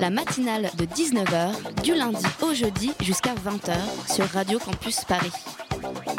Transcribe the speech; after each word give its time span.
La 0.00 0.08
matinale 0.08 0.70
de 0.78 0.86
19h, 0.86 1.82
du 1.82 1.94
lundi 1.94 2.24
au 2.40 2.54
jeudi 2.54 2.92
jusqu'à 3.02 3.34
20h 3.34 3.74
sur 4.10 4.24
Radio 4.30 4.58
Campus 4.58 5.04
Paris. 5.04 5.30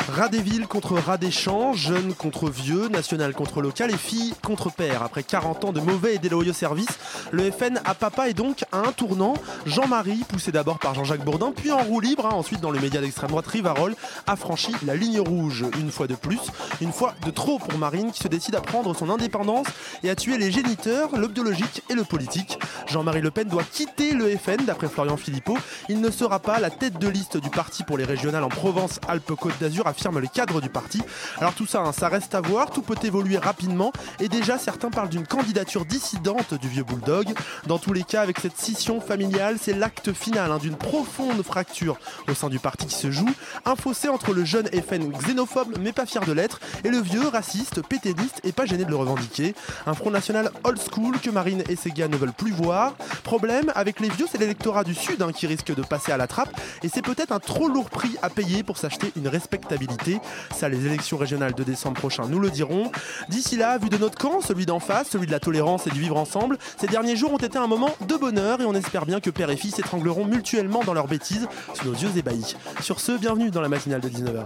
Rat 0.09 0.29
des 0.29 0.41
villes 0.41 0.67
contre 0.67 0.97
rat 0.97 1.17
des 1.17 1.31
champs, 1.31 1.73
jeunes 1.73 2.13
contre 2.13 2.49
vieux, 2.49 2.89
national 2.89 3.33
contre 3.33 3.61
local 3.61 3.91
et 3.91 3.97
filles 3.97 4.33
contre 4.45 4.71
père. 4.71 5.03
Après 5.03 5.23
40 5.23 5.65
ans 5.65 5.71
de 5.71 5.79
mauvais 5.79 6.15
et 6.15 6.19
déloyaux 6.19 6.53
services, 6.53 6.99
le 7.31 7.49
FN 7.51 7.79
à 7.85 7.93
papa 7.93 8.29
est 8.29 8.33
donc 8.33 8.63
à 8.71 8.79
un 8.79 8.91
tournant. 8.91 9.33
Jean-Marie, 9.65 10.23
poussé 10.27 10.51
d'abord 10.51 10.79
par 10.79 10.93
Jean-Jacques 10.93 11.23
Bourdin, 11.23 11.51
puis 11.55 11.71
en 11.71 11.79
roue 11.79 11.99
libre, 11.99 12.25
hein, 12.25 12.33
ensuite 12.33 12.61
dans 12.61 12.71
le 12.71 12.79
média 12.79 13.01
d'extrême 13.01 13.29
droite 13.29 13.47
Rivarol, 13.47 13.95
a 14.27 14.35
franchi 14.35 14.73
la 14.85 14.95
ligne 14.95 15.19
rouge. 15.19 15.65
Une 15.79 15.91
fois 15.91 16.07
de 16.07 16.15
plus, 16.15 16.39
une 16.81 16.91
fois 16.91 17.13
de 17.25 17.31
trop 17.31 17.59
pour 17.59 17.77
Marine 17.77 18.11
qui 18.11 18.19
se 18.19 18.27
décide 18.27 18.55
à 18.55 18.61
prendre 18.61 18.95
son 18.95 19.09
indépendance 19.09 19.67
et 20.03 20.09
à 20.09 20.15
tuer 20.15 20.37
les 20.37 20.51
géniteurs, 20.51 21.15
le 21.15 21.27
biologique 21.27 21.83
et 21.89 21.93
le 21.93 22.03
politique. 22.03 22.59
Jean-Marie 22.87 23.21
Le 23.21 23.31
Pen 23.31 23.47
doit 23.47 23.63
quitter 23.63 24.13
le 24.13 24.35
FN, 24.37 24.65
d'après 24.65 24.87
Florian 24.87 25.17
Philippot. 25.17 25.57
Il 25.89 26.01
ne 26.01 26.09
sera 26.09 26.39
pas 26.39 26.59
la 26.59 26.69
tête 26.69 26.99
de 26.99 27.07
liste 27.07 27.37
du 27.37 27.49
parti 27.49 27.83
pour 27.83 27.97
les 27.97 28.05
régionales 28.05 28.43
en 28.43 28.49
Provence-Alpes-Côte 28.49 29.57
d'Azur, 29.59 29.87
affirme 29.87 30.19
le 30.19 30.27
cadre 30.27 30.61
du 30.61 30.69
parti. 30.69 31.01
Alors 31.39 31.53
tout 31.53 31.65
ça, 31.65 31.81
hein, 31.81 31.91
ça 31.91 32.09
reste 32.09 32.35
à 32.35 32.41
voir, 32.41 32.71
tout 32.71 32.81
peut 32.81 32.95
évoluer 33.03 33.37
rapidement, 33.37 33.91
et 34.19 34.27
déjà 34.27 34.57
certains 34.57 34.89
parlent 34.89 35.09
d'une 35.09 35.27
candidature 35.27 35.85
dissidente 35.85 36.53
du 36.55 36.67
vieux 36.67 36.83
bulldog. 36.83 37.20
Dans 37.67 37.77
tous 37.77 37.93
les 37.93 38.03
cas, 38.03 38.21
avec 38.21 38.39
cette 38.39 38.57
scission 38.57 39.01
familiale, 39.01 39.57
c'est 39.61 39.73
l'acte 39.73 40.13
final 40.13 40.51
hein, 40.51 40.57
d'une 40.57 40.75
profonde 40.75 41.41
fracture 41.43 41.97
au 42.29 42.33
sein 42.33 42.49
du 42.49 42.59
parti 42.59 42.85
qui 42.85 42.95
se 42.95 43.11
joue. 43.11 43.29
Un 43.65 43.75
fossé 43.75 44.09
entre 44.09 44.33
le 44.33 44.45
jeune 44.45 44.67
FN 44.67 45.11
xénophobe, 45.11 45.77
mais 45.79 45.91
pas 45.91 46.05
fier 46.05 46.25
de 46.25 46.31
l'être, 46.31 46.59
et 46.83 46.89
le 46.89 46.99
vieux 46.99 47.27
raciste, 47.27 47.81
péténiste 47.85 48.41
et 48.43 48.51
pas 48.51 48.65
gêné 48.65 48.85
de 48.85 48.89
le 48.89 48.95
revendiquer. 48.95 49.55
Un 49.85 49.93
front 49.93 50.11
national 50.11 50.51
old 50.63 50.79
school 50.79 51.19
que 51.19 51.29
Marine 51.29 51.63
et 51.69 51.75
ses 51.75 51.91
gars 51.91 52.07
ne 52.07 52.17
veulent 52.17 52.33
plus 52.33 52.51
voir. 52.51 52.93
Problème, 53.23 53.71
avec 53.75 53.99
les 53.99 54.09
vieux, 54.09 54.25
c'est 54.31 54.39
l'électorat 54.39 54.83
du 54.83 54.95
Sud 54.95 55.21
hein, 55.21 55.31
qui 55.31 55.47
risque 55.47 55.73
de 55.73 55.81
passer 55.81 56.11
à 56.11 56.17
la 56.17 56.27
trappe, 56.27 56.49
et 56.83 56.89
c'est 56.89 57.01
peut-être 57.01 57.31
un 57.31 57.39
trop 57.39 57.67
lourd 57.67 57.89
prix 57.89 58.15
à 58.21 58.29
payer 58.29 58.63
pour 58.63 58.77
s'acheter 58.77 59.11
une 59.15 59.27
respectabilité. 59.27 60.19
Ça, 60.55 60.69
les 60.69 60.85
élections 60.85 61.17
régionales 61.17 61.53
de 61.53 61.63
décembre 61.63 61.99
prochain 61.99 62.23
nous 62.27 62.39
le 62.39 62.49
diront. 62.49 62.91
D'ici 63.29 63.57
là, 63.57 63.77
vu 63.77 63.89
de 63.89 63.97
notre 63.97 64.17
camp, 64.17 64.41
celui 64.41 64.65
d'en 64.65 64.79
face, 64.79 65.09
celui 65.09 65.27
de 65.27 65.31
la 65.31 65.39
tolérance 65.39 65.87
et 65.87 65.91
du 65.91 65.99
vivre 65.99 66.17
ensemble, 66.17 66.57
ces 66.77 66.87
derniers 66.87 67.10
jours 67.15 67.33
ont 67.33 67.37
été 67.37 67.57
un 67.57 67.67
moment 67.67 67.89
de 68.07 68.15
bonheur 68.15 68.61
et 68.61 68.65
on 68.65 68.73
espère 68.73 69.05
bien 69.05 69.19
que 69.19 69.29
père 69.29 69.49
et 69.49 69.57
fils 69.57 69.75
s'étrangleront 69.75 70.25
mutuellement 70.25 70.83
dans 70.83 70.93
leurs 70.93 71.07
bêtises 71.07 71.47
sous 71.73 71.85
nos 71.85 71.93
yeux 71.93 72.15
ébahis. 72.15 72.55
Sur 72.81 72.99
ce, 72.99 73.13
bienvenue 73.13 73.51
dans 73.51 73.61
la 73.61 73.69
matinale 73.69 74.01
de 74.01 74.09
19h. 74.09 74.45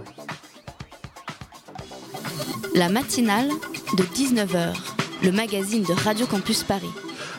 La 2.74 2.88
matinale 2.88 3.48
de 3.96 4.02
19h, 4.02 4.74
le 5.22 5.32
magazine 5.32 5.82
de 5.82 5.92
Radio 5.92 6.26
Campus 6.26 6.62
Paris. 6.62 6.90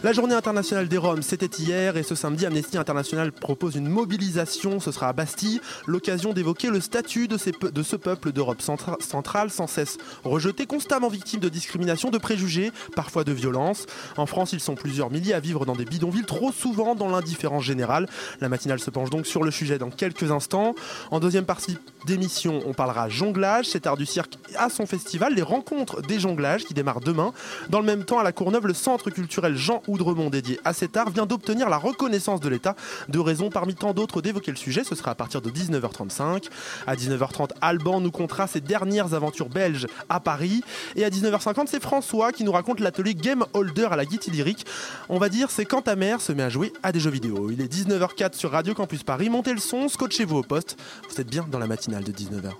La 0.03 0.13
journée 0.13 0.35
internationale 0.35 0.87
des 0.87 0.99
Roms, 0.99 1.23
c'était 1.23 1.49
hier 1.57 1.97
et 1.97 2.03
ce 2.03 2.13
samedi, 2.13 2.45
Amnesty 2.45 2.77
International 2.77 3.31
propose 3.31 3.75
une 3.75 3.89
mobilisation. 3.89 4.79
Ce 4.79 4.91
sera 4.91 5.09
à 5.09 5.13
Bastille, 5.13 5.59
l'occasion 5.87 6.33
d'évoquer 6.33 6.69
le 6.69 6.79
statut 6.79 7.27
de, 7.27 7.37
ce 7.37 7.95
peuple 7.95 8.31
d'Europe 8.31 8.61
centra- 8.61 9.01
centrale, 9.01 9.49
sans 9.49 9.65
cesse 9.65 9.97
rejeté, 10.23 10.67
constamment 10.67 11.09
victime 11.09 11.39
de 11.39 11.49
discrimination, 11.49 12.11
de 12.11 12.19
préjugés, 12.19 12.71
parfois 12.95 13.23
de 13.23 13.31
violence. 13.31 13.87
En 14.17 14.27
France, 14.27 14.53
ils 14.53 14.59
sont 14.59 14.75
plusieurs 14.75 15.09
milliers 15.09 15.33
à 15.33 15.39
vivre 15.39 15.65
dans 15.65 15.75
des 15.75 15.85
bidonvilles, 15.85 16.25
trop 16.25 16.51
souvent 16.51 16.93
dans 16.93 17.09
l'indifférence 17.09 17.63
générale. 17.63 18.07
La 18.39 18.49
matinale 18.49 18.79
se 18.79 18.91
penche 18.91 19.09
donc 19.09 19.25
sur 19.25 19.43
le 19.43 19.49
sujet 19.49 19.79
dans 19.79 19.89
quelques 19.89 20.31
instants. 20.31 20.75
En 21.09 21.19
deuxième 21.19 21.45
partie 21.45 21.75
d'émission, 22.05 22.61
on 22.67 22.73
parlera 22.73 23.09
jonglage. 23.09 23.65
Cet 23.65 23.87
art 23.87 23.97
du 23.97 24.05
cirque 24.05 24.33
a 24.57 24.69
son 24.69 24.85
festival, 24.85 25.33
les 25.33 25.41
rencontres 25.41 26.03
des 26.03 26.19
jonglages 26.19 26.65
qui 26.65 26.75
démarrent 26.75 27.01
demain. 27.01 27.33
Dans 27.69 27.79
le 27.79 27.85
même 27.85 28.05
temps, 28.05 28.19
à 28.19 28.23
la 28.23 28.31
Courneuve, 28.31 28.67
le 28.67 28.75
centre 28.75 29.09
culturel 29.09 29.55
Jean 29.55 29.81
Oudremont 29.87 30.29
dédié 30.29 30.59
à 30.65 30.73
cet 30.73 30.97
art 30.97 31.09
vient 31.09 31.25
d'obtenir 31.25 31.69
la 31.69 31.77
reconnaissance 31.77 32.39
de 32.39 32.49
l'État. 32.49 32.75
Deux 33.09 33.21
raisons 33.21 33.49
parmi 33.49 33.75
tant 33.75 33.93
d'autres 33.93 34.21
d'évoquer 34.21 34.51
le 34.51 34.57
sujet. 34.57 34.83
Ce 34.83 34.95
sera 34.95 35.11
à 35.11 35.15
partir 35.15 35.41
de 35.41 35.49
19h35. 35.49 36.49
À 36.85 36.95
19h30, 36.95 37.51
Alban 37.61 38.01
nous 38.01 38.11
contera 38.11 38.47
ses 38.47 38.61
dernières 38.61 39.13
aventures 39.13 39.49
belges 39.49 39.87
à 40.09 40.19
Paris. 40.19 40.63
Et 40.95 41.05
à 41.05 41.09
19h50, 41.09 41.67
c'est 41.67 41.81
François 41.81 42.31
qui 42.31 42.43
nous 42.43 42.51
raconte 42.51 42.79
l'atelier 42.79 43.15
Game 43.15 43.45
Holder 43.53 43.87
à 43.91 43.95
la 43.95 44.05
Gaîté 44.05 44.31
Lyrique. 44.31 44.65
On 45.09 45.17
va 45.17 45.29
dire, 45.29 45.51
c'est 45.51 45.65
quand 45.65 45.83
ta 45.83 45.95
mère 45.95 46.21
se 46.21 46.31
met 46.31 46.43
à 46.43 46.49
jouer 46.49 46.73
à 46.83 46.91
des 46.91 46.99
jeux 46.99 47.11
vidéo. 47.11 47.49
Il 47.51 47.61
est 47.61 47.71
19h04 47.71 48.33
sur 48.33 48.51
Radio 48.51 48.73
Campus 48.73 49.03
Paris. 49.03 49.29
Montez 49.29 49.53
le 49.53 49.59
son, 49.59 49.87
scotchez-vous 49.87 50.37
au 50.37 50.43
poste. 50.43 50.77
Vous 51.09 51.21
êtes 51.21 51.29
bien 51.29 51.45
dans 51.49 51.59
la 51.59 51.67
matinale 51.67 52.03
de 52.03 52.11
19h. 52.11 52.51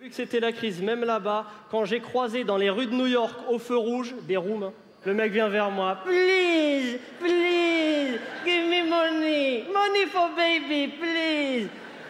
Vu 0.00 0.10
que 0.10 0.14
c'était 0.14 0.40
la 0.40 0.52
crise, 0.52 0.80
même 0.82 1.04
là-bas, 1.04 1.46
quand 1.70 1.84
j'ai 1.84 2.00
croisé 2.00 2.44
dans 2.44 2.56
les 2.56 2.70
rues 2.70 2.86
de 2.86 2.94
New 2.94 3.06
York 3.06 3.34
au 3.50 3.58
feu 3.58 3.76
rouge 3.76 4.14
des 4.28 4.36
rooms, 4.36 4.70
le 5.06 5.14
mec 5.14 5.32
vient 5.32 5.48
vers 5.48 5.70
moi. 5.70 5.98
Please, 6.04 6.98
please, 7.20 8.18
give 8.44 8.68
me 8.68 8.82
money, 8.88 9.64
money 9.72 10.06
for 10.12 10.30
baby, 10.36 10.88
please. 10.88 11.68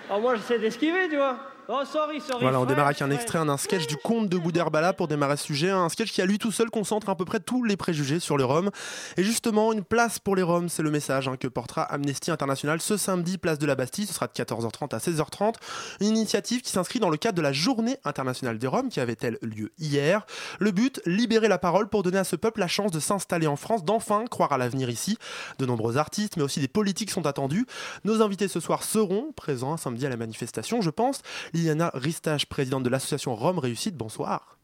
Alors 0.09 0.23
moi 0.23 0.37
j'essaie 0.37 0.59
d'esquiver, 0.59 1.09
tu 1.09 1.17
vois. 1.17 1.39
Oh 1.69 1.83
sorry, 1.85 2.21
sorry. 2.21 2.43
Voilà, 2.43 2.61
on 2.61 2.65
démarre 2.65 2.87
avec 2.87 3.03
un 3.03 3.11
extrait 3.11 3.45
d'un 3.45 3.57
sketch 3.57 3.89
du 3.89 3.97
conte 3.97 4.29
de 4.29 4.39
Boudherbala 4.39 4.93
pour 4.93 5.09
démarrer 5.09 5.37
ce 5.37 5.47
sujet. 5.47 5.71
Un 5.71 5.89
sketch 5.89 6.13
qui, 6.13 6.23
à 6.23 6.27
lui 6.27 6.39
tout 6.39 6.53
seul, 6.53 6.71
concentre 6.71 7.09
à 7.09 7.17
peu 7.17 7.25
près 7.25 7.41
tous 7.41 7.65
les 7.65 7.77
préjugés 7.77 8.21
sur 8.21 8.39
les 8.39 8.45
Roms. 8.45 8.71
Et 9.17 9.25
justement, 9.25 9.73
une 9.73 9.83
place 9.83 10.21
pour 10.21 10.37
les 10.37 10.45
Roms, 10.45 10.69
c'est 10.69 10.85
le 10.85 10.93
message 10.93 11.27
hein, 11.27 11.37
que 11.37 11.49
portera 11.49 11.83
Amnesty 11.83 12.31
International 12.31 12.81
ce 12.81 12.97
samedi, 12.97 13.37
place 13.37 13.59
de 13.59 13.67
la 13.67 13.75
Bastille. 13.75 14.07
Ce 14.07 14.15
sera 14.15 14.29
de 14.29 14.33
14h30 14.33 14.95
à 14.95 14.99
16h30. 14.99 15.55
Une 16.01 16.07
initiative 16.07 16.63
qui 16.63 16.71
s'inscrit 16.71 17.01
dans 17.01 17.11
le 17.11 17.17
cadre 17.17 17.37
de 17.37 17.43
la 17.43 17.53
Journée 17.53 17.97
internationale 18.05 18.59
des 18.59 18.69
Roms, 18.69 18.89
qui 18.89 19.01
avait-elle 19.01 19.39
lieu 19.43 19.73
hier. 19.81 20.25
Le 20.61 20.71
but, 20.71 21.01
libérer 21.05 21.49
la 21.49 21.59
parole 21.59 21.89
pour 21.89 22.05
donner 22.05 22.19
à 22.19 22.25
ce 22.25 22.37
peuple 22.37 22.61
la 22.61 22.69
chance 22.69 22.93
de 22.93 23.01
s'installer 23.01 23.49
en 23.49 23.57
France, 23.57 23.85
d'enfin 23.85 24.25
croire 24.27 24.53
à 24.53 24.59
l'avenir 24.59 24.89
ici. 24.89 25.19
De 25.59 25.67
nombreux 25.67 25.97
artistes, 25.97 26.37
mais 26.37 26.45
aussi 26.45 26.61
des 26.61 26.69
politiques 26.69 27.11
sont 27.11 27.27
attendus. 27.27 27.67
Nos 28.05 28.23
invités 28.23 28.47
ce 28.47 28.61
soir 28.61 28.85
seront 28.85 29.33
présents 29.33 29.73
un 29.73 29.77
samedi 29.77 30.07
à 30.07 30.11
la 30.11 30.17
manifestation, 30.17 30.81
je 30.81 30.91
pense. 30.91 31.23
Liliana 31.57 31.91
Ristage, 31.95 32.47
présidente 32.51 32.83
de 32.83 32.91
l'association 32.91 33.35
Rome 33.35 33.59
Réussite, 33.59 33.97
bonsoir. 33.97 34.56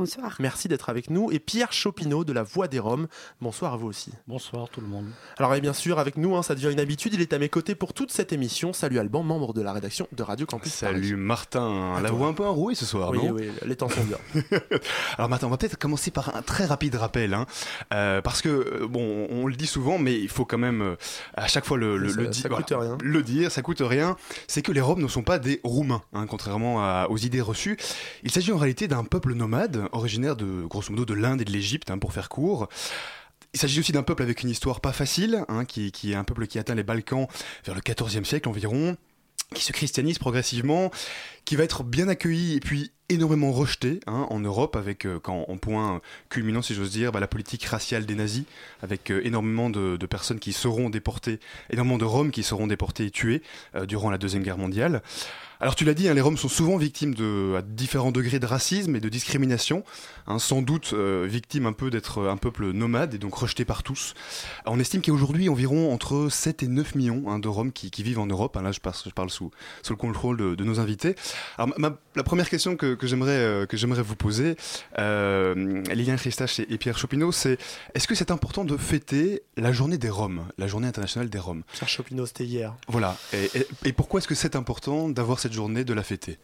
Bonsoir. 0.00 0.36
Merci 0.38 0.66
d'être 0.66 0.88
avec 0.88 1.10
nous. 1.10 1.30
Et 1.30 1.38
Pierre 1.38 1.74
Chopineau 1.74 2.24
de 2.24 2.32
la 2.32 2.42
Voix 2.42 2.68
des 2.68 2.78
Roms, 2.78 3.06
bonsoir 3.42 3.74
à 3.74 3.76
vous 3.76 3.86
aussi. 3.88 4.10
Bonsoir 4.26 4.70
tout 4.70 4.80
le 4.80 4.86
monde. 4.86 5.04
Alors, 5.36 5.54
et 5.54 5.60
bien 5.60 5.74
sûr, 5.74 5.98
avec 5.98 6.16
nous, 6.16 6.34
hein, 6.36 6.42
ça 6.42 6.54
devient 6.54 6.72
une 6.72 6.80
habitude, 6.80 7.12
il 7.12 7.20
est 7.20 7.34
à 7.34 7.38
mes 7.38 7.50
côtés 7.50 7.74
pour 7.74 7.92
toute 7.92 8.10
cette 8.10 8.32
émission. 8.32 8.72
Salut 8.72 8.98
Alban, 8.98 9.22
membre 9.22 9.52
de 9.52 9.60
la 9.60 9.74
rédaction 9.74 10.08
de 10.12 10.22
Radio 10.22 10.46
Campus. 10.46 10.72
Salut 10.72 11.16
Martin, 11.16 11.92
À 11.96 12.00
la 12.00 12.08
toi. 12.08 12.16
voix 12.16 12.28
un 12.28 12.32
peu 12.32 12.46
enrouée 12.46 12.74
ce 12.74 12.86
soir, 12.86 13.10
Oui, 13.10 13.18
non 13.18 13.32
oui, 13.34 13.50
les 13.66 13.76
temps 13.76 13.90
sont 13.90 14.02
bien. 14.04 14.16
Alors 15.18 15.28
Martin, 15.28 15.48
on 15.48 15.50
va 15.50 15.58
peut-être 15.58 15.76
commencer 15.76 16.10
par 16.10 16.34
un 16.34 16.40
très 16.40 16.64
rapide 16.64 16.94
rappel, 16.94 17.34
hein, 17.34 17.44
euh, 17.92 18.22
parce 18.22 18.40
que 18.40 18.48
euh, 18.48 18.86
bon, 18.88 19.26
on, 19.28 19.46
le 19.48 19.54
dit 19.54 19.66
souvent, 19.66 19.98
mais 19.98 20.18
il 20.18 20.30
faut 20.30 20.46
quand 20.46 20.56
même 20.56 20.80
euh, 20.80 20.96
à 21.34 21.46
chaque 21.46 21.66
fois 21.66 21.76
le, 21.76 21.98
le, 21.98 22.08
Ça- 22.08 22.20
le 22.22 22.28
di- 22.28 22.40
ça 22.40 22.48
coûte 22.48 22.72
rien. 22.74 22.96
le 23.02 23.22
dire, 23.22 23.52
ça 23.52 23.60
coûte 23.60 23.82
rien. 23.84 24.16
C'est 24.46 24.62
que 24.62 24.72
les 24.72 24.80
Roms 24.80 25.02
ne 25.02 25.08
sont 25.08 25.22
pas 25.24 25.38
des 25.38 25.60
Roumains, 25.62 26.00
hein, 26.14 26.24
contrairement 26.26 26.80
à- 26.82 27.06
aux 27.10 27.18
idées 27.18 27.42
reçues. 27.42 27.76
Il 28.22 28.30
s'agit 28.30 28.50
en 28.50 28.56
réalité 28.56 28.88
d'un 28.88 29.04
peuple 29.04 29.34
nomade, 29.34 29.82
originaire 29.92 30.36
de 30.36 30.64
grosso 30.66 30.90
modo 30.90 31.04
de 31.04 31.14
l'Inde 31.14 31.40
et 31.40 31.44
de 31.44 31.52
l'Égypte, 31.52 31.90
hein, 31.90 31.98
pour 31.98 32.12
faire 32.12 32.28
court. 32.28 32.68
Il 33.52 33.58
s'agit 33.58 33.80
aussi 33.80 33.92
d'un 33.92 34.04
peuple 34.04 34.22
avec 34.22 34.42
une 34.42 34.50
histoire 34.50 34.80
pas 34.80 34.92
facile, 34.92 35.44
hein, 35.48 35.64
qui, 35.64 35.90
est 36.04 36.14
un 36.14 36.24
peuple 36.24 36.46
qui 36.46 36.58
atteint 36.58 36.74
les 36.74 36.84
Balkans 36.84 37.26
vers 37.64 37.74
le 37.74 37.80
XIVe 37.80 38.24
siècle 38.24 38.48
environ, 38.48 38.96
qui 39.54 39.64
se 39.64 39.72
christianise 39.72 40.18
progressivement, 40.18 40.92
qui 41.44 41.56
va 41.56 41.64
être 41.64 41.82
bien 41.82 42.08
accueilli 42.08 42.54
et 42.54 42.60
puis 42.60 42.92
énormément 43.08 43.50
rejeté 43.50 43.98
hein, 44.06 44.26
en 44.30 44.38
Europe, 44.38 44.76
avec 44.76 45.04
euh, 45.04 45.18
en 45.26 45.56
point 45.56 46.00
culminant, 46.28 46.62
si 46.62 46.74
j'ose 46.74 46.92
dire, 46.92 47.10
bah, 47.10 47.18
la 47.18 47.26
politique 47.26 47.64
raciale 47.64 48.06
des 48.06 48.14
nazis, 48.14 48.44
avec 48.82 49.10
euh, 49.10 49.20
énormément 49.24 49.68
de, 49.68 49.96
de 49.96 50.06
personnes 50.06 50.38
qui 50.38 50.52
seront 50.52 50.88
déportées, 50.88 51.40
énormément 51.70 51.98
de 51.98 52.04
Roms 52.04 52.30
qui 52.30 52.44
seront 52.44 52.68
déportés 52.68 53.06
et 53.06 53.10
tués 53.10 53.42
euh, 53.74 53.86
durant 53.86 54.10
la 54.10 54.18
Deuxième 54.18 54.44
Guerre 54.44 54.58
mondiale. 54.58 55.02
Alors 55.62 55.74
tu 55.74 55.84
l'as 55.84 55.92
dit, 55.92 56.08
hein, 56.08 56.14
les 56.14 56.22
Roms 56.22 56.38
sont 56.38 56.48
souvent 56.48 56.78
victimes 56.78 57.14
de 57.14 57.54
à 57.58 57.60
différents 57.60 58.12
degrés 58.12 58.38
de 58.38 58.46
racisme 58.46 58.96
et 58.96 59.00
de 59.00 59.08
discrimination, 59.10 59.84
hein, 60.26 60.38
sans 60.38 60.62
doute 60.62 60.92
euh, 60.94 61.26
victimes 61.28 61.66
un 61.66 61.74
peu 61.74 61.90
d'être 61.90 62.28
un 62.28 62.38
peuple 62.38 62.70
nomade 62.70 63.12
et 63.12 63.18
donc 63.18 63.34
rejeté 63.34 63.66
par 63.66 63.82
tous. 63.82 64.14
On 64.64 64.80
estime 64.80 65.02
qu'il 65.02 65.12
y 65.12 65.14
a 65.14 65.14
aujourd'hui 65.14 65.50
environ 65.50 65.92
entre 65.92 66.28
7 66.30 66.62
et 66.62 66.66
9 66.66 66.94
millions 66.94 67.24
hein, 67.26 67.38
de 67.38 67.48
Roms 67.48 67.72
qui, 67.72 67.90
qui, 67.90 68.02
vivent 68.02 68.20
en 68.20 68.26
Europe. 68.26 68.56
Hein, 68.56 68.62
là, 68.62 68.72
je 68.72 68.80
parle, 68.80 68.96
je 69.04 69.10
parle 69.10 69.28
sous, 69.28 69.50
sous, 69.82 69.92
le 69.92 69.98
contrôle 69.98 70.38
de, 70.38 70.54
de 70.54 70.64
nos 70.64 70.80
invités. 70.80 71.14
Alors 71.58 71.78
ma, 71.78 71.94
la 72.16 72.22
première 72.22 72.48
question 72.48 72.74
que, 72.76 72.94
que 72.94 73.06
j'aimerais 73.06 73.36
euh, 73.36 73.66
que 73.66 73.76
j'aimerais 73.76 74.02
vous 74.02 74.16
poser, 74.16 74.56
euh, 74.98 75.82
Liliane 75.92 76.16
Christache 76.16 76.60
et, 76.60 76.72
et 76.72 76.78
Pierre 76.78 76.96
Chopineau, 76.96 77.32
c'est 77.32 77.58
est-ce 77.94 78.08
que 78.08 78.14
c'est 78.14 78.30
important 78.30 78.64
de 78.64 78.78
fêter 78.78 79.42
la 79.58 79.72
journée 79.72 79.98
des 79.98 80.08
Roms, 80.08 80.46
la 80.56 80.68
journée 80.68 80.88
internationale 80.88 81.28
des 81.28 81.38
Roms? 81.38 81.64
Pierre 81.74 81.88
Chopineau, 81.90 82.24
c'était 82.24 82.46
hier. 82.46 82.74
Voilà. 82.88 83.18
Et, 83.34 83.50
et, 83.58 83.66
et 83.84 83.92
pourquoi 83.92 84.20
est-ce 84.20 84.28
que 84.28 84.34
c'est 84.34 84.56
important 84.56 85.10
d'avoir 85.10 85.38
cette 85.38 85.49
journée, 85.52 85.84
de 85.84 85.94
la 85.94 86.02
fêter 86.02 86.38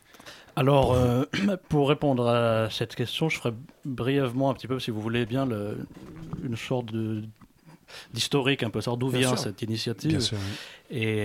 alors, 0.59 0.95
euh, 0.95 1.25
pour 1.69 1.91
répondre 1.91 2.27
à 2.27 2.71
cette 2.71 2.95
question, 2.95 3.29
je 3.29 3.37
ferai 3.37 3.53
brièvement 3.85 4.49
un 4.49 4.55
petit 4.55 4.67
peu, 4.67 4.81
si 4.81 4.91
vous 4.91 5.03
voulez 5.03 5.27
bien, 5.27 5.45
le, 5.45 5.87
une 6.43 6.57
sorte 6.57 6.87
de 6.87 7.23
d'historique 8.13 8.65
un 8.65 8.71
peu, 8.71 8.81
savoir 8.81 8.97
d'où 8.97 9.09
vient 9.09 9.37
cette 9.37 9.63
initiative. 9.63 10.11
Bien 10.11 10.21
sûr, 10.21 10.39
oui. 10.39 10.99
Et 10.99 11.19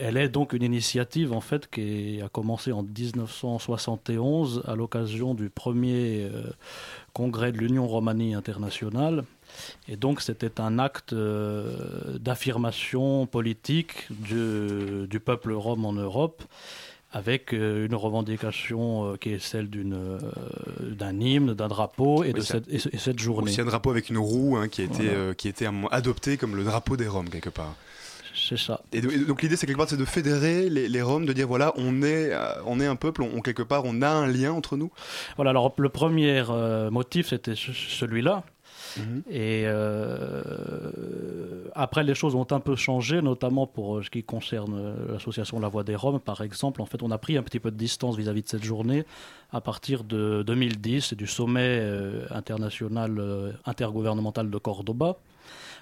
elle 0.00 0.16
est 0.16 0.28
donc 0.28 0.52
une 0.52 0.62
initiative 0.62 1.32
en 1.32 1.40
fait 1.40 1.70
qui 1.70 2.20
a 2.22 2.28
commencé 2.28 2.72
en 2.72 2.82
1971 2.82 4.62
à 4.66 4.74
l'occasion 4.74 5.34
du 5.34 5.48
premier 5.48 6.28
euh, 6.32 6.44
congrès 7.14 7.52
de 7.52 7.58
l'Union 7.58 7.86
Romanie 7.86 8.34
internationale. 8.34 9.24
Et 9.88 9.96
donc 9.96 10.20
c'était 10.20 10.60
un 10.60 10.78
acte 10.78 11.14
euh, 11.14 12.18
d'affirmation 12.18 13.26
politique 13.26 14.06
du, 14.10 15.06
du, 15.08 15.20
peuple 15.20 15.52
rome 15.52 15.86
en 15.86 15.94
Europe 15.94 16.42
avec 17.12 17.54
euh, 17.54 17.86
une 17.86 17.94
revendication 17.94 19.12
euh, 19.12 19.16
qui 19.16 19.30
est 19.30 19.38
celle 19.38 19.70
d'une 19.70 19.94
euh, 19.94 20.18
d'un 20.80 21.18
hymne, 21.18 21.54
d'un 21.54 21.68
drapeau 21.68 22.22
et, 22.22 22.28
oui, 22.28 22.32
de 22.34 22.40
cette, 22.40 22.68
et, 22.68 22.76
et, 22.76 22.98
cette 22.98 23.18
journée. 23.18 23.50
Aussi 23.50 23.60
un 23.60 23.64
drapeau 23.64 23.90
avec 23.90 24.10
une 24.10 24.18
roue 24.18 24.56
hein, 24.56 24.68
qui, 24.68 24.82
a 24.82 24.84
été, 24.84 25.08
voilà. 25.08 25.34
qui 25.34 25.46
a 25.46 25.50
été 25.50 25.68
adopté 25.90 26.36
comme 26.36 26.54
le 26.54 26.64
drapeau 26.64 26.96
des 26.96 27.08
Roms 27.08 27.30
quelque 27.30 27.50
part. 27.50 27.74
C'est 28.34 28.58
ça. 28.58 28.82
Et 28.92 29.00
donc 29.00 29.42
l'idée 29.42 29.56
c'est 29.56 29.66
quelque 29.66 29.78
part 29.78 29.88
c'est 29.88 29.96
de 29.96 30.04
fédérer 30.04 30.68
les, 30.70 30.88
les, 30.88 31.02
Roms, 31.02 31.26
de 31.26 31.32
dire 31.32 31.48
voilà 31.48 31.72
on 31.76 32.02
est 32.02 32.32
on 32.66 32.78
est 32.78 32.86
un 32.86 32.94
peuple, 32.94 33.22
on, 33.22 33.40
quelque 33.40 33.62
part 33.62 33.82
on 33.84 34.00
a 34.02 34.08
un 34.08 34.26
lien 34.26 34.52
entre 34.52 34.76
nous. 34.76 34.92
Voilà 35.36 35.50
alors 35.50 35.74
le 35.76 35.88
premier 35.88 36.44
euh, 36.48 36.90
motif 36.90 37.28
c'était 37.28 37.54
celui-là. 37.56 38.44
Mmh. 38.96 39.18
Et 39.30 39.64
euh, 39.66 40.42
après, 41.74 42.02
les 42.04 42.14
choses 42.14 42.34
ont 42.34 42.46
un 42.50 42.60
peu 42.60 42.76
changé, 42.76 43.22
notamment 43.22 43.66
pour 43.66 44.02
ce 44.02 44.10
qui 44.10 44.24
concerne 44.24 44.94
l'association 45.12 45.60
La 45.60 45.68
Voix 45.68 45.84
des 45.84 45.96
Roms, 45.96 46.20
par 46.20 46.40
exemple. 46.40 46.82
En 46.82 46.86
fait, 46.86 47.02
on 47.02 47.10
a 47.10 47.18
pris 47.18 47.36
un 47.36 47.42
petit 47.42 47.60
peu 47.60 47.70
de 47.70 47.76
distance 47.76 48.16
vis-à-vis 48.16 48.40
-vis 48.40 48.44
de 48.44 48.48
cette 48.48 48.64
journée 48.64 49.04
à 49.50 49.60
partir 49.60 50.04
de 50.04 50.42
2010 50.46 51.12
et 51.12 51.16
du 51.16 51.26
sommet 51.26 51.78
euh, 51.80 52.26
international 52.30 53.18
euh, 53.18 53.52
intergouvernemental 53.64 54.50
de 54.50 54.58
Cordoba. 54.58 55.16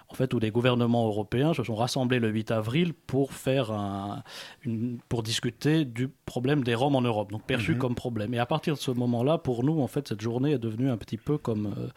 En 0.08 0.14
fait, 0.14 0.32
où 0.34 0.38
les 0.38 0.52
gouvernements 0.52 1.08
européens 1.08 1.52
se 1.52 1.64
sont 1.64 1.74
rassemblés 1.74 2.20
le 2.20 2.28
8 2.28 2.52
avril 2.52 2.94
pour 2.94 3.32
faire 3.32 3.72
un, 3.72 4.22
une, 4.62 4.98
pour 5.08 5.24
discuter 5.24 5.84
du 5.84 6.08
problème 6.26 6.62
des 6.62 6.76
Roms 6.76 6.94
en 6.94 7.02
Europe, 7.02 7.32
donc 7.32 7.42
perçu 7.42 7.74
mmh. 7.74 7.78
comme 7.78 7.96
problème. 7.96 8.32
Et 8.32 8.38
à 8.38 8.46
partir 8.46 8.74
de 8.74 8.78
ce 8.78 8.92
moment-là, 8.92 9.38
pour 9.38 9.64
nous, 9.64 9.80
en 9.80 9.88
fait, 9.88 10.06
cette 10.06 10.20
journée 10.20 10.52
est 10.52 10.58
devenue 10.58 10.90
un 10.90 10.96
petit 10.96 11.16
peu 11.16 11.38
comme 11.38 11.74
euh, 11.76 11.88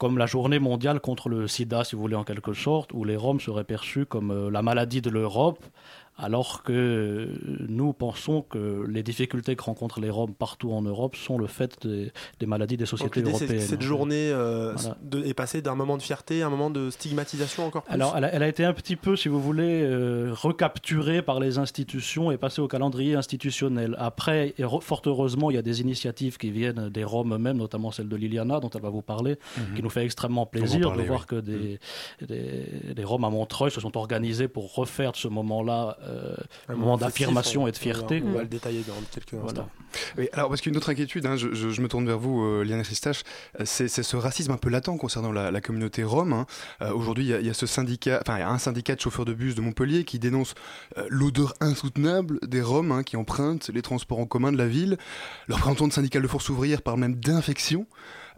comme 0.00 0.16
la 0.16 0.24
journée 0.24 0.58
mondiale 0.58 0.98
contre 0.98 1.28
le 1.28 1.46
sida, 1.46 1.84
si 1.84 1.94
vous 1.94 2.00
voulez, 2.00 2.16
en 2.16 2.24
quelque 2.24 2.54
sorte, 2.54 2.94
où 2.94 3.04
les 3.04 3.18
Roms 3.18 3.38
seraient 3.38 3.64
perçus 3.64 4.06
comme 4.06 4.30
euh, 4.30 4.50
la 4.50 4.62
maladie 4.62 5.02
de 5.02 5.10
l'Europe, 5.10 5.62
alors 6.18 6.62
que 6.62 7.28
nous 7.68 7.92
pensons 7.92 8.42
que 8.42 8.84
les 8.88 9.02
difficultés 9.02 9.56
que 9.56 9.62
rencontrent 9.62 10.00
les 10.00 10.10
Roms 10.10 10.34
partout 10.34 10.72
en 10.72 10.82
Europe 10.82 11.16
sont 11.16 11.38
le 11.38 11.46
fait 11.46 11.86
des, 11.86 12.12
des 12.38 12.46
maladies 12.46 12.76
des 12.76 12.86
sociétés 12.86 13.22
Donc, 13.22 13.34
européennes. 13.34 13.60
Cette 13.60 13.82
journée 13.82 14.30
euh, 14.30 14.74
voilà. 14.76 14.96
de, 15.02 15.24
est 15.24 15.34
passée 15.34 15.62
d'un 15.62 15.74
moment 15.74 15.96
de 15.96 16.02
fierté 16.02 16.42
à 16.42 16.48
un 16.48 16.50
moment 16.50 16.70
de 16.70 16.90
stigmatisation 16.90 17.66
encore 17.66 17.84
plus 17.84 17.94
Alors, 17.94 18.14
elle 18.16 18.24
a, 18.24 18.34
elle 18.34 18.42
a 18.42 18.48
été 18.48 18.64
un 18.64 18.74
petit 18.74 18.96
peu, 18.96 19.16
si 19.16 19.28
vous 19.28 19.40
voulez, 19.40 19.82
euh, 19.82 20.32
recapturée 20.32 21.22
par 21.22 21.40
les 21.40 21.58
institutions 21.58 22.30
et 22.30 22.36
passée 22.36 22.60
au 22.60 22.68
calendrier 22.68 23.14
institutionnel. 23.14 23.96
Après, 23.98 24.54
et 24.58 24.64
fort 24.80 25.02
heureusement, 25.06 25.50
il 25.50 25.54
y 25.54 25.58
a 25.58 25.62
des 25.62 25.80
initiatives 25.80 26.36
qui 26.36 26.50
viennent 26.50 26.90
des 26.90 27.04
Roms 27.04 27.32
eux-mêmes, 27.32 27.56
notamment 27.56 27.90
celle 27.90 28.08
de 28.08 28.16
Liliana, 28.16 28.60
dont 28.60 28.70
elle 28.70 28.82
va 28.82 28.90
vous 28.90 29.02
parler, 29.02 29.32
mm 29.34 29.60
-hmm. 29.60 29.76
qui 29.76 29.82
nous 29.82 29.90
fait 29.90 30.04
extrêmement 30.04 30.46
plaisir 30.46 30.88
parler, 30.88 31.02
de 31.02 31.08
voir 31.08 31.20
oui. 31.20 31.26
que 31.26 31.40
des, 31.40 31.78
mmh. 32.20 32.26
des, 32.26 32.94
des, 32.94 33.04
Roms 33.04 33.24
à 33.24 33.30
Montreuil 33.30 33.70
se 33.70 33.80
sont 33.80 33.96
organisés 33.96 34.48
pour 34.48 34.74
refaire 34.74 35.12
de 35.12 35.16
ce 35.16 35.28
moment-là 35.28 35.96
euh, 36.02 36.34
un 36.68 36.74
moment 36.74 36.96
d'affirmation 36.96 37.66
et 37.66 37.72
de 37.72 37.76
fierté. 37.76 38.22
On 38.24 38.32
va 38.32 38.42
le 38.42 38.48
détailler 38.48 38.82
dans 38.86 38.94
quelques 39.12 39.34
voilà. 39.34 39.62
instants. 39.62 39.70
Oui, 40.18 40.28
alors 40.32 40.48
parce 40.48 40.60
qu'une 40.60 40.76
autre 40.76 40.90
inquiétude, 40.90 41.26
hein, 41.26 41.36
je, 41.36 41.52
je, 41.52 41.70
je, 41.70 41.82
me 41.82 41.88
tourne 41.88 42.06
vers 42.06 42.18
vous, 42.18 42.42
euh, 42.42 42.64
Liane 42.64 42.82
Christache, 42.82 43.22
c'est 43.64 43.88
ce 43.88 44.16
racisme 44.16 44.52
un 44.52 44.56
peu 44.56 44.70
latent 44.70 44.96
concernant 44.96 45.32
la, 45.32 45.50
la 45.50 45.60
communauté 45.60 46.04
rome. 46.04 46.32
Hein. 46.32 46.46
Euh, 46.82 46.92
Aujourd'hui, 46.92 47.24
il 47.24 47.40
y, 47.40 47.46
y, 47.46 47.50
a 47.50 47.54
ce 47.54 47.66
syndicat, 47.66 48.20
enfin, 48.22 48.36
il 48.36 48.40
y 48.40 48.44
a 48.44 48.50
un 48.50 48.58
syndicat 48.58 48.94
de 48.94 49.00
chauffeurs 49.00 49.24
de 49.24 49.34
bus 49.34 49.54
de 49.54 49.60
Montpellier 49.60 50.04
qui 50.04 50.18
dénonce 50.18 50.54
euh, 50.98 51.06
l'odeur 51.08 51.54
insoutenable 51.60 52.38
des 52.46 52.62
Roms 52.62 52.92
hein, 52.92 53.02
qui 53.02 53.16
empruntent 53.16 53.70
les 53.72 53.82
transports 53.82 54.18
en 54.18 54.26
commun 54.26 54.52
de 54.52 54.58
la 54.58 54.68
ville. 54.68 54.96
Le 55.46 55.54
représentant 55.54 55.88
de 55.88 55.92
syndical 55.92 56.22
de 56.22 56.28
force 56.28 56.48
ouvrière 56.48 56.82
parle 56.82 57.00
même 57.00 57.16
d'infection. 57.16 57.86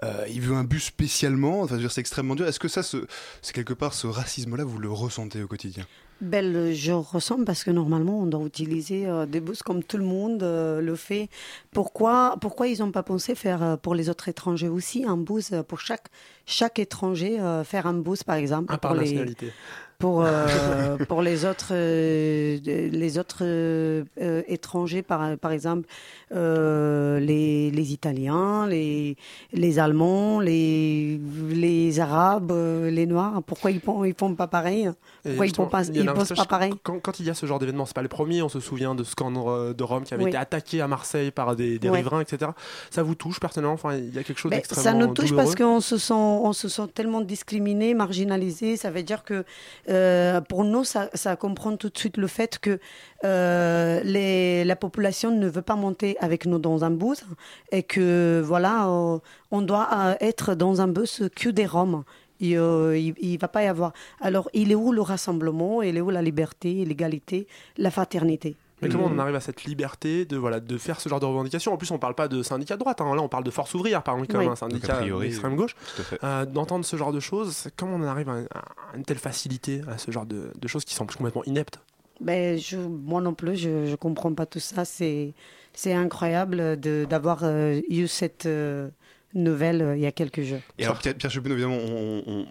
Euh, 0.03 0.27
il 0.29 0.41
veut 0.41 0.55
un 0.55 0.65
bus 0.65 0.85
spécialement. 0.85 1.63
Enfin, 1.63 1.79
c'est 1.89 2.01
extrêmement 2.01 2.35
dur. 2.35 2.47
Est-ce 2.47 2.61
que 2.61 2.69
ça, 2.69 2.83
c'est 2.83 3.53
quelque 3.53 3.75
part 3.75 3.95
ce 3.95 4.07
racisme-là, 4.07 4.65
vous 4.65 4.79
le 4.79 4.91
ressentez 4.91 5.43
au 5.43 5.49
quotidien? 5.49 5.87
Ben, 6.23 6.73
je 6.73 6.93
ressens 6.93 7.45
parce 7.45 7.65
que 7.65 7.73
normalement 7.73 8.21
on 8.21 8.27
doit 8.27 8.47
utiliser 8.47 9.09
euh, 9.09 9.27
des 9.27 9.41
bus 9.41 9.65
comme 9.65 9.83
tout 9.83 9.97
le 9.97 10.05
monde 10.05 10.45
euh, 10.45 10.81
le 10.81 10.95
fait. 10.95 11.29
Pourquoi, 11.73 12.37
pourquoi 12.41 12.69
ils 12.69 12.79
n'ont 12.79 12.93
pas 12.93 13.03
pensé 13.03 13.35
faire 13.35 13.61
euh, 13.61 13.77
pour 13.77 13.97
les 13.97 14.09
autres 14.09 14.29
étrangers 14.29 14.69
aussi 14.69 15.05
un 15.05 15.17
bus 15.17 15.53
pour 15.67 15.81
chaque 15.81 16.07
chaque 16.47 16.79
étranger 16.79 17.41
euh, 17.41 17.65
faire 17.65 17.89
un 17.89 17.95
bus 17.95 18.23
par 18.23 18.37
exemple 18.37 18.73
un 18.73 18.79
pour 18.79 18.91
par 18.91 18.95
les 18.95 19.35
pour 20.03 20.25
euh, 20.25 20.97
pour 21.09 21.23
les 21.23 21.45
autres 21.45 21.69
euh, 21.71 22.59
les 22.65 23.19
autres 23.19 23.45
étrangers 24.49 25.03
par 25.03 25.39
par 25.39 25.53
exemple 25.53 25.87
les 26.33 27.71
les 27.71 27.93
Italiens 27.93 28.67
les 28.67 29.17
les 29.53 29.79
Allemands 29.79 30.41
les 30.41 31.21
les 31.51 32.01
Arabes 32.01 32.53
les 32.99 33.07
Noirs 33.07 33.43
pourquoi 33.47 33.71
ils 33.71 33.81
font 33.81 34.05
ils 34.05 34.15
font 34.15 34.35
pas 34.35 34.49
pareil 34.49 34.91
pourquoi 35.23 35.47
ils 35.47 35.55
font 35.55 35.67
pas 35.67 35.85
ils 35.87 36.05
pas 36.05 36.45
pareil? 36.47 36.75
quand, 36.83 36.99
quand 36.99 37.21
il 37.21 37.27
y 37.27 37.31
a 37.31 37.35
ce 37.35 37.47
genre 37.47 37.61
d'événement 37.61 37.87
c'est 37.87 37.95
pas 37.95 38.03
le 38.03 38.09
premier 38.09 38.43
on 38.43 38.49
se 38.49 38.61
souvient 38.61 38.97
de 38.97 39.05
ce 39.05 39.15
camp 39.15 39.31
de 39.31 39.85
Rome 39.85 40.03
qui 40.03 40.15
avait 40.15 40.25
oui. 40.25 40.31
été 40.31 40.39
attaqué 40.39 40.81
à 40.81 40.89
Marseille 40.89 41.31
par 41.31 41.55
des, 41.55 41.79
des 41.79 41.91
riverains 41.91 42.21
etc 42.21 42.51
ça 42.91 43.03
vous 43.03 43.15
touche 43.15 43.39
personnellement? 43.41 43.75
Enfin 43.75 43.95
il 43.97 44.15
y 44.15 44.19
a 44.19 44.25
quelque 44.25 44.39
chose 44.39 44.51
d'extrêmement 44.51 44.83
ça 44.83 44.95
nous 44.95 45.15
touche 45.15 45.31
douloureux? 45.31 45.45
parce 45.45 45.57
qu'on 45.57 45.81
se 45.81 45.97
sent 45.97 46.13
on 46.15 46.53
se 46.53 46.69
sent 46.69 46.89
tellement 46.95 47.21
discriminé, 47.21 47.95
marginalisé. 47.95 48.77
Ça 48.77 48.91
veut 48.91 49.03
dire 49.03 49.25
que 49.25 49.45
euh, 49.93 50.41
pour 50.41 50.65
nous, 50.65 50.85
ça, 50.85 51.37
comprend 51.37 51.77
tout 51.77 51.91
de 51.91 51.99
suite 51.99 52.17
le 52.17 52.27
fait 52.27 52.59
que 52.59 52.79
euh, 53.25 54.65
la 54.65 54.77
population 54.77 55.31
ne 55.31 55.49
veut 55.49 55.63
pas 55.63 55.77
monter 55.77 56.17
avec 56.21 56.47
nous 56.47 56.59
dans 56.59 56.85
un 56.85 56.91
bus 56.91 57.25
et 57.71 57.83
que 57.83 58.43
voilà, 58.45 58.89
on 58.89 59.63
doit 59.63 59.89
euh, 59.93 60.15
être 60.21 60.55
dans 60.55 60.81
un 60.81 60.89
bus 60.89 61.23
que 61.37 61.51
des 61.51 61.67
Roms. 61.67 62.05
Il 62.41 63.39
va 63.41 63.49
pas 63.49 63.63
y 63.63 63.67
avoir. 63.67 63.93
Alors, 64.21 64.51
il 64.53 64.73
est 64.73 64.75
où 64.75 64.93
le 64.93 65.03
rassemblement? 65.03 65.83
Il 65.83 65.97
est 65.97 66.01
où 66.01 66.11
la 66.11 66.23
liberté, 66.23 66.85
l'égalité, 66.85 67.47
la 67.77 67.91
fraternité? 67.91 68.57
Mais 68.83 68.89
comment 68.89 69.07
on 69.07 69.19
arrive 69.19 69.35
à 69.37 69.41
cette 69.41 69.65
liberté 69.65 70.25
de, 70.25 70.37
voilà, 70.37 70.61
de 70.61 70.79
faire 70.79 71.01
ce 71.01 71.09
genre 71.09 71.21
de 71.21 71.27
revendications 71.27 71.73
En 71.73 71.77
plus, 71.77 71.91
on 71.91 71.95
ne 71.95 72.01
parle 72.01 72.15
pas 72.15 72.29
de 72.29 72.43
syndicat 72.43 72.75
de 72.75 72.81
droite, 72.81 73.01
hein. 73.01 73.15
là 73.15 73.23
on 73.23 73.29
parle 73.29 73.45
de 73.45 73.51
force 73.51 73.75
ouvrière, 73.75 74.03
par 74.03 74.15
exemple, 74.15 74.33
comme 74.33 74.41
oui. 74.43 74.49
un 74.49 74.57
syndicat 74.57 75.01
d'extrême 75.01 75.57
gauche. 75.57 75.75
Euh, 76.25 76.45
D'entendre 76.45 76.85
ce 76.85 76.97
genre 76.97 77.13
de 77.13 77.21
choses, 77.21 77.69
comment 77.77 77.97
on 77.97 78.03
arrive 78.03 78.29
à, 78.29 78.39
à, 78.55 78.97
une 78.97 79.05
telle 79.05 79.19
facilité 79.19 79.83
à 79.89 79.99
ce 79.99 80.11
genre 80.11 80.27
de, 80.27 80.51
de 80.59 80.69
choses 80.69 80.85
qui 80.85 80.95
semblent 80.95 81.15
complètement 81.15 81.45
ineptes? 81.45 81.79
Ben, 82.23 82.59
je, 82.59 82.77
moi 82.77 83.21
non 83.21 83.35
plus, 83.35 83.57
je 83.57 83.69
ne 83.91 83.97
comprends 83.97 84.33
pas 84.33 84.47
tout 84.47 84.61
ça. 84.61 84.85
C'est 84.85 85.35
incroyable 85.93 86.77
d'avoir 86.77 87.41
euh, 87.43 87.81
eu 87.89 88.07
cette 88.07 88.47
euh, 88.47 88.89
nouvelle 89.35 89.83
euh, 89.83 89.97
il 89.97 90.03
y 90.03 90.07
a 90.07 90.13
quelques 90.13 90.43
jours. 90.43 90.61
Et 90.79 90.85
alors, 90.85 90.99
Pierre, 90.99 91.15
Pierre 91.15 91.31
Chopin, 91.31 91.51
évidemment, 91.51 91.77
on, 91.77 92.23
on, 92.27 92.47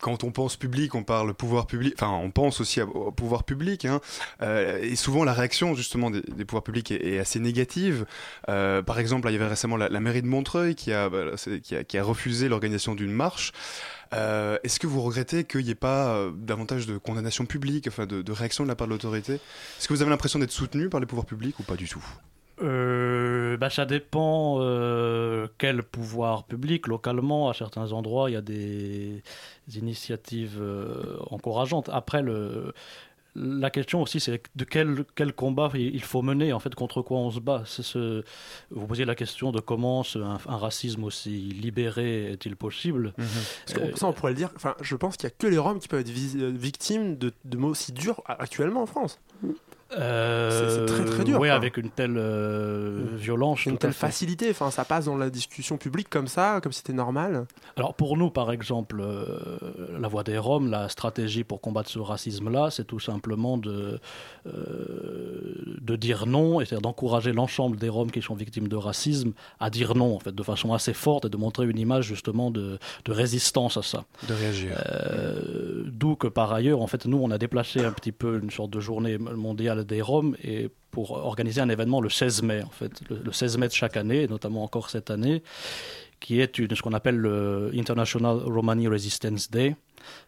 quand 0.00 0.24
on 0.24 0.30
pense 0.32 0.56
public, 0.56 0.94
on 0.94 1.04
parle 1.04 1.34
pouvoir 1.34 1.66
public, 1.66 1.94
enfin 1.96 2.10
on 2.10 2.30
pense 2.30 2.60
aussi 2.60 2.80
au 2.80 3.12
pouvoir 3.12 3.44
public, 3.44 3.84
hein, 3.84 4.00
euh, 4.42 4.78
et 4.82 4.96
souvent 4.96 5.24
la 5.24 5.32
réaction 5.32 5.74
justement 5.74 6.10
des, 6.10 6.22
pouvoirs 6.44 6.62
publics 6.62 6.90
est, 6.90 7.18
assez 7.18 7.38
négative. 7.38 8.06
Euh, 8.48 8.82
par 8.82 8.98
exemple, 8.98 9.28
il 9.28 9.32
y 9.32 9.36
avait 9.36 9.46
récemment 9.46 9.76
la, 9.76 10.00
mairie 10.00 10.22
de 10.22 10.26
Montreuil 10.26 10.74
qui 10.74 10.92
a, 10.92 11.08
bah, 11.08 11.32
refusé 12.02 12.48
l'organisation 12.48 12.94
d'une 12.94 13.12
marche. 13.12 13.52
Euh, 14.12 14.58
Est-ce 14.64 14.80
que 14.80 14.86
vous 14.86 15.02
regrettez 15.02 15.44
qu'il 15.44 15.64
n'y 15.64 15.70
ait 15.70 15.74
pas 15.74 16.28
davantage 16.34 16.86
de 16.86 16.98
condamnation 16.98 17.46
publique, 17.46 17.86
enfin 17.86 18.06
de, 18.06 18.22
de 18.22 18.32
réaction 18.32 18.64
de 18.64 18.68
la 18.68 18.74
part 18.74 18.86
de 18.86 18.92
l'autorité? 18.92 19.34
Est-ce 19.34 19.86
que 19.86 19.94
vous 19.94 20.02
avez 20.02 20.10
l'impression 20.10 20.38
d'être 20.38 20.50
soutenu 20.50 20.88
par 20.88 21.00
les 21.00 21.06
pouvoirs 21.06 21.26
publics 21.26 21.58
ou 21.60 21.62
pas 21.62 21.76
du 21.76 21.88
tout? 21.88 22.04
Bah, 23.58 23.70
ça 23.70 23.84
dépend 23.84 24.58
euh, 24.60 25.48
quel 25.58 25.82
pouvoir 25.82 26.44
public. 26.44 26.86
Localement, 26.86 27.48
à 27.48 27.54
certains 27.54 27.92
endroits, 27.92 28.30
il 28.30 28.34
y 28.34 28.36
a 28.36 28.42
des 28.42 29.22
initiatives 29.74 30.58
euh, 30.60 31.16
encourageantes. 31.30 31.88
Après, 31.92 32.22
le, 32.22 32.72
la 33.36 33.70
question 33.70 34.02
aussi, 34.02 34.20
c'est 34.20 34.42
de 34.56 34.64
quel, 34.64 35.04
quel 35.14 35.32
combat 35.32 35.70
il 35.74 36.02
faut 36.02 36.22
mener, 36.22 36.52
en 36.52 36.58
fait, 36.58 36.74
contre 36.74 37.02
quoi 37.02 37.18
on 37.18 37.30
se 37.30 37.40
bat. 37.40 37.62
Ce, 37.64 38.24
vous 38.70 38.86
posez 38.86 39.04
la 39.04 39.14
question 39.14 39.52
de 39.52 39.60
comment 39.60 40.04
un, 40.16 40.56
racisme 40.56 41.04
aussi 41.04 41.30
libéré 41.30 42.32
est-il 42.32 42.56
possible? 42.56 43.14
Mhm. 43.16 43.26
euh, 43.78 43.96
Ça, 43.96 44.06
on 44.06 44.12
pourrait 44.12 44.32
le 44.32 44.36
dire. 44.36 44.50
Enfin, 44.56 44.74
je 44.80 44.96
pense 44.96 45.16
qu'il 45.16 45.28
n'y 45.28 45.32
a 45.32 45.36
que 45.38 45.46
les 45.46 45.58
Roms 45.58 45.78
qui 45.78 45.88
peuvent 45.88 46.00
être 46.00 46.10
euh, 46.36 46.50
victimes 46.50 47.16
de, 47.16 47.32
de 47.44 47.56
mots 47.56 47.68
aussi 47.68 47.92
durs 47.92 48.22
actuellement 48.26 48.82
en 48.82 48.86
France. 48.86 49.20
Euh, 49.98 50.86
c'est 50.86 50.94
très 50.94 51.04
très 51.04 51.24
dur. 51.24 51.40
Oui, 51.40 51.48
avec 51.48 51.76
une 51.76 51.90
telle 51.90 52.16
euh, 52.16 53.04
violence. 53.16 53.66
Une 53.66 53.78
telle 53.78 53.92
facilité. 53.92 54.50
Enfin, 54.50 54.70
ça 54.70 54.84
passe 54.84 55.06
dans 55.06 55.16
la 55.16 55.30
discussion 55.30 55.78
publique 55.78 56.08
comme 56.08 56.28
ça, 56.28 56.60
comme 56.62 56.72
si 56.72 56.78
c'était 56.78 56.92
normal. 56.92 57.46
Alors 57.76 57.94
pour 57.94 58.16
nous, 58.16 58.30
par 58.30 58.52
exemple, 58.52 59.00
euh, 59.00 59.26
la 59.98 60.08
voix 60.08 60.22
des 60.22 60.38
Roms, 60.38 60.70
la 60.70 60.88
stratégie 60.88 61.44
pour 61.44 61.60
combattre 61.60 61.90
ce 61.90 61.98
racisme-là, 61.98 62.70
c'est 62.70 62.84
tout 62.84 63.00
simplement 63.00 63.58
de, 63.58 63.98
de 64.44 65.96
dire 65.96 66.26
non, 66.26 66.60
et 66.60 66.64
c'est-à-dire 66.64 66.82
d'encourager 66.82 67.32
l'ensemble 67.32 67.76
des 67.76 67.88
Roms 67.88 68.10
qui 68.10 68.22
sont 68.22 68.34
victimes 68.34 68.68
de 68.68 68.76
racisme 68.76 69.32
à 69.58 69.70
dire 69.70 69.94
non, 69.96 70.14
en 70.14 70.20
fait, 70.20 70.34
de 70.34 70.42
façon 70.42 70.72
assez 70.72 70.92
forte 70.92 71.24
et 71.24 71.28
de 71.28 71.36
montrer 71.36 71.66
une 71.66 71.78
image 71.78 72.04
justement 72.04 72.50
de, 72.50 72.78
de 73.04 73.12
résistance 73.12 73.76
à 73.76 73.82
ça. 73.82 74.04
De 74.28 74.34
réagir. 74.34 74.72
D'où 75.86 76.14
que 76.14 76.28
par 76.28 76.52
ailleurs, 76.52 76.80
en 76.80 76.86
fait, 76.86 77.06
nous, 77.06 77.18
on 77.18 77.30
a 77.30 77.38
déplacé 77.38 77.84
un 77.84 77.92
petit 77.92 78.12
peu 78.12 78.40
une 78.42 78.50
sorte 78.50 78.70
de 78.70 78.80
journée 78.80 79.18
mondiale 79.18 79.79
des 79.84 80.02
Roms 80.02 80.36
et 80.42 80.70
pour 80.90 81.12
organiser 81.12 81.60
un 81.60 81.68
événement 81.68 82.00
le 82.00 82.08
16 82.08 82.42
mai, 82.42 82.62
en 82.62 82.70
fait, 82.70 82.92
le, 83.08 83.32
16 83.32 83.58
mai 83.58 83.68
de 83.68 83.72
chaque 83.72 83.96
année, 83.96 84.22
et 84.22 84.28
notamment 84.28 84.64
encore 84.64 84.90
cette 84.90 85.10
année, 85.10 85.42
qui 86.18 86.40
est 86.40 86.58
une, 86.58 86.74
ce 86.74 86.82
qu'on 86.82 86.92
appelle 86.92 87.16
le 87.16 87.70
International 87.74 88.38
Romani 88.38 88.88
Resistance 88.88 89.50
Day, 89.50 89.76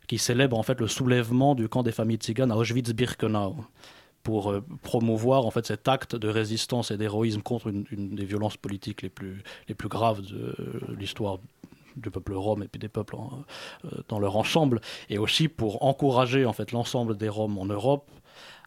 qui 0.06 0.18
célèbre 0.18 0.59
en 0.59 0.62
fait 0.62 0.80
le 0.80 0.87
soulèvement 0.87 1.54
du 1.54 1.68
camp 1.68 1.82
des 1.82 1.92
familles 1.92 2.18
tziganes 2.18 2.52
à 2.52 2.56
Auschwitz-Birkenau 2.56 3.56
pour 4.23 4.52
euh, 4.52 4.62
promouvoir 4.82 5.47
en 5.47 5.50
fait 5.50 5.66
cet 5.66 5.88
acte 5.88 6.14
de 6.14 6.28
résistance 6.28 6.92
et 6.92 6.97
d'héroïsme 6.97 7.42
contre 7.42 7.68
une, 7.68 8.14
des 8.14 8.25
violences 8.25 8.56
politiques 8.56 9.02
les 9.02 9.09
plus, 9.09 9.42
les 9.68 9.75
plus 9.75 9.88
graves 9.88 10.23
de 10.23 10.54
l'histoire 10.97 11.38
du 11.97 12.11
peuple 12.11 12.35
rome 12.35 12.62
et 12.62 12.68
puis 12.68 12.78
des 12.78 12.88
peuples 12.88 13.16
euh, 13.16 13.88
dans 14.09 14.18
leur 14.18 14.37
ensemble, 14.37 14.80
et 15.09 15.18
aussi 15.18 15.49
pour 15.49 15.85
encourager 15.85 16.44
en 16.47 16.52
fait 16.52 16.73
l'ensemble 16.73 17.16
des 17.16 17.28
Roms 17.28 17.59
en 17.59 17.66
Europe 17.66 18.11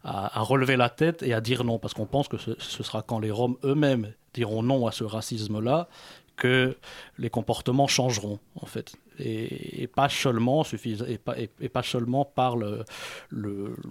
à, 0.06 0.40
relever 0.40 0.76
la 0.76 0.88
tête 0.88 1.22
et 1.22 1.34
à 1.34 1.40
dire 1.40 1.64
non, 1.64 1.78
parce 1.78 1.92
qu'on 1.92 2.06
pense 2.06 2.28
que 2.28 2.36
ce, 2.36 2.54
sera 2.58 3.02
quand 3.02 3.18
les 3.18 3.32
Roms 3.32 3.56
eux-mêmes 3.64 4.12
diront 4.34 4.62
non 4.62 4.86
à 4.86 4.92
ce 4.92 5.02
racisme-là 5.02 5.88
que 6.36 6.76
les 7.18 7.30
comportements 7.30 7.86
changeront, 7.86 8.38
en 8.60 8.66
fait. 8.66 8.94
Et, 9.18 9.88
pas 9.88 10.08
seulement 10.08 10.62
et 10.64 11.18
pas, 11.18 11.34
et, 11.38 11.68
pas 11.68 11.82
seulement 11.82 12.24
par 12.24 12.56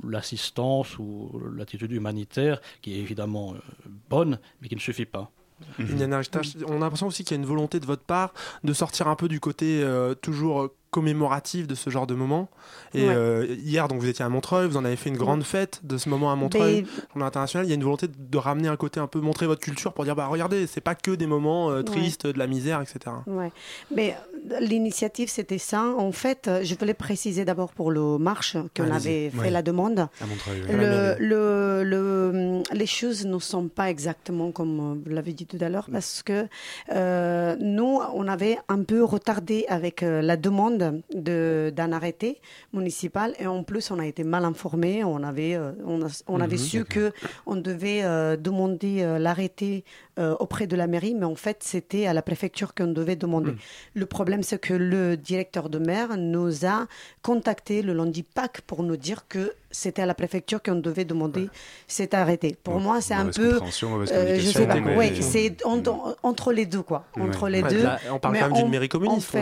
l'assistance 0.04 0.98
ou 1.00 1.42
l'attitude 1.56 1.92
humanitaire, 1.92 2.62
qui 2.82 2.94
est 2.94 3.00
évidemment 3.00 3.54
euh, 3.54 3.58
bonne, 4.10 4.40
mais 4.62 4.70
qui 4.70 4.76
ne 4.76 4.80
suffit 4.80 5.06
pas. 5.06 5.32
on 5.80 6.02
a 6.02 6.80
l'impression 6.80 7.08
aussi 7.08 7.24
qu'il 7.24 7.36
y 7.36 7.40
a 7.40 7.42
une 7.42 7.48
volonté 7.48 7.80
de 7.80 7.86
votre 7.86 8.04
part 8.04 8.34
de 8.64 8.74
sortir 8.74 9.08
un 9.08 9.16
peu 9.16 9.28
du 9.28 9.40
côté 9.40 9.82
euh, 9.82 10.14
toujours 10.14 10.70
commémoratif 10.96 11.68
de 11.68 11.76
ce 11.76 11.90
genre 11.90 12.08
de 12.08 12.14
moment. 12.14 12.48
Et 12.94 13.10
euh, 13.10 13.46
hier, 13.60 13.90
donc 13.90 14.00
vous 14.00 14.08
étiez 14.08 14.24
à 14.24 14.30
Montreuil, 14.30 14.66
vous 14.66 14.78
en 14.78 14.86
avez 14.86 14.96
fait 14.96 15.10
une 15.10 15.18
grande 15.18 15.44
fête 15.44 15.82
de 15.84 15.98
ce 15.98 16.08
moment 16.08 16.32
à 16.32 16.38
Montreuil, 16.38 16.88
Mais... 17.18 17.24
international. 17.24 17.68
Il 17.68 17.70
y 17.70 17.74
a 17.74 17.76
une 17.76 17.84
volonté 17.84 18.08
de 18.08 18.38
ramener 18.38 18.70
un 18.70 18.78
côté 18.78 19.02
un 19.02 19.08
peu, 19.08 19.20
montrer 19.20 19.46
votre 19.46 19.60
culture 19.60 19.92
pour 19.92 20.06
dire 20.06 20.16
bah 20.16 20.28
regardez, 20.28 20.68
c'est 20.68 20.80
pas 20.80 20.96
que 20.96 21.12
des 21.12 21.28
moments 21.28 21.70
euh, 21.70 21.82
tristes, 21.82 22.26
de 22.28 22.40
la 22.40 22.48
misère, 22.48 22.82
etc. 22.82 23.14
Ouais. 23.28 23.52
Mais 23.94 24.16
l'initiative, 24.60 25.30
c'était 25.30 25.58
ça. 25.58 25.84
En 25.98 26.12
fait, 26.12 26.50
je 26.64 26.76
voulais 26.76 26.94
préciser 26.94 27.46
d'abord 27.46 27.72
pour 27.74 27.92
le 27.92 28.18
marche 28.18 28.58
qu'on 28.76 28.92
avait 28.92 29.30
fait 29.30 29.50
la 29.50 29.62
demande. 29.62 30.00
À 30.00 30.26
Montreuil, 30.26 30.62
le, 30.70 31.16
le, 31.20 31.84
le, 31.84 32.64
les 32.74 32.86
choses 32.86 33.26
ne 33.26 33.40
sont 33.40 33.68
pas 33.68 33.90
exactement 33.90 34.52
comme 34.52 35.02
vous 35.04 35.12
l'avez 35.14 35.34
dit 35.34 35.46
tout 35.46 35.58
à 35.62 35.70
l'heure 35.70 35.88
parce 35.92 36.24
que 36.24 36.48
nous, 37.60 38.00
on 38.14 38.28
avait 38.28 38.58
un 38.68 38.84
peu 38.84 39.04
retardé 39.04 39.66
avec 39.68 40.02
la 40.02 40.38
demande 40.38 41.02
d'un 41.14 41.92
arrêté 41.92 42.40
municipal 42.74 43.34
et 43.40 43.48
en 43.48 43.64
plus 43.64 43.92
on 43.92 44.00
a 44.00 44.06
été 44.06 44.24
mal 44.24 44.46
informé. 44.46 45.04
On 45.04 45.24
avait, 45.24 45.56
euh, 45.56 45.72
on, 46.28 46.40
avait 46.40 46.58
mhm, 46.58 46.62
su 46.62 46.86
que 46.86 47.12
on 47.46 47.56
devait 47.56 48.04
euh, 48.04 48.38
demander 48.38 49.02
euh, 50.18 50.36
auprès 50.40 50.68
de 50.68 50.76
la 50.76 50.88
mairie, 50.88 51.14
mais 51.14 51.26
en 51.26 51.36
fait 51.36 51.58
c'était 51.62 52.06
à 52.06 52.14
la 52.14 52.22
préfecture 52.22 52.74
qu'on 52.74 52.88
devait 52.88 53.16
demander. 53.16 53.52
Mhm. 53.52 53.58
Le 53.96 54.06
problème 54.06 54.44
c'est 54.44 54.60
que 54.60 54.74
le 54.74 55.18
directeur 55.18 55.70
de 55.70 55.80
maire 55.80 56.18
nous 56.18 56.66
a 56.66 56.88
contacté 57.22 57.82
le 57.82 57.94
lundi 57.94 58.24
Pâques 58.24 58.62
pour 58.62 58.84
nous 58.84 58.98
dire 58.98 59.28
que 59.28 59.54
c'était 59.76 60.02
à 60.02 60.06
la 60.06 60.16
préfecture 60.16 60.62
qu'on 60.62 60.76
devait 60.76 61.06
demander 61.06 61.50
cet 61.88 62.14
arrêté. 62.14 62.56
Pour 62.64 62.80
moi, 62.80 63.02
c'est 63.02 63.14
un 63.14 63.28
peu, 63.28 63.60
je 63.66 64.40
sais 64.42 64.68
pas, 64.68 64.76
oui, 64.98 65.22
c'est 65.22 65.58
entre 66.24 66.54
les 66.54 66.66
deux 66.66 66.82
quoi, 66.82 67.06
entre 67.20 67.50
les 67.50 67.62
deux. 67.62 67.86
on 68.12 68.20
parle 68.20 68.38
quand 68.40 68.50
même 68.50 68.54
d'une 68.54 68.70
mairie 68.70 68.90
communiste. 68.90 69.36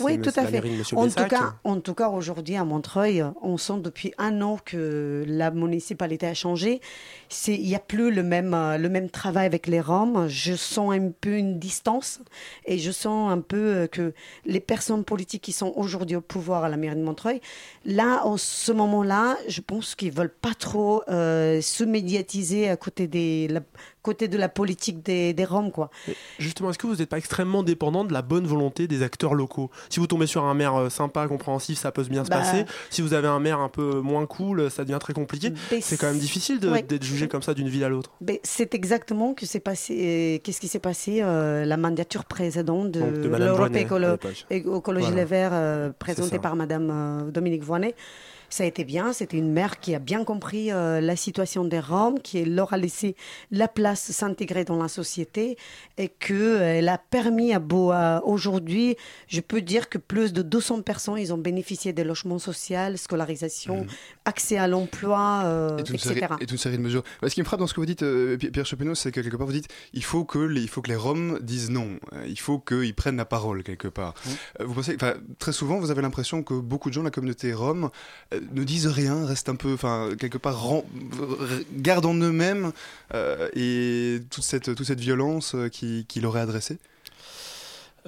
oui, 0.00 0.20
tout 0.20 0.32
à 0.36 0.46
fait. 0.46 0.62
En 0.94 1.08
tout, 1.08 1.24
cas, 1.28 1.54
en 1.64 1.80
tout 1.80 1.94
cas, 1.94 2.08
aujourd'hui 2.08 2.56
à 2.56 2.64
Montreuil, 2.64 3.24
on 3.42 3.56
sent 3.56 3.80
depuis 3.80 4.12
un 4.18 4.40
an 4.42 4.58
que 4.64 5.24
la 5.26 5.50
municipalité 5.50 6.26
a 6.26 6.34
changé. 6.34 6.80
Il 7.46 7.62
n'y 7.62 7.74
a 7.74 7.80
plus 7.80 8.12
le 8.12 8.22
même, 8.22 8.54
euh, 8.54 8.78
le 8.78 8.88
même 8.88 9.10
travail 9.10 9.46
avec 9.46 9.66
les 9.66 9.80
Roms. 9.80 10.26
Je 10.28 10.54
sens 10.54 10.92
un 10.92 11.10
peu 11.10 11.36
une 11.36 11.58
distance 11.58 12.20
et 12.64 12.78
je 12.78 12.90
sens 12.90 13.30
un 13.30 13.40
peu 13.40 13.56
euh, 13.56 13.86
que 13.86 14.12
les 14.44 14.60
personnes 14.60 15.04
politiques 15.04 15.42
qui 15.42 15.52
sont 15.52 15.72
aujourd'hui 15.76 16.16
au 16.16 16.20
pouvoir 16.20 16.64
à 16.64 16.68
la 16.68 16.76
mairie 16.76 16.96
de 16.96 17.02
Montreuil, 17.02 17.40
là, 17.84 18.24
en 18.24 18.36
ce 18.36 18.72
moment-là, 18.72 19.35
je 19.48 19.60
pense 19.60 19.94
qu'ils 19.94 20.12
veulent 20.12 20.34
pas 20.34 20.54
trop 20.54 21.02
euh, 21.08 21.60
se 21.60 21.84
médiatiser 21.84 22.68
à 22.68 22.76
côté 22.76 23.06
des, 23.06 23.48
côté 24.06 24.28
de 24.28 24.38
la 24.38 24.48
politique 24.48 25.02
des, 25.02 25.34
des 25.34 25.44
Roms. 25.44 25.72
Quoi. 25.72 25.90
justement, 26.38 26.70
est-ce 26.70 26.78
que 26.78 26.86
vous 26.86 26.96
n'êtes 26.96 27.08
pas 27.08 27.18
extrêmement 27.18 27.64
dépendant 27.64 28.04
de 28.04 28.12
la 28.12 28.22
bonne 28.22 28.46
volonté 28.46 28.86
des 28.86 29.02
acteurs 29.02 29.34
locaux? 29.34 29.68
Si 29.90 29.98
vous 29.98 30.06
tombez 30.06 30.28
sur 30.28 30.44
un 30.44 30.54
maire 30.54 30.76
euh, 30.76 30.88
sympa, 30.90 31.26
compréhensif, 31.26 31.76
ça 31.76 31.90
peut 31.90 32.04
bien 32.04 32.24
se 32.24 32.30
bah, 32.30 32.38
passer. 32.38 32.64
Si 32.90 33.02
vous 33.02 33.14
avez 33.14 33.26
un 33.26 33.40
maire 33.40 33.58
un 33.58 33.68
peu 33.68 34.00
moins 34.00 34.26
cool, 34.26 34.70
ça 34.70 34.84
devient 34.84 34.98
très 35.00 35.12
compliqué. 35.12 35.52
C'est 35.80 35.96
quand 35.96 36.06
même 36.06 36.20
difficile 36.20 36.60
d'être 36.60 37.02
jugé 37.02 37.26
comme 37.26 37.42
ça 37.42 37.52
d'une 37.52 37.68
ville 37.68 37.82
à 37.82 37.88
l'autre. 37.88 38.12
C'est 38.44 38.74
exactement 38.74 39.34
que 39.34 39.44
c'est 39.44 39.60
passé. 39.60 40.40
Qu'est-ce 40.44 40.60
qui 40.60 40.68
s'est 40.68 40.78
passé 40.78 41.20
euh, 41.22 41.64
La 41.64 41.76
mandature 41.76 42.24
précédente 42.24 42.92
de, 42.92 43.00
de 43.00 43.28
l'Europe 43.28 43.74
Écologie 44.50 45.14
Les 45.14 45.24
Verts, 45.24 45.50
euh, 45.52 45.90
présentée 45.98 46.38
par 46.38 46.54
Madame 46.54 47.30
Dominique 47.32 47.64
Voinet 47.64 47.96
ça 48.50 48.64
a 48.64 48.66
été 48.66 48.84
bien. 48.84 49.12
C'était 49.12 49.36
une 49.36 49.52
mère 49.52 49.80
qui 49.80 49.94
a 49.94 49.98
bien 49.98 50.24
compris 50.24 50.72
euh, 50.72 51.00
la 51.00 51.16
situation 51.16 51.64
des 51.64 51.80
Roms, 51.80 52.20
qui 52.20 52.44
leur 52.44 52.72
a 52.72 52.76
laissé 52.76 53.16
la 53.50 53.68
place 53.68 54.10
s'intégrer 54.12 54.64
dans 54.64 54.80
la 54.80 54.88
société 54.88 55.56
et 55.98 56.08
qu'elle 56.08 56.88
a 56.88 56.98
permis 56.98 57.52
à 57.52 57.58
Boa, 57.58 58.22
aujourd'hui, 58.24 58.96
je 59.28 59.40
peux 59.40 59.60
dire 59.60 59.88
que 59.88 59.98
plus 59.98 60.32
de 60.32 60.42
200 60.42 60.82
personnes, 60.82 61.18
ils 61.18 61.32
ont 61.32 61.38
bénéficié 61.38 61.92
des 61.92 62.04
logements 62.04 62.38
sociaux, 62.38 62.96
scolarisation, 62.96 63.82
mhm. 63.82 63.88
accès 64.24 64.56
à 64.56 64.68
l'emploi, 64.68 65.42
euh, 65.44 65.78
etc. 65.78 65.98
Série, 65.98 66.20
et 66.20 66.46
toute 66.46 66.52
une 66.52 66.58
série 66.58 66.76
de 66.76 66.82
mesures. 66.82 67.02
Ce 67.22 67.34
qui 67.34 67.40
me 67.40 67.46
frappe 67.46 67.60
dans 67.60 67.66
ce 67.66 67.74
que 67.74 67.80
vous 67.80 67.86
dites, 67.86 68.02
euh, 68.02 68.36
Pierre 68.36 68.66
Chopenos, 68.66 68.94
c'est 68.94 69.12
que 69.12 69.20
quelque 69.20 69.36
part 69.36 69.46
vous 69.46 69.52
dites 69.52 69.68
il 69.92 70.04
faut 70.04 70.24
que 70.24 70.38
les, 70.38 70.62
il 70.62 70.68
faut 70.68 70.82
que 70.82 70.88
les 70.88 70.96
Roms 70.96 71.38
disent 71.40 71.70
non, 71.70 71.98
il 72.26 72.38
faut 72.38 72.58
qu'ils 72.58 72.94
prennent 72.94 73.16
la 73.16 73.24
parole 73.24 73.62
quelque 73.62 73.88
part. 73.88 74.14
Vous 74.60 74.74
pensez, 74.74 74.96
très 75.38 75.52
souvent, 75.52 75.78
vous 75.78 75.90
avez 75.90 76.02
l'impression 76.02 76.42
que 76.42 76.54
beaucoup 76.54 76.88
de 76.88 76.94
gens 76.94 77.00
de 77.00 77.06
la 77.06 77.10
communauté 77.10 77.52
Rom 77.52 77.90
ne 78.52 78.64
disent 78.64 78.86
rien, 78.86 79.24
restent 79.26 79.48
un 79.48 79.56
peu, 79.56 79.72
enfin, 79.72 80.10
quelque 80.18 80.38
part, 80.38 80.82
gardent 81.72 82.06
en 82.06 82.14
eux-mêmes 82.14 82.72
euh, 83.14 83.48
et 83.54 84.20
toute 84.30 84.44
cette, 84.44 84.68
violence 85.00 85.54
euh, 85.54 85.68
qui, 85.68 86.04
qui 86.08 86.20
leur 86.20 86.36
est 86.36 86.40
adressée 86.40 86.78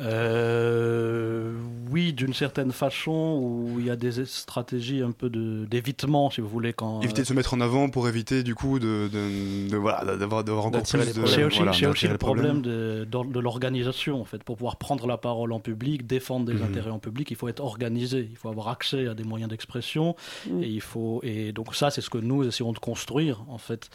euh, 0.00 1.52
oui, 1.90 2.12
d'une 2.12 2.34
certaine 2.34 2.72
façon, 2.72 3.40
où 3.42 3.80
il 3.80 3.86
y 3.86 3.90
a 3.90 3.96
des 3.96 4.24
stratégies 4.24 5.02
un 5.02 5.10
peu 5.10 5.30
d'évitement, 5.30 6.30
si 6.30 6.40
vous 6.40 6.48
voulez. 6.48 6.72
Quand, 6.72 7.00
éviter 7.02 7.22
de 7.22 7.26
se 7.26 7.32
mettre 7.32 7.54
en 7.54 7.60
avant 7.60 7.88
pour 7.88 8.08
éviter, 8.08 8.42
du 8.42 8.54
coup, 8.54 8.78
de, 8.78 9.08
de, 9.12 9.68
de 9.68 9.76
voilà, 9.76 10.16
d'avoir 10.16 10.66
encore 10.66 10.82
plus 10.82 10.98
de. 10.98 11.26
C'est 11.26 11.44
aussi, 11.44 11.58
voilà, 11.58 11.90
aussi 11.90 12.08
le 12.08 12.18
problème 12.18 12.62
de, 12.62 13.06
de 13.10 13.40
l'organisation, 13.40 14.20
en 14.20 14.24
fait. 14.24 14.42
Pour 14.44 14.56
pouvoir 14.56 14.76
prendre 14.76 15.06
la 15.06 15.16
parole 15.16 15.52
en 15.52 15.60
public, 15.60 16.06
défendre 16.06 16.46
des 16.46 16.54
mhm. 16.54 16.64
intérêts 16.64 16.90
en 16.90 16.98
public, 16.98 17.30
il 17.30 17.36
faut 17.36 17.48
être 17.48 17.60
organisé, 17.60 18.28
il 18.30 18.36
faut 18.36 18.48
avoir 18.48 18.68
accès 18.68 19.08
à 19.08 19.14
des 19.14 19.24
moyens 19.24 19.50
d'expression, 19.50 20.14
mhm. 20.48 20.62
et 20.62 20.68
il 20.68 20.80
faut. 20.80 21.20
Et 21.24 21.52
donc, 21.52 21.74
ça, 21.74 21.90
c'est 21.90 22.00
ce 22.00 22.10
que 22.10 22.18
nous 22.18 22.46
essayons 22.46 22.72
de 22.72 22.78
construire, 22.78 23.44
en 23.48 23.58
fait 23.58 23.90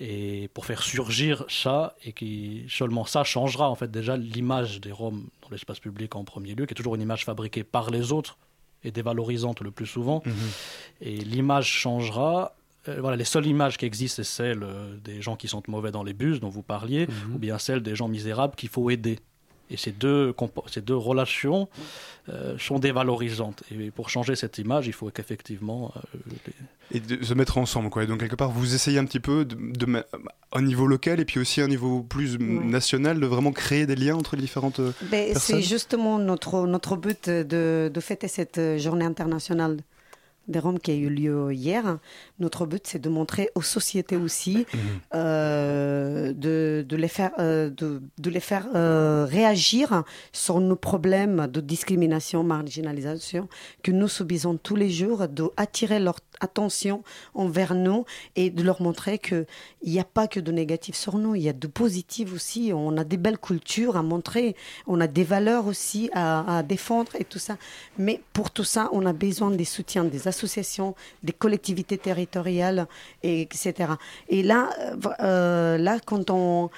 et 0.00 0.48
pour 0.54 0.64
faire 0.64 0.82
surgir 0.82 1.44
ça 1.48 1.94
et 2.04 2.12
qui 2.12 2.64
seulement 2.68 3.04
ça 3.04 3.22
changera 3.22 3.68
en 3.68 3.74
fait 3.74 3.90
déjà 3.90 4.16
l'image 4.16 4.80
des 4.80 4.92
Roms 4.92 5.26
dans 5.42 5.50
l'espace 5.50 5.78
public 5.78 6.16
en 6.16 6.24
premier 6.24 6.54
lieu 6.54 6.66
qui 6.66 6.72
est 6.72 6.74
toujours 6.74 6.94
une 6.94 7.02
image 7.02 7.24
fabriquée 7.24 7.64
par 7.64 7.90
les 7.90 8.10
autres 8.10 8.38
et 8.82 8.90
dévalorisante 8.90 9.60
le 9.60 9.70
plus 9.70 9.86
souvent 9.86 10.22
mhm. 10.24 10.34
et 11.02 11.16
l'image 11.16 11.66
changera 11.66 12.54
euh, 12.88 12.98
voilà, 13.00 13.16
les 13.16 13.24
seules 13.24 13.46
images 13.46 13.76
qui 13.76 13.84
existent, 13.84 14.22
c'est 14.22 14.24
celle 14.24 14.62
euh, 14.62 14.96
des 15.04 15.20
gens 15.20 15.36
qui 15.36 15.48
sont 15.48 15.62
mauvais 15.68 15.90
dans 15.90 16.02
les 16.02 16.14
bus 16.14 16.40
dont 16.40 16.48
vous 16.48 16.62
parliez, 16.62 17.06
mhm. 17.06 17.34
ou 17.34 17.38
bien 17.38 17.58
celle 17.58 17.82
des 17.82 17.94
gens 17.94 18.08
misérables 18.08 18.54
qu'il 18.54 18.70
faut 18.70 18.88
aider. 18.88 19.18
Et 19.70 19.76
ces 19.76 19.92
deux, 19.92 20.34
ces 20.68 20.80
deux 20.80 20.96
relations 20.96 21.68
euh, 22.28 22.56
sont 22.58 22.78
dévalorisantes. 22.78 23.62
Et 23.70 23.90
pour 23.90 24.10
changer 24.10 24.34
cette 24.36 24.58
image, 24.58 24.86
il 24.86 24.92
faut 24.92 25.10
qu'effectivement. 25.10 25.92
euh, 25.96 26.18
les- 26.92 26.96
Et 26.96 27.00
de 27.00 27.24
se 27.24 27.34
mettre 27.34 27.56
ensemble, 27.58 27.88
quoi. 27.88 28.02
Et 28.02 28.06
donc, 28.06 28.18
quelque 28.20 28.34
part, 28.36 28.50
vous 28.50 28.74
essayez 28.74 28.98
un 28.98 29.04
petit 29.04 29.20
peu, 29.20 29.44
de, 29.44 30.04
un 30.52 30.62
niveau 30.62 30.86
local 30.88 31.20
et 31.20 31.24
puis 31.24 31.38
aussi 31.38 31.60
à 31.60 31.64
un 31.64 31.68
niveau 31.68 32.02
plus 32.02 32.36
national, 32.38 33.20
de 33.20 33.26
vraiment 33.26 33.52
créer 33.52 33.86
des 33.86 33.94
liens 33.96 34.16
entre 34.16 34.34
les 34.36 34.42
différentes 34.42 34.80
euh, 34.80 34.92
Ben, 35.02 35.32
personnes? 35.32 35.56
c'est 35.56 35.62
justement 35.62 36.18
notre, 36.18 36.66
notre 36.66 36.96
but 36.96 37.28
de, 37.30 37.90
de 37.94 38.00
fêter 38.00 38.26
cette 38.28 38.60
journée 38.78 39.04
internationale 39.04 39.76
des 40.50 40.58
Roms 40.58 40.78
qui 40.78 40.90
a 40.90 40.94
eu 40.94 41.08
lieu 41.08 41.52
hier. 41.52 41.98
Notre 42.38 42.66
but, 42.66 42.86
c'est 42.86 42.98
de 42.98 43.08
montrer 43.08 43.50
aux 43.54 43.62
sociétés 43.62 44.16
aussi, 44.16 44.66
euh, 45.14 46.32
de, 46.32 46.84
de 46.86 46.96
les 46.96 47.08
faire, 47.08 47.32
euh, 47.38 47.70
de, 47.70 48.02
de 48.18 48.30
les 48.30 48.40
faire 48.40 48.66
euh, 48.74 49.26
réagir 49.28 50.04
sur 50.32 50.60
nos 50.60 50.76
problèmes 50.76 51.46
de 51.46 51.60
discrimination, 51.60 52.42
marginalisation 52.42 53.48
que 53.82 53.90
nous 53.92 54.08
subissons 54.08 54.56
tous 54.56 54.76
les 54.76 54.90
jours, 54.90 55.28
d'attirer 55.28 56.00
leur 56.00 56.20
attention 56.40 57.02
envers 57.34 57.74
nous 57.74 58.04
et 58.36 58.50
de 58.50 58.62
leur 58.62 58.82
montrer 58.82 59.18
qu'il 59.18 59.46
n'y 59.84 60.00
a 60.00 60.04
pas 60.04 60.28
que 60.28 60.40
de 60.40 60.52
négatif 60.52 60.96
sur 60.96 61.16
nous, 61.16 61.34
il 61.34 61.42
y 61.42 61.48
a 61.48 61.52
de 61.52 61.66
positif 61.66 62.32
aussi. 62.34 62.72
On 62.74 62.96
a 62.96 63.04
des 63.04 63.16
belles 63.16 63.38
cultures 63.38 63.96
à 63.96 64.02
montrer, 64.02 64.56
on 64.86 65.00
a 65.00 65.06
des 65.06 65.24
valeurs 65.24 65.66
aussi 65.66 66.10
à, 66.12 66.62
défendre 66.62 67.12
et 67.18 67.24
tout 67.24 67.38
ça. 67.38 67.56
Mais 67.98 68.20
pour 68.32 68.50
tout 68.50 68.64
ça, 68.64 68.88
on 68.92 69.06
a 69.06 69.12
besoin 69.12 69.50
des 69.50 69.64
soutiens 69.64 70.04
des 70.04 70.28
associations, 70.28 70.94
des 71.22 71.32
collectivités 71.32 71.98
territoriales, 71.98 72.86
et 73.22 73.42
etc. 73.42 73.92
Et 74.28 74.42
là, 74.42 74.70
euh, 75.20 75.78
là 75.78 75.98
quand 76.04 76.30
on 76.30 76.70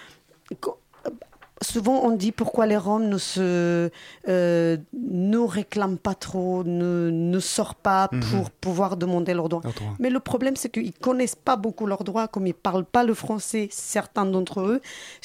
souvent 1.62 2.00
on 2.04 2.10
dit 2.10 2.32
pourquoi 2.32 2.66
les 2.66 2.76
Roms 2.76 3.08
ne 3.08 3.18
se 3.18 3.90
euh, 4.28 4.76
ne 4.92 5.38
réclament 5.38 5.98
pas 5.98 6.14
trop, 6.14 6.62
ne, 6.64 7.10
ne 7.10 7.38
sortent 7.40 7.78
pas 7.78 8.08
Mhm. 8.12 8.20
pour 8.30 8.50
pouvoir 8.50 8.96
demander 8.96 9.34
leurs 9.34 9.48
droits. 9.48 9.62
Leurs 9.64 9.72
droits. 9.74 9.94
Mais 9.98 10.10
le 10.10 10.20
problème 10.20 10.56
c'est 10.56 10.68
qu'ils 10.70 10.92
connaissent 10.92 11.34
pas 11.34 11.56
beaucoup 11.56 11.86
leurs 11.86 12.04
droits, 12.04 12.28
comme 12.28 12.46
ils 12.46 12.54
parlent 12.54 12.84
pas 12.84 13.04
le 13.04 13.14
français, 13.14 13.68
certains 13.70 14.24
d'entre 14.26 14.60
eux. 14.60 14.80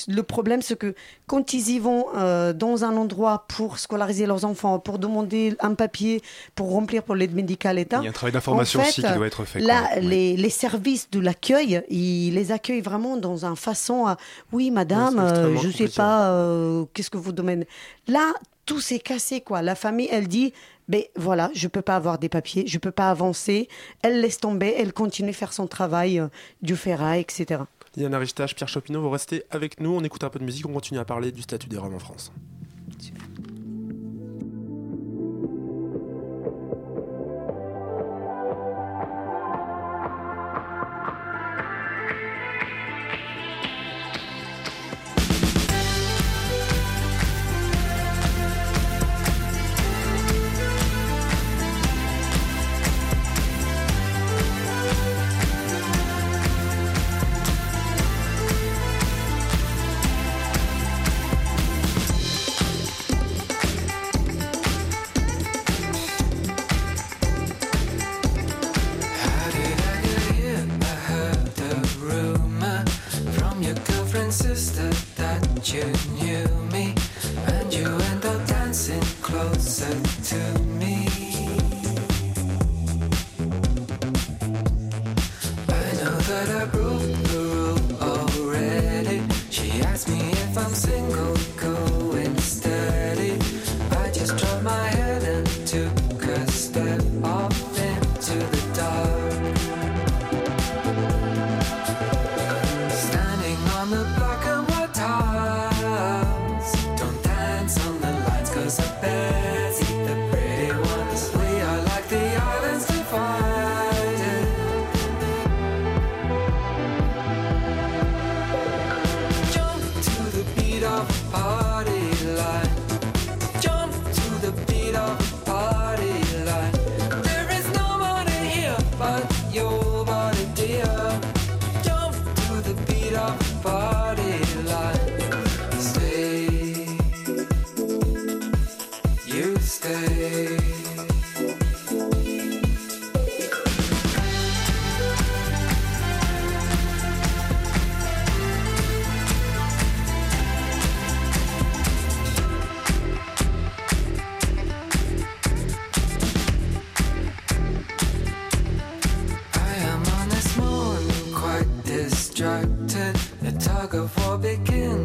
Le 0.07 0.23
problème 0.23 0.61
c'est 0.61 0.77
que 0.77 0.93
quand 1.27 1.53
ils 1.53 1.69
y 1.69 1.79
vont 1.79 2.05
euh, 2.15 2.53
dans 2.53 2.83
un 2.83 2.95
endroit 2.97 3.45
pour 3.47 3.79
scolariser 3.79 4.25
leurs 4.25 4.45
enfants, 4.45 4.79
pour 4.79 4.99
demander 4.99 5.55
un 5.59 5.73
papier, 5.73 6.21
pour 6.55 6.71
remplir 6.71 7.03
pour 7.03 7.15
l'aide 7.15 7.33
médicale 7.35 7.79
État, 7.79 7.99
Il 8.01 8.05
y 8.05 8.07
a 8.07 8.09
un 8.09 8.13
travail 8.13 8.33
d'information 8.33 8.79
en 8.79 8.83
fait, 8.83 8.89
aussi 8.89 9.01
qui 9.03 9.13
doit 9.13 9.27
être 9.27 9.43
fait, 9.45 9.59
Là. 9.59 9.83
Oui. 9.97 10.05
les, 10.07 10.37
les 10.37 10.49
services 10.49 11.09
de 11.11 11.19
l'accueil, 11.19 11.81
ils 11.89 12.31
les 12.33 12.51
accueillent 12.51 12.81
vraiment 12.81 13.17
dans 13.17 13.45
un 13.45 13.55
façon 13.55 14.05
à 14.05 14.17
oui, 14.51 14.71
madame, 14.71 15.19
euh, 15.19 15.55
je 15.57 15.61
sais 15.69 15.69
compliqué. 15.69 15.93
Euh, 16.27 16.85
qu'est-ce 16.93 17.09
que 17.09 17.17
vous 17.17 17.31
demandez. 17.31 17.67
Là, 18.07 18.33
tout 18.65 18.79
s'est 18.79 18.99
cassé, 18.99 19.41
quoi. 19.41 19.61
La 19.61 19.75
famille, 19.75 20.09
elle 20.11 20.27
dit, 20.27 20.53
ben 20.87 21.03
voilà, 21.15 21.49
je 21.53 21.67
peux 21.67 21.81
pas 21.81 21.95
avoir 21.95 22.19
des 22.19 22.29
papiers, 22.29 22.67
je 22.67 22.77
peux 22.77 22.91
pas 22.91 23.09
avancer. 23.09 23.67
Elle 24.01 24.21
laisse 24.21 24.39
tomber, 24.39 24.73
elle 24.77 24.93
continue 24.93 25.29
à 25.29 25.33
faire 25.33 25.53
son 25.53 25.67
travail 25.67 26.19
euh, 26.19 26.27
du 26.61 26.75
ferraille, 26.75 27.21
etc. 27.21 27.61
Yann 27.95 28.13
Richtach, 28.13 28.53
Pierre 28.55 28.69
Chopineau, 28.69 29.01
vous 29.01 29.09
restez 29.09 29.43
avec 29.49 29.79
nous. 29.79 29.91
On 29.91 30.03
écoute 30.03 30.23
un 30.23 30.29
peu 30.29 30.39
de 30.39 30.43
musique, 30.43 30.67
on 30.67 30.73
continue 30.73 30.99
à 30.99 31.05
parler 31.05 31.31
du 31.31 31.41
statut 31.41 31.67
des 31.67 31.77
Roms 31.77 31.95
en 31.95 31.99
France. 31.99 32.31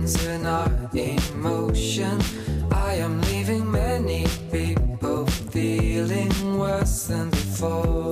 Begins 0.02 0.26
in 0.26 0.46
our 0.46 0.68
emotion. 0.92 2.20
I 2.72 2.94
am 2.94 3.20
leaving 3.22 3.70
many 3.70 4.26
people 4.50 5.26
feeling 5.26 6.58
worse 6.58 7.06
than 7.06 7.30
before. 7.30 8.11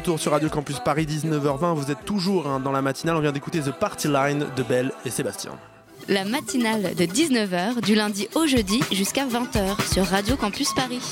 Retour 0.00 0.18
sur 0.18 0.32
Radio 0.32 0.48
Campus 0.48 0.78
Paris, 0.78 1.04
19h20, 1.04 1.74
vous 1.74 1.90
êtes 1.90 2.06
toujours 2.06 2.46
hein, 2.46 2.58
dans 2.58 2.72
la 2.72 2.80
matinale. 2.80 3.16
On 3.16 3.20
vient 3.20 3.32
d'écouter 3.32 3.60
The 3.60 3.70
Party 3.70 4.08
Line 4.08 4.46
de 4.56 4.62
Belle 4.62 4.92
et 5.04 5.10
Sébastien. 5.10 5.50
La 6.08 6.24
matinale 6.24 6.94
de 6.94 7.04
19h 7.04 7.82
du 7.82 7.94
lundi 7.94 8.26
au 8.34 8.46
jeudi 8.46 8.82
jusqu'à 8.92 9.26
20h 9.26 9.92
sur 9.92 10.06
Radio 10.06 10.36
Campus 10.36 10.72
Paris. 10.72 11.02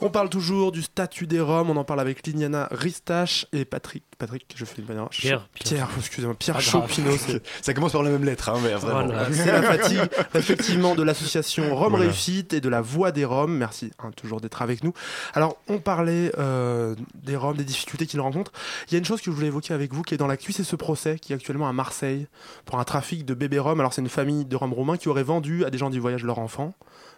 On 0.00 0.10
parle 0.10 0.28
toujours 0.30 0.70
du 0.70 0.82
statut 0.82 1.26
des 1.26 1.40
Roms, 1.40 1.70
on 1.70 1.76
en 1.76 1.82
parle 1.82 1.98
avec 1.98 2.24
Liliana 2.24 2.68
Ristache 2.70 3.46
et 3.52 3.64
Patrick. 3.64 4.04
Patrick, 4.16 4.46
je 4.54 4.64
fais 4.64 4.80
une 4.80 4.86
manière. 4.86 5.08
Pierre, 5.08 5.48
Pierre, 5.54 5.88
excusez-moi, 5.98 6.36
Pierre. 6.38 6.60
Chopineau. 6.60 7.16
c'est- 7.16 7.42
Ça 7.62 7.74
commence 7.74 7.92
par 7.92 8.04
la 8.04 8.10
même 8.10 8.24
lettre, 8.24 8.48
hein, 8.48 8.58
mais 8.62 8.74
vraiment. 8.74 9.06
Voilà, 9.06 9.32
c'est 9.32 9.50
la 9.50 9.62
fatigue, 9.62 10.00
effectivement, 10.34 10.94
de 10.94 11.02
l'association 11.02 11.74
Rome 11.74 11.90
Voilà. 11.90 12.04
Réussite 12.06 12.52
et 12.52 12.60
de 12.60 12.68
la 12.68 12.80
Voix 12.80 13.10
des 13.10 13.24
Roms. 13.24 13.52
Merci 13.56 13.90
hein, 13.98 14.10
toujours 14.14 14.40
d'être 14.40 14.62
avec 14.62 14.84
nous. 14.84 14.92
Alors, 15.34 15.56
on 15.68 15.78
parlait 15.78 16.30
euh, 16.38 16.94
des 17.14 17.34
Roms, 17.36 17.56
des 17.56 17.64
difficultés 17.64 18.06
qu'ils 18.06 18.20
rencontrent. 18.20 18.52
Il 18.88 18.92
y 18.92 18.94
a 18.94 18.98
une 18.98 19.04
chose 19.04 19.20
que 19.20 19.26
je 19.32 19.34
voulais 19.36 19.48
évoquer 19.48 19.74
avec 19.74 19.92
vous 19.92 20.02
qui 20.02 20.14
est 20.14 20.18
dans 20.18 20.28
l'actu, 20.28 20.52
c'est 20.52 20.62
ce 20.64 20.76
procès 20.76 21.18
qui 21.18 21.32
est 21.32 21.36
actuellement 21.36 21.68
à 21.68 21.72
Marseille 21.72 22.28
pour 22.66 22.78
un 22.78 22.84
trafic 22.84 23.24
de 23.24 23.34
bébés 23.34 23.58
Roms. 23.58 23.80
Alors, 23.80 23.92
c'est 23.92 24.00
une 24.02 24.08
famille 24.08 24.44
de 24.44 24.54
Roms 24.54 24.72
roumains 24.74 24.96
qui 24.96 25.08
aurait 25.08 25.24
vendu 25.24 25.64
à 25.64 25.70
des 25.70 25.78
gens 25.78 25.90
du 25.90 25.98
voyage 25.98 26.22
leur 26.22 26.38
enfant. 26.38 26.74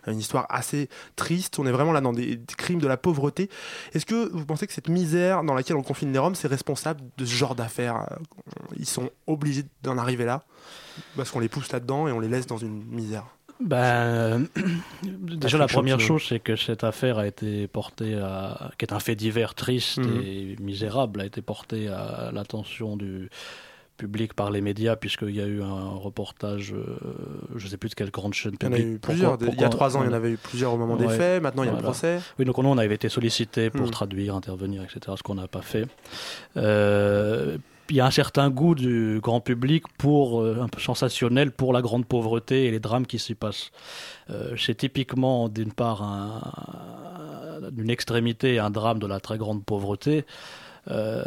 Une 0.06 0.18
histoire 0.18 0.46
assez 0.48 0.88
triste. 1.16 1.58
On 1.58 1.66
est 1.66 1.72
vraiment 1.72 1.92
là 1.92 2.00
dans 2.00 2.12
des, 2.12 2.36
des 2.36 2.54
crimes 2.56 2.80
de 2.80 2.86
la 2.86 2.96
pauvreté. 2.96 3.48
Est-ce 3.92 4.06
que 4.06 4.30
vous 4.32 4.46
pensez 4.46 4.66
que 4.66 4.72
cette 4.72 4.88
misère 4.88 5.42
dans 5.44 5.54
laquelle 5.54 5.76
on 5.76 5.82
confine 5.82 6.12
les 6.12 6.18
Roms, 6.18 6.34
c'est 6.34 6.48
responsable 6.48 7.00
de 7.18 7.24
ce 7.24 7.34
genre 7.34 7.54
d'affaires 7.54 8.06
euh, 8.10 8.16
Ils 8.78 8.86
sont 8.86 9.10
obligés 9.26 9.64
d'en 9.82 9.98
arriver 9.98 10.24
là 10.24 10.42
parce 11.16 11.30
qu'on 11.30 11.40
les 11.40 11.48
pousse 11.48 11.70
là-dedans 11.72 12.08
et 12.08 12.12
on 12.12 12.20
les 12.20 12.28
laisse 12.28 12.46
dans 12.46 12.58
une 12.58 12.84
misère? 12.84 13.24
Ben, 13.62 14.46
déjà 15.02 15.58
la 15.58 15.66
première 15.66 16.00
chose, 16.00 16.24
c'est 16.26 16.40
que 16.40 16.56
cette 16.56 16.82
affaire 16.82 17.18
a 17.18 17.26
été 17.26 17.66
portée 17.68 18.14
à, 18.14 18.70
qui 18.78 18.86
est 18.86 18.92
un 18.94 19.00
fait 19.00 19.14
divers 19.16 19.54
triste 19.54 19.98
Mhm. 19.98 20.22
et 20.24 20.56
misérable, 20.60 21.20
a 21.20 21.26
été 21.26 21.42
portée 21.42 21.88
à 21.88 22.30
l'attention 22.32 22.96
du 22.96 23.28
public 24.00 24.34
par 24.34 24.50
les 24.50 24.60
médias, 24.62 24.96
puisqu'il 24.96 25.36
y 25.36 25.40
a 25.40 25.46
eu 25.46 25.62
un 25.62 25.90
reportage, 25.90 26.72
euh, 26.72 26.96
je 27.56 27.64
ne 27.66 27.70
sais 27.70 27.76
plus 27.76 27.90
de 27.90 27.94
quelle 27.94 28.10
grande 28.10 28.32
chaîne 28.34 28.54
Il 28.60 28.64
y 28.64 28.68
en 28.68 28.72
a 28.72 28.76
publique. 28.76 28.94
eu 28.94 28.98
plusieurs. 28.98 29.30
Pourquoi- 29.38 29.54
il 29.54 29.60
y 29.60 29.64
a 29.64 29.68
trois 29.68 29.96
ans, 29.96 30.02
il 30.02 30.06
y 30.06 30.10
en 30.10 30.14
avait 30.14 30.30
eu 30.30 30.36
plusieurs 30.38 30.72
au 30.74 30.78
moment 30.78 30.96
des 30.96 31.08
faits. 31.08 31.42
Maintenant, 31.42 31.62
il 31.64 31.66
y 31.66 31.70
a 31.70 31.76
le 31.76 31.82
procès. 31.82 32.20
Oui, 32.38 32.44
donc 32.46 32.56
nous, 32.58 32.68
on 32.68 32.78
avait 32.78 32.94
été 32.94 33.08
sollicité 33.08 33.68
pour 33.70 33.86
Mm. 33.86 33.90
traduire, 33.90 34.34
intervenir, 34.34 34.82
etc., 34.82 34.98
ce 35.16 35.22
qu'on 35.22 35.34
n'a 35.34 35.48
pas 35.48 35.62
fait. 35.62 35.86
Euh, 36.56 37.58
il 37.90 37.96
y 37.96 38.00
a 38.00 38.06
un 38.06 38.10
certain 38.12 38.50
goût 38.50 38.74
du 38.76 39.18
grand 39.20 39.40
public 39.40 39.82
pour 39.98 40.40
euh, 40.40 40.60
un 40.62 40.68
peu 40.68 40.80
sensationnel 40.80 41.50
pour 41.50 41.72
la 41.72 41.82
grande 41.82 42.06
pauvreté 42.06 42.66
et 42.66 42.70
les 42.70 42.78
drames 42.80 43.04
qui 43.06 43.18
s'y 43.18 43.34
passent. 43.34 43.70
Euh, 44.30 44.54
c'est 44.56 44.76
typiquement 44.76 45.48
d'une 45.48 45.72
part 45.72 46.02
un- 46.02 47.70
d'une 47.72 47.90
extrémité 47.90 48.58
un 48.58 48.70
drame 48.70 48.98
de 49.00 49.06
la 49.06 49.20
très 49.20 49.38
grande 49.38 49.64
pauvreté. 49.64 50.24
Euh, 50.90 51.24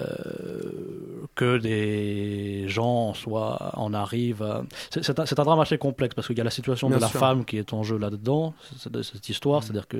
que 1.35 1.57
des 1.57 2.67
gens 2.67 3.13
soit 3.13 3.71
en 3.77 3.93
arrivent. 3.93 4.43
à- 4.43 4.63
C'est 4.91 5.19
un, 5.39 5.43
drame 5.43 5.59
assez 5.59 5.77
complexe 5.77 6.13
parce 6.15 6.27
qu'il 6.27 6.37
y 6.37 6.41
a 6.41 6.43
la 6.43 6.49
situation 6.51 6.87
Bien 6.89 6.97
de 6.97 7.01
la 7.01 7.07
femme 7.07 7.45
qui 7.45 7.57
est 7.57 7.73
en 7.73 7.83
jeu 7.83 7.97
là-dedans, 7.97 8.53
cette 9.01 9.29
histoire, 9.29 9.59
Mm. 9.59 9.63
c'est-à-dire 9.63 9.87
que 9.87 9.97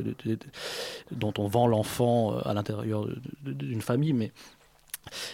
dont 1.11 1.33
on 1.37 1.47
vend 1.47 1.67
l'enfant 1.67 2.33
euh, 2.35 2.41
à 2.45 2.53
l'intérieur 2.53 3.07
d'une 3.43 3.81
famille, 3.81 4.13
mais 4.13 4.31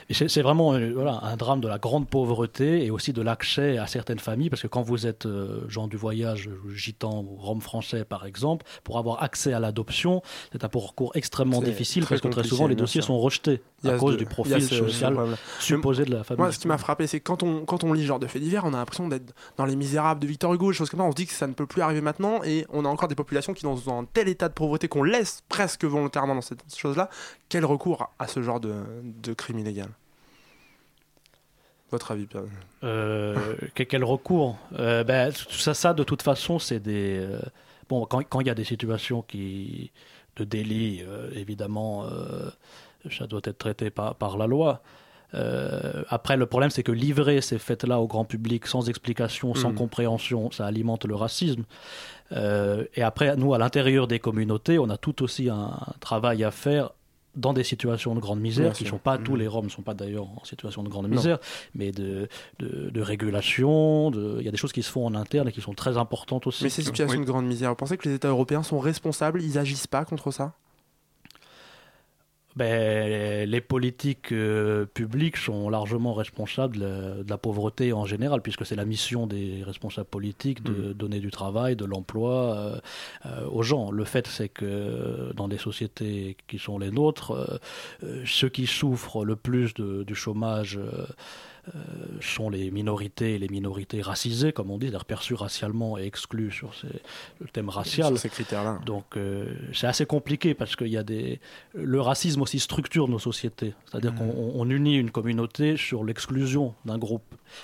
c'est 0.10 0.42
vraiment 0.42 0.74
euh, 0.74 0.92
voilà, 0.94 1.20
un 1.24 1.38
drame 1.38 1.62
de 1.62 1.68
la 1.68 1.78
grande 1.78 2.08
pauvreté 2.08 2.86
et 2.86 2.92
aussi 2.92 3.14
de 3.14 3.22
l'accès 3.22 3.78
à 3.78 3.88
certaines 3.88 4.20
familles, 4.20 4.50
parce 4.50 4.62
que 4.62 4.68
quand 4.68 4.82
vous 4.82 5.08
êtes 5.08 5.26
euh, 5.26 5.62
gens 5.68 5.88
du 5.88 5.98
voyage, 5.98 6.50
gitan 6.74 7.24
ou 7.24 7.36
rome 7.38 7.62
français 7.62 8.06
par 8.06 8.26
exemple, 8.26 8.66
pour 8.84 8.98
avoir 8.98 9.22
accès 9.24 9.54
à 9.54 9.60
l'adoption, 9.60 10.22
c'est 10.52 10.64
un 10.64 10.70
parcours 10.70 11.12
extrêmement 11.16 11.62
difficile 11.62 12.06
parce 12.08 12.22
que 12.22 12.28
très 12.28 12.44
souvent 12.44 12.68
les 12.68 12.76
dossiers 12.76 13.02
sont 13.02 13.20
rejetés 13.20 13.62
à 13.86 13.92
cause 13.94 14.16
y 14.16 14.18
du 14.18 14.26
profil 14.26 14.62
social 14.62 15.16
supposé 15.60 16.06
de 16.06 16.12
la 16.12 16.24
famille. 16.24 16.42
Moi, 16.42 16.52
ce 16.52 16.60
qui 16.60 16.68
m'a 16.68 16.78
frappé, 16.78 17.08
c'est 17.08 17.20
quand 17.20 17.44
on, 17.44 17.66
quand 17.66 17.84
on 17.84 17.94
lit 17.94 18.06
genre 18.06 18.20
de 18.20 18.28
faits 18.28 18.42
divers, 18.42 18.66
on 18.66 18.74
a 18.74 18.78
l'impression 18.78 19.08
d'être 19.08 19.34
dans 19.58 19.66
Les 19.66 19.76
Misérables 19.76 20.20
de 20.20 20.28
Victor 20.28 20.54
Hugo, 20.54 20.72
des 20.72 20.78
choses 20.78 20.90
comme 20.90 21.00
ça. 21.00 21.06
On 21.06 21.12
se 21.12 21.16
dit 21.16 21.28
que 21.28 21.34
ça 21.34 21.48
ne 21.48 21.54
peut 21.54 21.66
plus 21.66 21.82
arriver 21.82 22.02
maintenant 22.02 22.42
et 22.44 22.66
on 22.70 22.86
a 22.86 22.90
encore 22.90 23.08
des 23.08 23.16
populations 23.16 23.54
qui 23.54 23.62
sont 23.62 23.76
dans 23.76 24.00
un 24.00 24.06
tel 24.06 24.28
état 24.28 24.50
de 24.50 24.54
pauvreté 24.54 24.88
qu'on 24.88 25.04
laisse 25.04 25.44
presque 25.48 25.86
volontairement 25.86 26.36
dans 26.36 26.42
cette 26.42 26.64
chose-là. 26.76 27.10
Quel 27.50 27.66
recours 27.66 28.12
à 28.20 28.28
ce 28.28 28.42
genre 28.42 28.60
de, 28.60 28.74
de 29.04 29.34
crime 29.34 29.59
Votre 31.92 32.12
avis, 32.12 32.26
Pierre 32.28 32.44
Euh, 32.84 33.56
que- 33.74 33.84
quel 33.84 34.04
recours? 34.04 34.58
Euh, 34.78 35.04
ben, 35.04 35.32
tout 35.34 35.58
ça, 35.58 35.74
ça, 35.74 35.94
de 35.94 36.04
toute 36.04 36.22
façon, 36.22 36.60
c'est 36.60 36.80
des. 36.80 37.18
euh, 37.20 37.40
bon, 37.90 38.06
quand 38.06 38.22
quand 38.30 38.42
il 38.42 38.48
y 38.48 38.52
a 38.52 38.56
des 38.56 38.64
situations 38.64 39.22
qui, 39.24 39.92
de 40.36 40.44
délit, 40.44 41.04
évidemment, 41.34 42.06
ça 43.12 43.26
doit 43.28 43.42
être 43.44 43.58
traité 43.58 43.90
par, 43.90 44.16
par 44.16 44.38
la 44.38 44.46
loi. 44.48 44.82
Après, 46.10 46.38
le 46.38 46.46
problème, 46.46 46.70
c'est 46.70 46.84
que 46.84 46.92
livrer 46.92 47.42
ces 47.42 47.58
faits-là 47.60 48.00
au 48.00 48.08
grand 48.08 48.24
public 48.26 48.66
sans 48.68 48.88
explication, 48.88 49.54
sans 49.56 49.70
Mhm. 49.70 49.76
compréhension, 49.76 50.52
ça 50.52 50.66
alimente 50.68 51.06
le 51.06 51.16
racisme. 51.16 51.64
Et 52.32 53.02
après, 53.02 53.36
nous, 53.36 53.54
à 53.54 53.58
l'intérieur 53.58 54.08
des 54.08 54.20
communautés, 54.20 54.78
on 54.80 54.90
a 54.90 54.98
tout 54.98 55.24
aussi 55.24 55.50
un 55.50 55.72
travail 56.00 56.44
à 56.44 56.52
faire 56.52 56.92
dans 57.36 57.54
des 57.54 57.64
situations 57.64 58.16
de 58.16 58.20
grande 58.20 58.40
misère, 58.40 58.74
qui 58.74 58.84
ne 58.86 58.90
sont 58.90 58.98
pas 58.98 59.18
tous 59.18 59.34
Mhm. 59.34 59.38
les 59.40 59.48
Roms 59.48 59.66
ne 59.66 59.70
sont 59.70 59.82
pas 59.82 59.94
d'ailleurs 59.94 60.26
en 60.26 60.44
situation 60.44 60.84
de 60.84 60.90
grande 60.90 61.06
Non. 61.08 61.16
misère, 61.16 61.38
mais 61.76 61.92
de, 61.92 62.28
de, 62.60 62.90
de 62.90 63.02
régulation, 63.02 64.12
de- 64.12 64.38
il 64.40 64.46
y 64.46 64.48
a 64.48 64.52
des 64.52 64.58
choses 64.58 64.74
qui 64.74 64.84
se 64.84 64.92
font 64.92 65.06
en 65.06 65.16
interne 65.16 65.48
et 65.48 65.52
qui 65.52 65.62
sont 65.62 65.74
très 65.74 65.98
importantes 65.98 66.48
aussi. 66.48 66.64
Mais 66.64 66.70
ces 66.70 66.82
situations 66.84 67.20
de 67.20 67.26
grande 67.26 67.46
misère, 67.46 67.70
vous 67.70 67.76
pensez 67.76 67.98
que 67.98 68.08
les 68.10 68.16
États 68.16 68.30
européens 68.30 68.64
sont 68.64 68.80
responsables 68.80 69.42
Ils 69.42 69.58
agissent 69.58 69.88
pas 69.88 70.06
contre 70.06 70.32
ça? 70.32 70.54
Ben, 72.56 73.48
les 73.48 73.62
politiques 73.62 74.32
euh, 74.32 74.86
publiques 74.86 75.38
sont 75.38 75.70
largement 75.70 76.14
responsables 76.14 76.78
de 76.78 76.84
la, 76.84 77.24
de 77.24 77.30
la 77.30 77.38
pauvreté 77.38 77.94
en 77.94 78.06
général, 78.06 78.42
puisque 78.42 78.66
c'est 78.66 78.76
la 78.76 78.86
mission 78.86 79.28
des 79.28 79.64
responsables 79.64 80.10
politiques 80.10 80.64
de 80.64 80.92
donner 80.92 81.20
du 81.20 81.30
travail, 81.32 81.76
de 81.76 81.86
l'emploi 81.86 82.56
euh, 82.58 82.80
euh, 83.28 83.46
aux 83.50 83.62
gens. 83.64 83.92
Le 83.92 84.04
fait, 84.04 84.28
c'est 84.28 84.50
que 84.50 84.66
euh, 84.66 85.32
dans 85.34 85.48
des 85.48 85.60
sociétés 85.60 86.38
qui 86.48 86.58
sont 86.58 86.80
les 86.80 86.92
nôtres, 86.92 87.32
euh, 87.32 87.46
euh, 88.04 88.24
ceux 88.26 88.50
qui 88.50 88.66
souffrent 88.66 89.24
le 89.24 89.36
plus 89.36 89.74
de- 89.76 90.04
du 90.04 90.16
chômage 90.16 90.78
euh, 90.78 90.82
euh, 90.82 91.08
sont 92.22 92.50
les 92.50 92.72
minorités, 92.72 93.38
les 93.38 93.48
minorités 93.50 94.02
racisées, 94.02 94.52
comme 94.54 94.72
on 94.72 94.78
dit, 94.78 94.88
c'est-à-dire 94.88 95.06
perçues 95.06 95.34
racialement 95.36 95.98
et 95.98 96.04
exclues 96.04 96.52
sur 96.52 96.74
ces- 96.76 96.88
le 97.40 97.48
thème 97.48 97.70
racial. 97.70 98.08
Sur 98.14 98.18
ces 98.20 98.30
critères-là. 98.30 98.80
Donc 98.86 99.18
euh, 99.18 99.54
c'est 99.74 99.88
assez 99.88 100.06
compliqué 100.06 100.54
parce 100.54 100.76
qu'il 100.76 100.88
y 100.88 100.98
a 100.98 101.04
des 101.04 101.40
le 101.74 102.02
racisme 102.02 102.42
aussi 102.42 102.60
structure 102.60 103.08
nos 103.08 103.20
sociétés. 103.20 103.74
C'est-à-dire 103.90 104.14
qu'on 104.16 104.26
on- 104.30 104.52
on 104.62 104.70
unit 104.70 104.98
une 104.98 105.12
communauté 105.12 105.78
sur 105.78 106.04
l'exclusion 106.04 106.74
d'un 106.86 106.98
groupe 106.98 107.24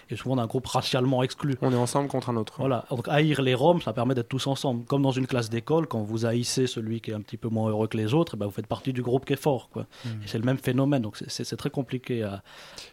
et 0.09 0.15
souvent 0.15 0.35
d'un 0.35 0.47
groupe 0.47 0.65
racialement 0.67 1.21
exclu. 1.23 1.55
On 1.61 1.71
est 1.71 1.75
ensemble 1.75 2.07
contre 2.07 2.29
un 2.29 2.35
autre. 2.37 2.55
Voilà. 2.57 2.85
Donc 2.89 3.07
haïr 3.07 3.41
les 3.41 3.53
Roms, 3.53 3.81
ça 3.81 3.93
permet 3.93 4.15
d'être 4.15 4.29
tous 4.29 4.47
ensemble. 4.47 4.85
Comme 4.85 5.01
dans 5.03 5.11
une 5.11 5.27
classe 5.27 5.49
d'école, 5.49 5.87
quand 5.87 6.01
vous 6.01 6.25
haïssez 6.25 6.67
celui 6.67 7.01
qui 7.01 7.11
est 7.11 7.13
un 7.13 7.21
petit 7.21 7.37
peu 7.37 7.49
moins 7.49 7.69
heureux 7.69 7.87
que 7.87 7.97
les 7.97 8.13
autres, 8.13 8.33
eh 8.35 8.37
ben, 8.39 8.45
vous 8.45 8.51
faites 8.51 8.67
partie 8.67 8.93
du 8.93 9.01
groupe 9.01 9.25
qui 9.25 9.33
est 9.33 9.41
fort. 9.41 9.69
Quoi. 9.69 9.83
Mm. 10.05 10.09
Et 10.23 10.27
c'est 10.27 10.37
le 10.39 10.43
même 10.43 10.57
phénomène. 10.57 11.01
Donc 11.01 11.17
c'est- 11.17 11.29
très 11.55 11.69
compliqué 11.69 12.23
à, 12.23 12.41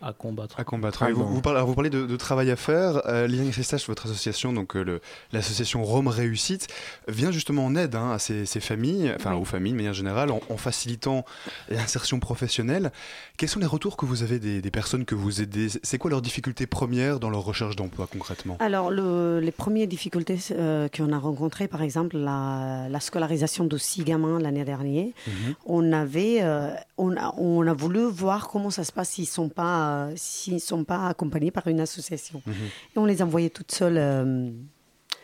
à 0.02 0.12
combattre. 0.12 0.60
À 0.60 0.64
combattre. 0.64 0.91
Vous, 1.12 1.26
vous 1.26 1.40
parlez, 1.42 1.56
alors, 1.58 1.68
vous 1.68 1.74
parlez 1.74 1.90
de, 1.90 2.06
de 2.06 2.16
travail 2.16 2.50
à 2.50 2.56
faire. 2.56 3.02
Euh, 3.06 3.26
Liliane 3.26 3.50
Christache, 3.50 3.86
votre 3.88 4.06
association, 4.06 4.52
donc 4.52 4.76
euh, 4.76 5.00
l'association 5.32 5.82
Rome 5.84 6.08
Réussite, 6.08 6.68
vient 7.08 7.30
justement 7.30 7.64
en 7.66 7.74
aide 7.76 7.94
hein, 7.94 8.10
à 8.12 8.18
ces, 8.18 8.46
ces 8.46 8.60
familles, 8.60 9.12
enfin 9.16 9.34
aux 9.34 9.44
familles 9.44 9.72
de 9.72 9.76
manière 9.76 9.94
générale, 9.94 10.30
en, 10.30 10.40
en 10.48 10.56
facilitant 10.56 11.24
l'insertion 11.68 12.20
professionnelle. 12.20 12.92
Quels 13.36 13.48
sont 13.48 13.60
les 13.60 13.66
retours 13.66 13.96
que 13.96 14.06
vous 14.06 14.22
avez 14.22 14.38
des, 14.38 14.60
des 14.60 14.70
personnes 14.70 15.04
que 15.04 15.14
vous 15.14 15.40
aidez? 15.40 15.68
C'est 15.82 15.98
quoi 15.98 16.10
leurs 16.10 16.22
difficultés 16.22 16.66
premières 16.66 17.18
dans 17.20 17.30
leur 17.30 17.42
recherche 17.44 17.76
d'emploi 17.76 18.06
concrètement? 18.10 18.56
Alors, 18.60 18.90
le- 18.90 19.40
les 19.40 19.50
premières 19.52 19.86
difficultés 19.86 20.38
euh, 20.52 20.88
qu'on 20.88 21.12
a 21.12 21.18
rencontrées, 21.18 21.68
par 21.68 21.82
exemple, 21.82 22.16
la, 22.16 22.86
la 22.88 23.00
scolarisation 23.00 23.64
de 23.64 23.76
six 23.78 24.04
gamins 24.04 24.38
l'année 24.38 24.64
dernière, 24.64 25.06
Mhm. 25.26 25.54
on 25.66 25.92
avait, 25.92 26.38
euh, 26.42 26.70
on, 26.98 27.16
a, 27.16 27.34
on 27.38 27.66
a 27.66 27.72
voulu 27.72 28.04
voir 28.04 28.48
comment 28.48 28.70
ça 28.70 28.84
se 28.84 28.92
passe 28.92 29.10
s'ils 29.10 29.26
sont 29.26 29.48
pas, 29.48 30.06
euh, 30.06 30.12
s'ils 30.16 30.60
sont 30.60 30.81
pas 30.84 31.06
accompagnés 31.08 31.50
par 31.50 31.66
une 31.68 31.80
association. 31.80 32.42
Mhm. 32.46 32.54
Et 32.94 32.98
on 32.98 33.04
les 33.04 33.22
envoyait 33.22 33.50
toutes 33.50 33.72
seules 33.72 33.98
euh, 33.98 34.50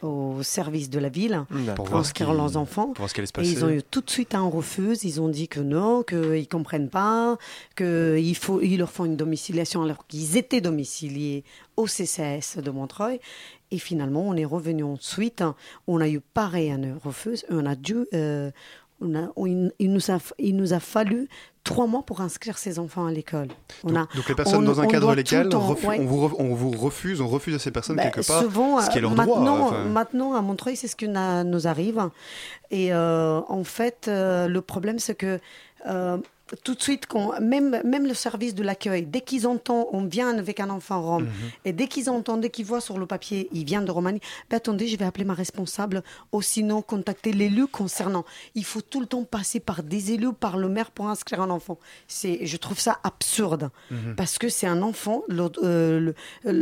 au 0.02 0.42
service 0.44 0.90
de 0.90 0.98
la 1.00 1.08
ville 1.08 1.44
Pour 1.74 1.86
pour 1.86 1.96
inscrire 1.96 2.32
leurs 2.32 2.56
enfants. 2.56 2.92
pour 2.92 3.08
ce 3.10 3.20
Et 3.20 3.24
ils 3.48 3.64
ont 3.64 3.68
eu 3.68 3.82
tout 3.82 4.00
de 4.00 4.10
suite 4.10 4.34
un 4.34 4.48
refus. 4.48 4.96
Ils 5.02 5.20
ont 5.20 5.28
dit 5.28 5.48
que 5.48 5.58
non, 5.60 6.02
qu'ils 6.04 6.46
comprennent 6.48 6.88
pas, 6.90 7.36
qu'il 7.76 8.36
faut, 8.36 8.60
ils 8.60 8.76
leur 8.78 8.90
font 8.90 9.06
une 9.06 9.16
domiciliation 9.16 9.82
alors 9.82 10.06
qu'ils 10.06 10.36
étaient 10.36 10.60
domiciliés 10.60 11.42
au 11.76 11.86
CCS 11.88 12.58
de 12.62 12.70
Montreuil. 12.70 13.18
Et 13.70 13.78
finalement, 13.78 14.22
on 14.28 14.34
est 14.34 14.44
revenu 14.44 14.84
ensuite. 14.84 15.42
On 15.88 16.00
a 16.00 16.08
eu 16.08 16.20
pareil 16.20 16.70
un 16.70 16.96
refus. 17.02 17.44
On 17.50 17.66
a 17.66 17.74
dû, 17.74 18.06
euh, 18.14 18.50
on 19.00 19.14
a, 19.16 19.32
on- 19.36 19.70
il, 19.78 19.92
nous 19.92 20.10
a, 20.12 20.18
il 20.38 20.54
nous 20.56 20.72
a 20.74 20.80
fallu 20.80 21.28
trois 21.68 21.86
mois 21.86 22.02
pour 22.02 22.20
inscrire 22.20 22.58
ces 22.58 22.78
enfants 22.78 23.06
à 23.06 23.10
l'école. 23.12 23.48
On 23.84 23.94
a- 23.96 24.06
Donc 24.14 24.28
les 24.28 24.34
personnes 24.34 24.62
on- 24.64 24.70
dans 24.70 24.80
un 24.80 24.86
cadre 24.86 25.14
légal, 25.14 25.48
tout 25.48 25.56
le 25.58 25.62
temps- 25.64 25.74
refu- 25.74 25.86
ouais. 25.86 25.98
on, 26.00 26.04
vous 26.06 26.26
re- 26.28 26.34
on 26.38 26.54
vous 26.54 26.70
refuse, 26.70 27.20
on 27.20 27.28
refuse 27.28 27.54
à 27.54 27.58
ces 27.58 27.70
personnes 27.70 27.96
Bah, 27.96 28.04
quelque 28.10 28.26
part 28.26 28.42
souvent, 28.42 28.80
ce 28.80 28.90
qui 28.90 28.98
est 28.98 29.00
leur 29.00 29.12
droit. 29.12 29.24
maintenant, 29.26 29.66
enfin. 29.66 29.84
maintenant, 29.84 30.34
à 30.34 30.42
Montreuil, 30.42 30.76
c'est 30.76 30.88
ce 30.88 30.96
qui 30.96 31.08
nous 31.08 31.66
arrive. 31.66 32.08
Et 32.70 32.92
euh, 32.92 33.40
en 33.48 33.64
fait, 33.64 34.06
euh, 34.08 34.48
le 34.48 34.60
problème, 34.60 34.98
c'est 34.98 35.14
que 35.14 35.38
euh, 35.86 36.18
tout 36.64 36.74
de 36.74 36.82
suite, 36.82 37.06
même, 37.40 37.80
même 37.84 38.06
le 38.06 38.14
service 38.14 38.54
de 38.54 38.62
l'accueil, 38.62 39.04
dès 39.06 39.20
qu'ils 39.20 39.46
entendent, 39.46 39.86
on 39.92 40.04
vient 40.04 40.36
avec 40.38 40.60
un 40.60 40.70
enfant 40.70 41.02
rome, 41.02 41.24
Mhm. 41.24 41.30
et 41.64 41.72
dès 41.72 41.86
qu'ils 41.88 42.08
entendent, 42.10 42.40
dès 42.40 42.50
qu'ils 42.50 42.64
voient 42.66 42.80
sur 42.80 42.98
le 42.98 43.06
papier, 43.06 43.48
il 43.52 43.64
vient 43.64 43.82
de 43.82 43.90
Roumanie, 43.90 44.20
ben 44.50 44.56
attendez, 44.56 44.88
je 44.88 44.96
vais 44.96 45.04
appeler 45.04 45.24
ma 45.24 45.34
responsable, 45.34 46.02
ou 46.32 46.42
sinon 46.42 46.82
contacter 46.82 47.32
l'élu 47.32 47.66
concernant. 47.66 48.24
Il 48.54 48.64
faut 48.64 48.80
tout 48.80 49.00
le 49.00 49.06
temps 49.06 49.24
passer 49.24 49.60
par 49.60 49.82
des 49.82 50.12
élus, 50.12 50.32
par 50.32 50.56
le 50.56 50.68
maire 50.68 50.90
pour 50.90 51.08
inscrire 51.08 51.40
un 51.42 51.50
enfant. 51.50 51.78
C'est, 52.06 52.46
je 52.46 52.56
trouve 52.56 52.78
ça 52.78 52.98
absurde, 53.04 53.70
Mhm. 53.90 54.14
parce 54.16 54.38
que 54.38 54.48
c'est 54.48 54.66
un 54.66 54.82
enfant, 54.82 55.22
le- 55.28 55.50
euh, 55.62 56.00
le- 56.00 56.14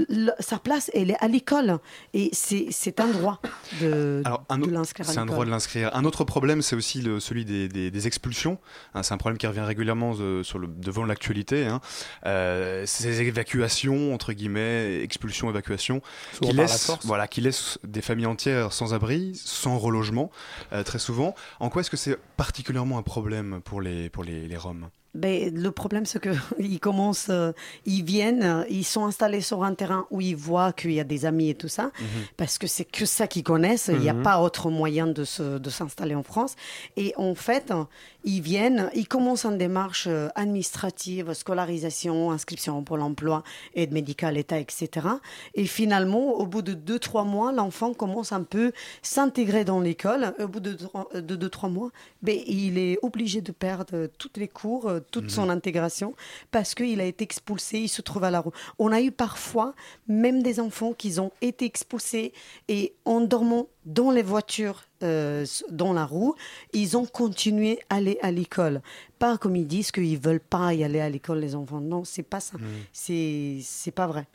le- 0.08 0.32
sa 0.40 0.58
place, 0.58 0.90
elle 0.94 1.10
est 1.12 1.22
à 1.22 1.28
l'école, 1.28 1.78
et 2.14 2.30
c'est, 2.32 3.00
un 3.00 3.06
droit 3.08 3.40
de, 3.80 4.22
l'inscrire 4.70 5.08
à 5.08 5.12
c'est 5.12 5.18
un 5.18 5.26
droit 5.26 5.44
de 5.44 5.50
l'inscrire. 5.50 5.90
Un 5.94 6.04
autre 6.04 6.24
problème, 6.24 6.62
c'est 6.62 6.74
aussi 6.76 7.02
celui 7.20 7.44
des, 7.44 7.68
des- 7.68 7.90
des 7.90 8.06
expulsions. 8.06 8.58
Hein, 8.94 9.02
c'est 9.02 9.14
un 9.14 9.18
problème 9.18 9.38
qui 9.38 9.46
revient 9.46 9.60
régulièrement 9.60 9.75
euh, 9.78 10.42
sur 10.42 10.58
le, 10.58 10.66
devant 10.66 11.04
l'actualité. 11.04 11.66
Hein. 11.66 11.80
Euh, 12.24 12.84
ces 12.86 13.20
évacuations, 13.22 14.14
entre 14.14 14.32
guillemets, 14.32 15.02
expulsions, 15.02 15.50
évacuations, 15.50 16.00
qui 16.40 16.52
la 16.52 16.62
laissent, 16.62 16.92
voilà, 17.04 17.28
qui 17.28 17.40
laissent 17.40 17.78
des 17.84 18.02
familles 18.02 18.26
entières 18.26 18.72
sans 18.72 18.94
abri, 18.94 19.32
sans 19.34 19.78
relogement, 19.78 20.30
euh, 20.72 20.82
très 20.82 20.98
souvent. 20.98 21.34
En 21.60 21.68
quoi 21.68 21.80
est-ce 21.80 21.90
que 21.90 21.96
c'est 21.96 22.16
particulièrement 22.36 22.98
un 22.98 23.02
problème 23.02 23.60
pour 23.64 23.80
les, 23.80 24.10
pour 24.10 24.24
les, 24.24 24.48
les 24.48 24.56
Roms? 24.56 24.88
Ben, 25.16 25.54
le 25.54 25.70
problème, 25.70 26.04
c'est 26.06 26.20
qu'ils 26.20 26.78
commencent, 26.80 27.28
euh, 27.30 27.52
ils 27.86 28.04
viennent, 28.04 28.42
euh, 28.42 28.64
ils 28.70 28.84
sont 28.84 29.04
installés 29.06 29.40
sur 29.40 29.64
un 29.64 29.74
terrain 29.74 30.06
où 30.10 30.20
ils 30.20 30.36
voient 30.36 30.72
qu'il 30.72 30.92
y 30.92 31.00
a 31.00 31.04
des 31.04 31.24
amis 31.26 31.50
et 31.50 31.54
tout 31.54 31.68
ça, 31.68 31.90
parce 32.36 32.58
que 32.58 32.66
c'est 32.66 32.84
que 32.84 33.04
ça 33.06 33.26
qu'ils 33.26 33.42
connaissent. 33.42 33.90
Il 33.92 34.00
n'y 34.00 34.08
a 34.08 34.14
Mhm. 34.14 34.22
pas 34.22 34.40
autre 34.40 34.70
moyen 34.70 35.06
de 35.06 35.24
se- 35.24 35.58
de 35.58 35.70
s'installer 35.70 36.14
en 36.14 36.22
France. 36.22 36.54
Et 36.96 37.12
en 37.16 37.34
fait, 37.34 37.70
euh, 37.70 37.84
ils 38.24 38.40
viennent, 38.42 38.90
ils 38.94 39.08
commencent 39.08 39.44
une 39.46 39.58
démarche 39.58 40.06
euh, 40.08 40.28
administrative, 40.34 41.32
scolarisation, 41.32 42.30
inscription 42.30 42.82
pour 42.82 42.96
l'emploi, 42.96 43.42
aide 43.74 43.92
médicale, 43.92 44.36
État, 44.36 44.58
etc. 44.58 45.06
Et 45.54 45.64
finalement, 45.66 46.32
au 46.34 46.46
bout 46.46 46.62
de 46.62 46.74
deux, 46.74 46.98
trois 46.98 47.24
mois, 47.24 47.52
l'enfant 47.52 47.94
commence 47.94 48.32
un 48.32 48.42
peu 48.42 48.72
s'intégrer 49.02 49.64
dans 49.64 49.80
l'école. 49.80 50.34
Au 50.40 50.48
bout 50.48 50.60
de 50.60 50.72
trois- 50.74 51.08
de 51.14 51.36
deux, 51.36 51.48
trois 51.48 51.68
mois, 51.68 51.90
ben, 52.22 52.38
il 52.46 52.78
est 52.78 52.98
obligé 53.02 53.40
de 53.40 53.52
perdre 53.52 54.08
tous 54.18 54.30
les 54.36 54.48
cours, 54.48 54.88
euh, 54.88 55.00
toute 55.10 55.24
Mhm. 55.24 55.30
son 55.30 55.48
intégration, 55.50 56.14
parce 56.50 56.74
qu'il 56.74 57.00
a 57.00 57.04
été 57.04 57.24
expulsé, 57.24 57.78
il 57.80 57.88
se 57.88 58.02
trouve 58.02 58.24
à 58.24 58.30
la 58.30 58.40
rue. 58.40 58.50
On 58.78 58.92
a 58.92 59.00
eu 59.00 59.10
parfois 59.12 59.74
même 60.08 60.42
des 60.42 60.60
enfants 60.60 60.92
qui 60.92 61.18
ont 61.20 61.32
été 61.40 61.64
expulsés 61.64 62.32
et 62.68 62.94
en 63.04 63.20
dormant 63.20 63.68
dans 63.84 64.10
les 64.10 64.22
voitures, 64.22 64.82
euh, 65.02 65.44
dans 65.70 65.92
la 65.92 66.04
roue, 66.04 66.34
ils 66.72 66.96
ont 66.96 67.06
continué 67.06 67.78
à 67.88 67.96
aller 67.96 68.18
à 68.22 68.30
l'école. 68.32 68.82
Pas 69.18 69.38
comme 69.38 69.54
ils 69.56 69.66
disent 69.66 69.90
qu'ils 69.92 70.18
veulent 70.18 70.40
pas 70.40 70.74
y 70.74 70.82
aller 70.84 71.00
à 71.00 71.08
l'école, 71.08 71.38
les 71.40 71.54
enfants. 71.54 71.80
Non, 71.80 72.04
c'est 72.04 72.22
pas 72.24 72.40
ça. 72.40 72.56
C'est 72.92 73.58
c'est 73.62 73.90
pas 73.92 74.06
vrai. 74.06 74.26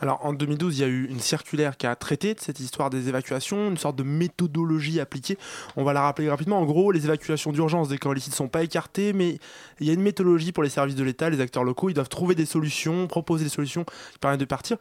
Alors 0.00 0.24
en 0.24 0.32
2012, 0.32 0.78
il 0.78 0.80
y 0.80 0.84
a 0.84 0.88
eu 0.88 1.06
une 1.06 1.20
circulaire 1.20 1.76
qui 1.76 1.86
a 1.86 1.94
traité 1.96 2.34
de 2.34 2.40
cette 2.40 2.60
histoire 2.60 2.90
des 2.90 3.08
évacuations, 3.08 3.68
une 3.68 3.76
sorte 3.76 3.96
de 3.96 4.02
méthodologie 4.02 5.00
appliquée. 5.00 5.38
On 5.76 5.84
va 5.84 5.92
la 5.92 6.02
rappeler 6.02 6.30
rapidement. 6.30 6.58
En 6.58 6.64
gros, 6.64 6.92
les 6.92 7.04
évacuations 7.04 7.52
d'urgence 7.52 7.88
des 7.88 7.98
camps 7.98 8.12
illicites 8.12 8.32
ne 8.32 8.36
sont 8.36 8.48
pas 8.48 8.62
écartées, 8.62 9.12
mais 9.12 9.38
il 9.80 9.86
y 9.86 9.90
a 9.90 9.92
une 9.92 10.02
méthodologie 10.02 10.52
pour 10.52 10.62
les 10.62 10.70
services 10.70 10.94
de 10.96 11.04
l'État, 11.04 11.30
les 11.30 11.40
acteurs 11.40 11.64
locaux. 11.64 11.90
Ils 11.90 11.94
doivent 11.94 12.08
trouver 12.08 12.34
des 12.34 12.46
solutions, 12.46 13.06
proposer 13.06 13.44
des 13.44 13.50
solutions 13.50 13.84
qui 13.84 14.18
permettent 14.20 14.40
de 14.40 14.44
partir. 14.44 14.76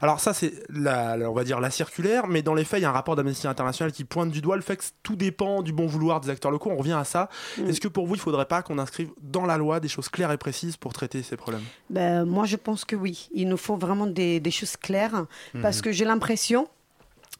Alors 0.00 0.20
ça, 0.20 0.32
c'est 0.32 0.52
la, 0.70 1.16
on 1.28 1.34
va 1.34 1.44
dire 1.44 1.60
la 1.60 1.70
circulaire, 1.70 2.26
mais 2.26 2.42
dans 2.42 2.54
les 2.54 2.64
faits, 2.64 2.80
il 2.80 2.82
y 2.82 2.86
a 2.86 2.90
un 2.90 2.92
rapport 2.92 3.16
d'Amnesty 3.16 3.46
International 3.46 3.92
qui 3.92 4.04
pointe 4.04 4.30
du 4.30 4.40
doigt 4.40 4.56
le 4.56 4.62
fait 4.62 4.76
que 4.76 4.84
tout 5.02 5.16
dépend 5.16 5.62
du 5.62 5.72
bon 5.72 5.86
vouloir 5.86 6.20
des 6.20 6.30
acteurs 6.30 6.50
locaux. 6.50 6.70
On 6.70 6.76
revient 6.76 6.92
à 6.92 7.04
ça. 7.04 7.28
Est-ce 7.66 7.80
que 7.80 7.88
pour 7.88 8.06
vous, 8.06 8.14
il 8.14 8.18
ne 8.18 8.22
faudrait 8.22 8.46
pas 8.46 8.62
qu'on 8.62 8.78
inscrive 8.78 9.10
dans 9.20 9.46
la 9.46 9.56
loi 9.56 9.80
des 9.80 9.88
choses 9.88 10.08
claires 10.08 10.32
et 10.32 10.38
précises 10.38 10.76
pour 10.76 10.92
traiter 10.92 11.22
ces 11.22 11.36
problèmes? 11.36 11.62
Ben, 11.90 12.24
moi, 12.24 12.46
je 12.46 12.56
pense 12.56 12.84
que 12.84 12.96
oui. 12.96 13.28
Il 13.32 13.48
nous 13.48 13.56
faut 13.56 13.76
vraiment 13.76 14.06
des, 14.06 14.21
des 14.40 14.50
choses 14.50 14.76
claires 14.76 15.26
parce 15.62 15.78
Mhm. 15.78 15.82
que 15.84 15.92
j'ai 15.92 16.04
l'impression, 16.04 16.68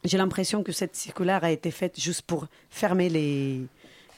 j'ai 0.03 0.17
l'impression 0.17 0.63
que 0.63 0.71
cette 0.71 0.95
circulaire 0.95 1.43
a 1.43 1.51
été 1.51 1.71
faite 1.71 1.99
juste 1.99 2.23
pour 2.23 2.47
fermer 2.69 3.09
les, 3.09 3.61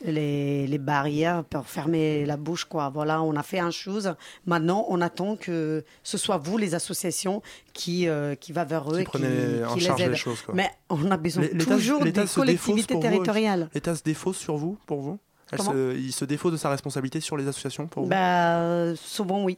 les, 0.04 0.68
les 0.68 0.78
barrières, 0.78 1.44
pour 1.46 1.66
fermer 1.66 2.26
la 2.26 2.38
bouche, 2.38 2.66
quoi. 2.66 2.90
Voilà, 2.90 3.22
on 3.22 3.36
a 3.36 3.44
fait 3.44 3.60
une 3.60 3.72
chose. 3.72 4.14
Maintenant, 4.46 4.86
on 4.90 5.00
attend 5.02 5.36
que 5.36 5.84
ce 6.04 6.18
soit 6.18 6.38
vous, 6.38 6.58
les 6.58 6.76
associations, 6.76 7.42
qui, 7.74 8.08
euh, 8.08 8.36
qui 8.36 8.52
va 8.52 8.64
vers 8.66 8.92
eux 8.92 8.98
Qui 8.98 9.02
et 9.04 9.06
qui, 9.06 9.64
en 9.66 9.74
qui 9.76 9.80
charge 9.82 10.04
les 10.04 10.16
choses. 10.16 10.44
Mais 10.54 10.70
on 10.90 11.10
a 11.12 11.18
besoin 11.18 11.44
toujours 11.66 12.00
des 12.04 12.12
collectivités 12.42 13.00
territoriales. 13.00 13.70
L'État 13.74 13.96
se 13.96 14.04
défausse 14.04 14.38
sur 14.38 14.58
vous, 14.58 14.78
pour 14.86 15.02
vous? 15.02 15.18
Se- 15.58 15.96
Il 15.96 16.12
se 16.12 16.26
défausse 16.26 16.52
de 16.54 16.58
sa 16.58 16.70
responsabilité 16.70 17.22
sur 17.22 17.38
les 17.38 17.48
associations, 17.48 17.88
pour 17.88 18.04
vous? 18.04 18.10
Bah, 18.10 18.58
euh, 18.62 18.96
souvent, 18.96 19.44
oui. 19.44 19.58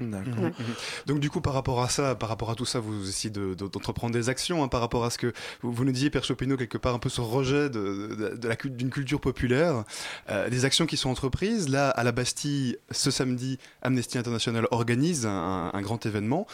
D'accord. 0.00 0.42
Ouais. 0.44 0.48
Mhm. 0.58 0.74
Donc 1.06 1.20
du 1.20 1.30
coup, 1.30 1.40
par 1.40 1.52
rapport 1.54 1.82
à 1.82 1.88
ça, 1.88 2.14
par 2.14 2.28
rapport 2.28 2.50
à 2.50 2.54
tout 2.54 2.64
ça, 2.64 2.80
vous 2.80 3.08
essayez 3.08 3.30
de- 3.30 3.54
de- 3.54 3.68
d'entreprendre 3.68 4.12
des 4.12 4.28
actions 4.28 4.62
hein, 4.64 4.68
par 4.68 4.80
rapport 4.80 5.04
à 5.04 5.10
ce 5.10 5.18
que 5.18 5.32
vous, 5.62 5.72
vous 5.72 5.84
nous 5.84 5.92
disiez, 5.92 6.10
Père 6.10 6.24
Chopinot, 6.24 6.56
quelque 6.56 6.78
part 6.78 6.94
un 6.94 6.98
peu 6.98 7.08
ce 7.08 7.20
rejet 7.20 7.68
de, 7.70 8.14
de- 8.18 8.36
de 8.36 8.48
la 8.48 8.56
cul- 8.56 8.70
d'une 8.70 8.90
culture 8.90 9.20
populaire, 9.20 9.84
Euh, 10.30 10.48
des 10.48 10.64
actions 10.64 10.86
qui 10.86 10.96
sont 10.96 11.10
entreprises. 11.10 11.68
Là, 11.68 11.90
à 11.90 12.04
la 12.04 12.12
Bastille, 12.12 12.76
ce 12.90 13.10
samedi, 13.10 13.58
Amnesty 13.82 14.18
International 14.18 14.66
organise 14.70 15.26
un, 15.26 15.70
un 15.72 15.80
grand 15.82 16.04
événement. 16.06 16.46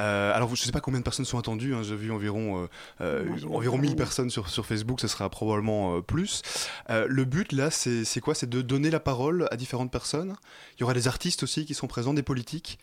Euh, 0.00 0.32
alors, 0.34 0.48
je 0.54 0.62
ne 0.62 0.66
sais 0.66 0.72
pas 0.72 0.80
combien 0.80 1.00
de 1.00 1.04
personnes 1.04 1.24
sont 1.24 1.38
attendues. 1.38 1.74
hein, 1.74 1.82
J'ai 1.82 1.96
vu 1.96 2.10
environ, 2.12 2.68
euh, 3.00 3.24
environ 3.50 3.78
1000 3.78 3.96
personnes 3.96 4.30
sur, 4.30 4.48
sur 4.48 4.66
Facebook. 4.66 5.00
Ce 5.00 5.08
sera 5.08 5.28
probablement 5.30 6.00
plus. 6.02 6.42
Le 6.88 7.24
but 7.24 7.52
là, 7.52 7.70
c'est 7.70 8.04
c'est 8.04 8.20
quoi? 8.20 8.34
C'est 8.34 8.48
de 8.48 8.62
donner 8.62 8.90
la 8.90 9.00
parole 9.00 9.48
à 9.50 9.56
différentes 9.56 9.90
personnes. 9.90 10.34
Il 10.76 10.80
y 10.80 10.84
aura 10.84 10.94
des 10.94 11.08
artistes 11.08 11.42
aussi 11.42 11.64
qui 11.64 11.74
sont 11.74 11.86
présents, 11.86 12.14
des 12.14 12.22
politiques. 12.22 12.78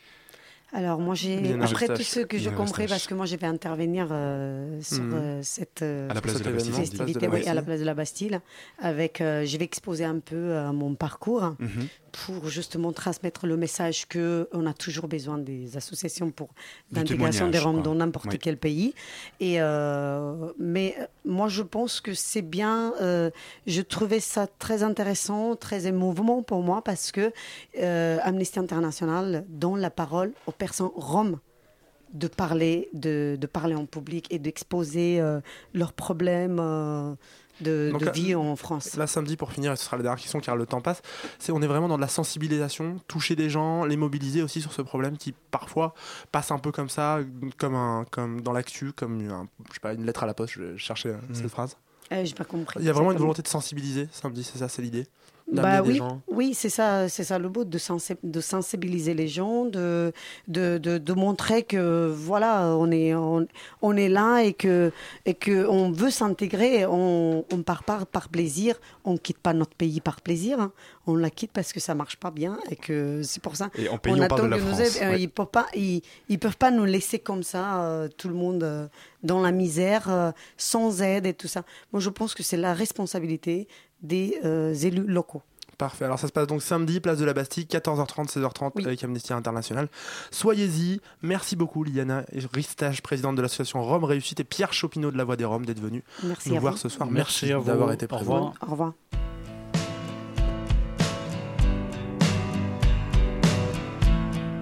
Alors 0.71 0.99
moi 0.99 1.15
j'ai 1.15 1.53
après 1.61 1.87
tout 1.87 2.03
ce 2.03 2.19
que 2.19 2.37
compris 2.55 2.83
Eustache. 2.83 2.89
parce 2.89 3.07
que 3.07 3.15
moi 3.15 3.25
je 3.25 3.35
vais 3.35 3.47
intervenir 3.47 4.07
euh, 4.11 4.79
sur 4.81 5.01
Mhm. 5.03 5.13
euh, 5.15 5.39
cette 5.41 5.81
euh, 5.81 6.09
À 6.09 6.13
la 6.13 6.21
place 6.21 6.39
de 6.39 6.43
la 6.43 6.51
Bastille, 6.51 6.73
festivité, 6.73 7.27
oui, 7.27 7.47
à 7.47 7.53
la 7.55 7.61
place 7.63 7.79
de 7.79 7.85
la 7.85 7.95
Bastille 7.95 8.39
avec 8.79 9.17
je 9.19 9.57
vais 9.57 9.65
exposer 9.65 10.05
un 10.05 10.19
peu 10.19 10.53
mon 10.71 10.93
parcours 10.93 11.55
Mhm. 11.59 11.87
pour 12.11 12.49
justement 12.49 12.91
transmettre 12.91 13.47
le 13.47 13.57
message 13.57 14.07
que 14.07 14.47
on 14.53 14.65
a 14.67 14.73
toujours 14.73 15.07
besoin 15.07 15.37
des 15.39 15.75
associations 15.77 16.29
pour 16.31 16.49
l'intégration 16.91 17.49
des 17.49 17.59
Roms 17.59 17.81
dans 17.81 17.95
n'importe 17.95 18.27
Oui. 18.33 18.39
quel 18.39 18.57
pays 18.57 18.93
et 19.39 19.57
mais 20.59 20.95
moi 21.25 21.47
je 21.47 21.63
pense 21.63 21.99
que 22.01 22.13
c'est 22.13 22.41
bien 22.43 22.93
je 23.65 23.81
trouvais 23.81 24.19
ça 24.19 24.45
très 24.47 24.83
intéressant 24.83 25.55
très 25.55 25.87
émouvant 25.87 26.43
pour 26.43 26.61
moi 26.61 26.83
parce 26.83 27.11
que 27.11 27.31
Amnesty 28.23 28.59
International 28.59 29.45
donne 29.49 29.79
la 29.79 29.89
parole 29.89 30.31
aux 30.47 30.51
personnes 30.59 30.91
roms 30.95 31.39
de 32.13 32.27
parler, 32.27 32.89
de, 32.93 33.37
de 33.39 33.47
parler 33.47 33.75
en 33.75 33.85
public 33.85 34.27
et 34.31 34.39
d'exposer 34.39 35.19
euh, 35.21 35.41
leurs 35.75 35.93
problèmes 35.93 36.57
euh, 36.59 37.13
de, 37.61 37.89
Donc 37.91 38.01
de 38.01 38.05
là- 38.07 38.11
vie 38.11 38.33
en 38.33 38.55
France. 38.55 38.95
Là, 38.95 39.05
samedi, 39.05 39.35
pour 39.37 39.51
finir, 39.51 39.71
et 39.73 39.75
ce 39.75 39.83
sera 39.85 39.95
la 39.97 40.01
dernière 40.03 40.19
question 40.19 40.39
car 40.39 40.55
le 40.55 40.65
temps 40.65 40.81
passe, 40.81 41.01
c'est 41.37 41.51
on 41.51 41.61
est 41.61 41.67
vraiment 41.67 41.87
dans 41.87 41.97
de 41.97 42.01
la 42.01 42.07
sensibilisation, 42.07 42.99
toucher 43.07 43.35
des 43.35 43.49
gens, 43.51 43.85
les 43.85 43.95
mobiliser 43.97 44.41
aussi 44.41 44.59
sur 44.59 44.73
ce 44.73 44.81
problème 44.81 45.17
qui 45.17 45.33
parfois 45.51 45.93
passe 46.31 46.49
un 46.51 46.57
peu 46.57 46.71
comme 46.71 46.89
ça, 46.89 47.19
comme, 47.57 47.75
un, 47.75 48.05
comme 48.09 48.41
dans 48.41 48.53
l'actu, 48.53 48.91
comme 48.91 49.21
un- 49.29 49.47
je 49.67 49.73
sais 49.75 49.79
pas, 49.79 49.93
une 49.93 50.05
lettre 50.05 50.23
à 50.23 50.25
la 50.25 50.33
poste, 50.33 50.53
je 50.53 50.77
cherchais 50.77 51.09
euh, 51.09 51.17
cette 51.33 51.49
phrase. 51.49 51.77
Euh, 52.11 52.25
J'ai 52.25 52.33
pas 52.33 52.43
compris. 52.45 52.79
Il 52.79 52.85
y 52.87 52.89
a 52.89 52.93
vraiment 52.93 53.11
une 53.11 53.19
volonté 53.19 53.43
de 53.43 53.47
sensibiliser 53.47 54.07
samedi, 54.11 54.43
c'est 54.43 54.57
ça, 54.57 54.67
c'est 54.67 54.81
l'idée 54.81 55.05
Bah 55.51 55.81
oui, 55.83 55.95
gens. 55.95 56.21
oui 56.27 56.53
c'est 56.53 56.69
ça, 56.69 57.09
c'est 57.09 57.23
ça 57.23 57.39
le 57.39 57.49
but 57.49 57.67
de, 57.67 57.79
sensi- 57.79 58.15
de 58.21 58.39
sensibiliser 58.39 59.15
les 59.15 59.27
gens, 59.27 59.65
de, 59.65 60.13
de, 60.47 60.77
de, 60.77 60.99
de 60.99 61.13
montrer 61.13 61.63
que 61.63 62.07
voilà, 62.15 62.75
on 62.77 62.91
est, 62.91 63.15
on, 63.15 63.47
on 63.81 63.97
est 63.97 64.09
là 64.09 64.43
et 64.43 64.53
que, 64.53 64.91
et 65.25 65.33
que 65.33 65.65
on 65.67 65.89
veut 65.91 66.11
s'intégrer. 66.11 66.85
On, 66.85 67.45
on 67.51 67.63
part 67.63 67.83
pas 67.83 68.05
par 68.05 68.29
plaisir, 68.29 68.75
on 69.05 69.17
quitte 69.17 69.39
pas 69.39 69.53
notre 69.53 69.75
pays 69.75 70.01
par 70.01 70.21
plaisir. 70.21 70.59
hein. 70.59 70.71
On 71.09 71.15
la 71.15 71.29
quitte 71.29 71.51
parce 71.51 71.73
que 71.73 71.79
ça 71.79 71.95
marche 71.95 72.17
pas 72.17 72.29
bien 72.31 72.57
et 72.69 72.75
que 72.75 73.21
c'est 73.23 73.41
pour 73.41 73.55
ça. 73.55 73.69
Et 73.75 73.89
en 73.89 73.97
pays, 73.97 74.13
on 74.13 74.27
parle 74.27 74.43
de 74.43 74.47
la 74.47 74.57
que 74.57 74.61
nous 74.61 74.67
France, 74.75 74.95
aide. 74.97 75.03
Euh, 75.03 75.11
ouais. 75.11 75.21
Ils 75.21 75.27
peuvent 75.29 75.47
pas, 75.47 75.65
ils, 75.75 76.01
ils 76.29 76.37
peuvent 76.39 76.57
pas 76.57 76.69
nous 76.71 76.85
laisser 76.85 77.19
comme 77.19 77.43
ça, 77.43 77.81
euh, 77.83 78.07
tout 78.17 78.27
le 78.27 78.35
monde 78.35 78.63
euh, 78.63 78.87
dans 79.23 79.41
la 79.41 79.51
misère, 79.51 80.09
euh, 80.09 80.31
sans 80.57 81.01
aide 81.01 81.25
et 81.25 81.33
tout 81.33 81.47
ça. 81.47 81.63
Moi, 81.91 81.99
je 81.99 82.09
pense 82.09 82.33
que 82.35 82.43
c'est 82.43 82.57
la 82.57 82.73
responsabilité 82.73 83.67
des 84.01 84.37
euh, 84.45 84.73
élus 84.73 85.05
locaux. 85.07 85.41
Parfait. 85.77 86.03
Alors 86.03 86.19
ça 86.19 86.27
se 86.27 86.33
passe 86.33 86.45
donc 86.45 86.61
samedi, 86.61 86.99
place 86.99 87.19
de 87.19 87.23
la 87.25 87.33
Bastille, 87.33 87.63
14h30, 87.63 88.27
16h30 88.29 88.85
avec 88.85 89.01
Amnesty 89.01 89.31
International. 89.31 89.87
Soyez-y. 90.29 90.99
Merci 91.21 91.55
beaucoup 91.55 91.85
Liliana 91.85 92.25
Ristage, 92.53 93.01
présidente 93.01 93.37
de 93.37 93.41
l'association 93.41 93.81
Rome 93.81 94.03
Réussite 94.03 94.41
et 94.41 94.43
Pierre 94.43 94.73
Chopineau 94.73 95.09
de 95.09 95.17
la 95.17 95.23
Voix 95.23 95.37
des 95.37 95.45
Roms 95.45 95.65
d'être 95.65 95.79
venu 95.79 96.03
Merci 96.23 96.49
nous 96.49 96.59
voir 96.59 96.73
vous. 96.73 96.79
ce 96.79 96.89
soir. 96.89 97.09
Merci 97.09 97.51
d'avoir 97.65 97.93
été 97.93 98.05
Au 98.05 98.09
présent. 98.09 98.33
revoir. 98.33 98.53
Au 98.61 98.71
revoir. 98.71 98.93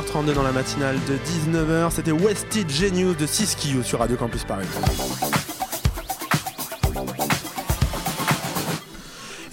19h32 0.00 0.34
dans 0.34 0.42
la 0.42 0.52
matinale 0.52 0.96
de 1.08 1.16
19h, 1.16 1.90
c'était 1.90 2.12
Wested 2.12 2.70
Genius 2.70 3.16
de 3.16 3.26
Siskiyou 3.26 3.82
sur 3.82 3.98
Radio 3.98 4.16
Campus 4.16 4.44
Paris. 4.44 4.66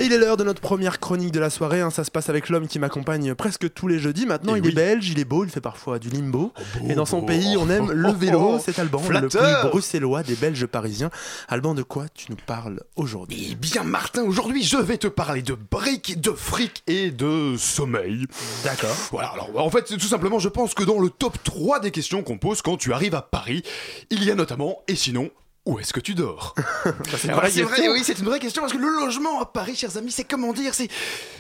Il 0.08 0.14
est 0.14 0.18
l'heure 0.18 0.38
de 0.38 0.44
notre 0.44 0.62
première 0.62 1.00
chronique 1.00 1.32
de 1.32 1.40
la 1.40 1.50
soirée. 1.50 1.82
hein. 1.82 1.90
Ça 1.90 2.04
se 2.04 2.12
passe 2.12 2.30
avec 2.30 2.50
l'homme 2.50 2.68
qui 2.68 2.80
m'accompagne 2.80 3.36
presque 3.36 3.72
tous 3.74 3.88
les 3.88 4.00
jeudis. 4.00 4.26
Maintenant, 4.26 4.56
Eh 4.56 4.60
il 4.60 4.64
oui. 4.64 4.72
est 4.72 4.76
belge, 4.76 5.10
il 5.10 5.20
est 5.20 5.26
beau, 5.26 5.44
il 5.44 5.50
fait 5.52 5.62
parfois 5.62 6.00
du 6.00 6.10
limbo. 6.10 6.54
beau, 6.80 6.90
et 6.90 6.96
dans 6.96 7.06
son 7.06 7.20
beau. 7.20 7.28
pays, 7.28 7.56
on 7.58 7.70
aime 7.70 7.92
le 7.92 8.12
vélo. 8.14 8.58
C'est 8.64 8.80
Alban, 8.80 9.02
le 9.10 9.28
plus 9.28 9.70
bruxellois 9.70 10.24
des 10.24 10.36
Belges 10.36 10.66
parisiens. 10.66 11.10
Alban, 11.50 11.74
de 11.76 11.84
quoi 11.84 12.06
tu 12.14 12.28
nous 12.32 12.38
parles 12.46 12.82
aujourd'hui? 12.96 13.50
Eh 13.52 13.56
bien 13.56 13.84
Martin, 13.84 14.24
aujourd'hui 14.24 14.64
je 14.64 14.78
vais 14.78 14.98
te 14.98 15.08
parler 15.08 15.42
de 15.42 15.54
briques, 15.70 16.20
de 16.22 16.32
fric 16.32 16.84
et 16.88 17.12
de 17.12 17.56
sommeil. 17.58 18.26
D'accord. 18.64 18.96
Voilà, 19.12 19.30
alors 19.30 19.50
en 19.58 19.70
fait 19.70 19.84
tout 19.86 20.00
simplement 20.08 20.40
je 20.40 20.50
pense 20.50 20.74
que 20.74 20.84
dans 20.84 21.00
le 21.00 21.10
top 21.10 21.38
3 21.44 21.80
des 21.82 21.92
questions 21.92 22.24
qu'on 22.24 22.38
pose 22.38 22.62
quand 22.62 22.78
tu 22.78 22.94
arrives 22.94 23.16
à 23.16 23.22
Paris, 23.22 23.64
il 24.10 24.24
y 24.24 24.32
a 24.32 24.36
notamment, 24.36 24.80
et 24.88 24.96
sinon, 24.96 25.30
où 25.68 25.80
est-ce 25.80 25.94
que 25.94 26.00
tu 26.00 26.16
dors 26.16 26.56
c'est 27.06 27.24
une 27.26 27.30
Alors, 27.32 27.42
vraie 27.42 27.52
C'est 27.52 27.62
vrai, 27.64 27.76
question. 27.76 27.92
oui, 27.94 28.02
c'est 28.04 28.20
une 28.20 28.26
vraie 28.26 28.40
question 28.40 28.62
parce 28.62 28.74
que 28.74 28.78
le 28.78 28.90
logement 28.90 29.40
à 29.42 29.46
Paris, 29.46 29.76
chers 29.76 29.96
amis, 29.98 30.12
c'est 30.12 30.24
comment 30.24 30.54
dire, 30.54 30.74
c'est 30.74 30.88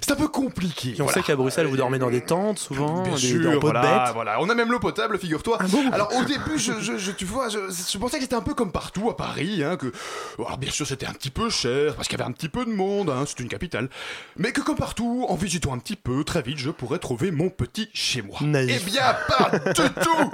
c'est 0.01 0.11
un 0.11 0.15
peu 0.15 0.27
compliqué. 0.27 0.93
On 0.99 1.03
Voilà. 1.03 1.13
sait 1.13 1.21
qu'à 1.21 1.35
Bruxelles, 1.35 1.67
vous 1.67 1.77
dormez 1.77 1.97
dans 1.99 2.09
des 2.09 2.21
tentes 2.21 2.59
souvent, 2.59 3.03
Bien 3.03 3.13
des, 3.13 3.19
sûr, 3.19 3.51
dans 3.51 3.59
voilà, 3.59 3.81
bêtes. 4.05 4.13
voilà. 4.13 4.39
On 4.41 4.49
a 4.49 4.55
même 4.55 4.71
l'eau 4.71 4.79
potable, 4.79 5.17
figure-toi. 5.19 5.57
Alors 5.91 6.15
au 6.15 6.23
début, 6.23 6.57
je, 6.57 6.73
je- 6.81 6.97
je- 6.97 7.11
tu 7.11 7.25
vois, 7.25 7.49
je, 7.49 7.59
je 7.69 7.97
pensais 7.97 8.17
que 8.17 8.23
c'était 8.23 8.35
un 8.35 8.41
peu 8.41 8.53
comme 8.53 8.71
partout 8.71 9.09
à 9.09 9.17
Paris, 9.17 9.63
hein, 9.63 9.75
que, 9.77 9.91
alors 10.37 10.57
bien 10.57 10.71
sûr, 10.71 10.85
c'était 10.87 11.05
un 11.07 11.13
petit 11.13 11.29
peu 11.31 11.49
cher 11.49 11.95
parce 11.95 12.07
qu'il 12.07 12.17
y 12.17 12.21
avait 12.21 12.29
un 12.29 12.33
petit 12.33 12.49
peu 12.49 12.65
de 12.65 12.71
monde, 12.71 13.09
hein, 13.09 13.23
c'est 13.27 13.39
une 13.39 13.49
capitale, 13.49 13.89
mais 14.37 14.51
que 14.51 14.61
comme 14.61 14.77
partout, 14.77 15.25
en 15.27 15.35
visitant 15.35 15.73
un 15.73 15.79
petit 15.79 15.95
peu, 15.95 16.23
très 16.23 16.41
vite, 16.41 16.57
je 16.57 16.69
pourrais 16.69 16.99
trouver 16.99 17.31
mon 17.31 17.49
petit 17.49 17.89
chez 17.93 18.21
moi. 18.21 18.37
Naïf. 18.41 18.81
Eh 18.81 18.89
bien, 18.89 19.15
pas 19.27 19.57
du 19.57 19.89
tout. 20.01 20.31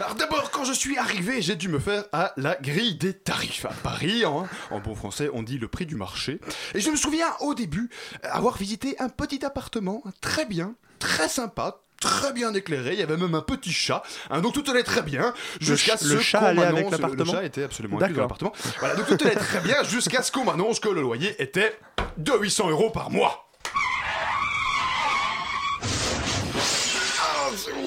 Alors 0.00 0.14
d'abord, 0.14 0.50
quand 0.50 0.64
je 0.64 0.72
suis 0.72 0.96
arrivé, 0.98 1.42
j'ai 1.42 1.56
dû 1.56 1.68
me 1.68 1.78
faire 1.78 2.04
à 2.12 2.32
la 2.36 2.56
grille 2.60 2.94
des 2.96 3.14
tarifs 3.24 3.64
à 3.64 3.72
Paris. 3.82 4.24
hein. 4.24 4.46
En 4.70 4.80
bon 4.80 4.94
français, 4.94 5.28
on 5.32 5.42
dit 5.42 5.58
le 5.58 5.68
prix 5.68 5.86
du 5.86 5.96
marché. 5.96 6.40
Et 6.74 6.80
je 6.80 6.90
me 6.90 6.96
souviens 6.96 7.28
au 7.40 7.54
début 7.54 7.90
avoir 8.22 8.56
visité 8.56 8.96
un 9.00 9.08
petit 9.08 9.44
appartement 9.44 10.02
très 10.20 10.44
bien, 10.46 10.74
très 10.98 11.28
sympa. 11.28 11.80
Très 12.00 12.34
bien 12.34 12.52
éclairé, 12.52 12.92
il 12.92 12.98
y 12.98 13.02
avait 13.02 13.16
même 13.16 13.34
un 13.34 13.40
petit 13.40 13.72
chat, 13.72 14.02
hein, 14.28 14.42
donc 14.42 14.52
tout 14.52 14.64
allait 14.70 14.82
très 14.82 15.00
bien 15.00 15.32
jusqu'à 15.58 15.96
ce 15.96 16.12
le 16.12 16.20
chat 16.20 16.38
qu'on 16.40 16.54
m'annonce- 16.54 16.90
l'appartement 16.90 17.24
Le 17.24 17.38
chat 17.38 17.44
était 17.44 17.62
absolument 17.62 17.96
inclus 17.98 18.14
dans 18.14 18.26
D'accord. 18.28 18.46
l'appartement. 18.50 18.74
Voilà, 18.80 18.94
donc 18.96 19.06
tout 19.06 19.24
allait 19.24 19.36
très 19.36 19.60
bien 19.60 19.82
jusqu'à 19.84 20.22
ce 20.22 20.30
qu'on 20.30 20.44
m'annonce 20.44 20.80
que 20.80 20.90
le 20.90 21.00
loyer 21.00 21.34
était 21.42 21.78
de 22.18 22.32
800 22.38 22.68
euros 22.68 22.90
par 22.90 23.10
mois. 23.10 23.43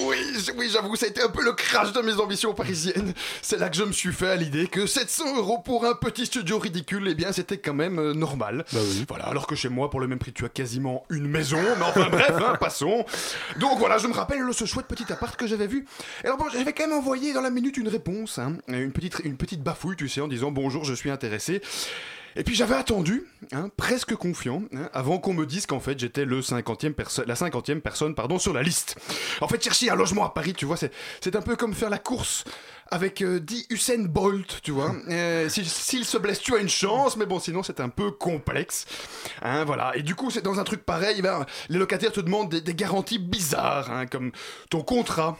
Oui, 0.07 0.17
oui, 0.57 0.69
j'avoue, 0.71 0.95
ça 0.95 1.05
a 1.05 1.09
été 1.09 1.21
un 1.21 1.29
peu 1.29 1.43
le 1.43 1.51
crash 1.51 1.91
de 1.91 2.01
mes 2.01 2.13
ambitions 2.13 2.53
parisiennes. 2.53 3.13
C'est 3.41 3.57
là 3.57 3.69
que 3.69 3.75
je 3.75 3.83
me 3.83 3.91
suis 3.91 4.13
fait 4.13 4.29
à 4.29 4.35
l'idée 4.35 4.67
que 4.67 4.85
700 4.87 5.37
euros 5.37 5.59
pour 5.59 5.85
un 5.85 5.93
petit 5.95 6.25
studio 6.25 6.59
ridicule, 6.59 7.07
eh 7.09 7.15
bien, 7.15 7.31
c'était 7.31 7.57
quand 7.57 7.73
même 7.73 7.99
euh, 7.99 8.13
normal. 8.13 8.65
Voilà, 9.07 9.25
alors 9.25 9.47
que 9.47 9.55
chez 9.55 9.69
moi, 9.69 9.89
pour 9.89 9.99
le 9.99 10.07
même 10.07 10.19
prix, 10.19 10.33
tu 10.33 10.45
as 10.45 10.49
quasiment 10.49 11.03
une 11.09 11.27
maison. 11.27 11.59
Mais 11.77 11.85
enfin, 11.85 12.07
bref, 12.09 12.31
hein, 12.31 12.55
passons. 12.59 13.05
Donc 13.59 13.79
voilà, 13.79 13.97
je 13.97 14.07
me 14.07 14.13
rappelle 14.13 14.41
ce 14.53 14.65
chouette 14.65 14.87
petit 14.87 15.11
appart 15.11 15.35
que 15.35 15.47
j'avais 15.47 15.67
vu. 15.67 15.85
Et 16.23 16.27
alors 16.27 16.37
bon, 16.37 16.45
j'avais 16.51 16.73
quand 16.73 16.87
même 16.87 16.97
envoyé 16.97 17.33
dans 17.33 17.41
la 17.41 17.49
minute 17.49 17.77
une 17.77 17.89
réponse, 17.89 18.39
hein, 18.39 18.57
une 18.67 18.91
petite, 18.91 19.19
une 19.23 19.37
petite 19.37 19.61
bafouille, 19.61 19.95
tu 19.95 20.07
sais, 20.07 20.21
en 20.21 20.27
disant 20.27 20.51
bonjour, 20.51 20.85
je 20.85 20.93
suis 20.93 21.11
intéressé. 21.11 21.61
Et 22.37 22.43
puis 22.43 22.53
j'avais 22.53 22.75
attendu, 22.75 23.25
hein, 23.51 23.69
presque 23.77 24.13
confiant, 24.15 24.61
hein, 24.75 24.89
avant 24.93 25.17
qu'on 25.17 25.33
me 25.33 25.45
dise 25.47 25.65
qu'en 25.65 25.79
fait 25.79 25.99
j'étais 25.99 26.23
le 26.23 26.41
50e 26.41 26.93
perso- 26.93 27.23
la 27.25 27.33
50e 27.35 27.81
personne 27.81 28.13
pardon, 28.13 28.37
sur 28.37 28.53
la 28.53 28.61
liste. 28.61 28.95
En 29.41 29.47
fait, 29.47 29.61
chercher 29.63 29.89
un 29.89 29.95
logement 29.95 30.23
à 30.23 30.29
Paris, 30.29 30.53
tu 30.53 30.65
vois, 30.65 30.77
c'est, 30.77 31.35
un 31.35 31.41
peu 31.41 31.55
comme 31.55 31.73
faire 31.73 31.89
la 31.89 31.97
course 31.97 32.43
avec 32.89 33.21
euh, 33.21 33.39
10 33.39 33.65
Usain 33.69 34.03
Bolt, 34.05 34.59
tu 34.63 34.71
vois. 34.71 34.95
Euh, 35.09 35.49
si- 35.49 35.65
S'il 35.65 36.05
se 36.05 36.17
blesse, 36.17 36.39
tu 36.39 36.55
as 36.55 36.59
une 36.59 36.69
chance, 36.69 37.17
mais 37.17 37.25
bon, 37.25 37.39
sinon 37.39 37.63
c'est 37.63 37.79
un 37.79 37.89
peu 37.89 38.11
complexe. 38.11 38.85
Hein, 39.41 39.65
voilà. 39.65 39.95
Et 39.97 40.03
du 40.03 40.13
coup, 40.15 40.29
c'est 40.31 40.41
dans 40.43 40.59
un 40.59 40.63
truc 40.63 40.85
pareil, 40.85 41.21
ben, 41.21 41.45
les 41.69 41.79
locataires 41.79 42.11
te 42.11 42.21
demandent 42.21 42.49
des, 42.49 42.75
garanties 42.75 43.19
bizarres, 43.19 44.05
comme 44.11 44.31
ton 44.69 44.83
contrat, 44.83 45.37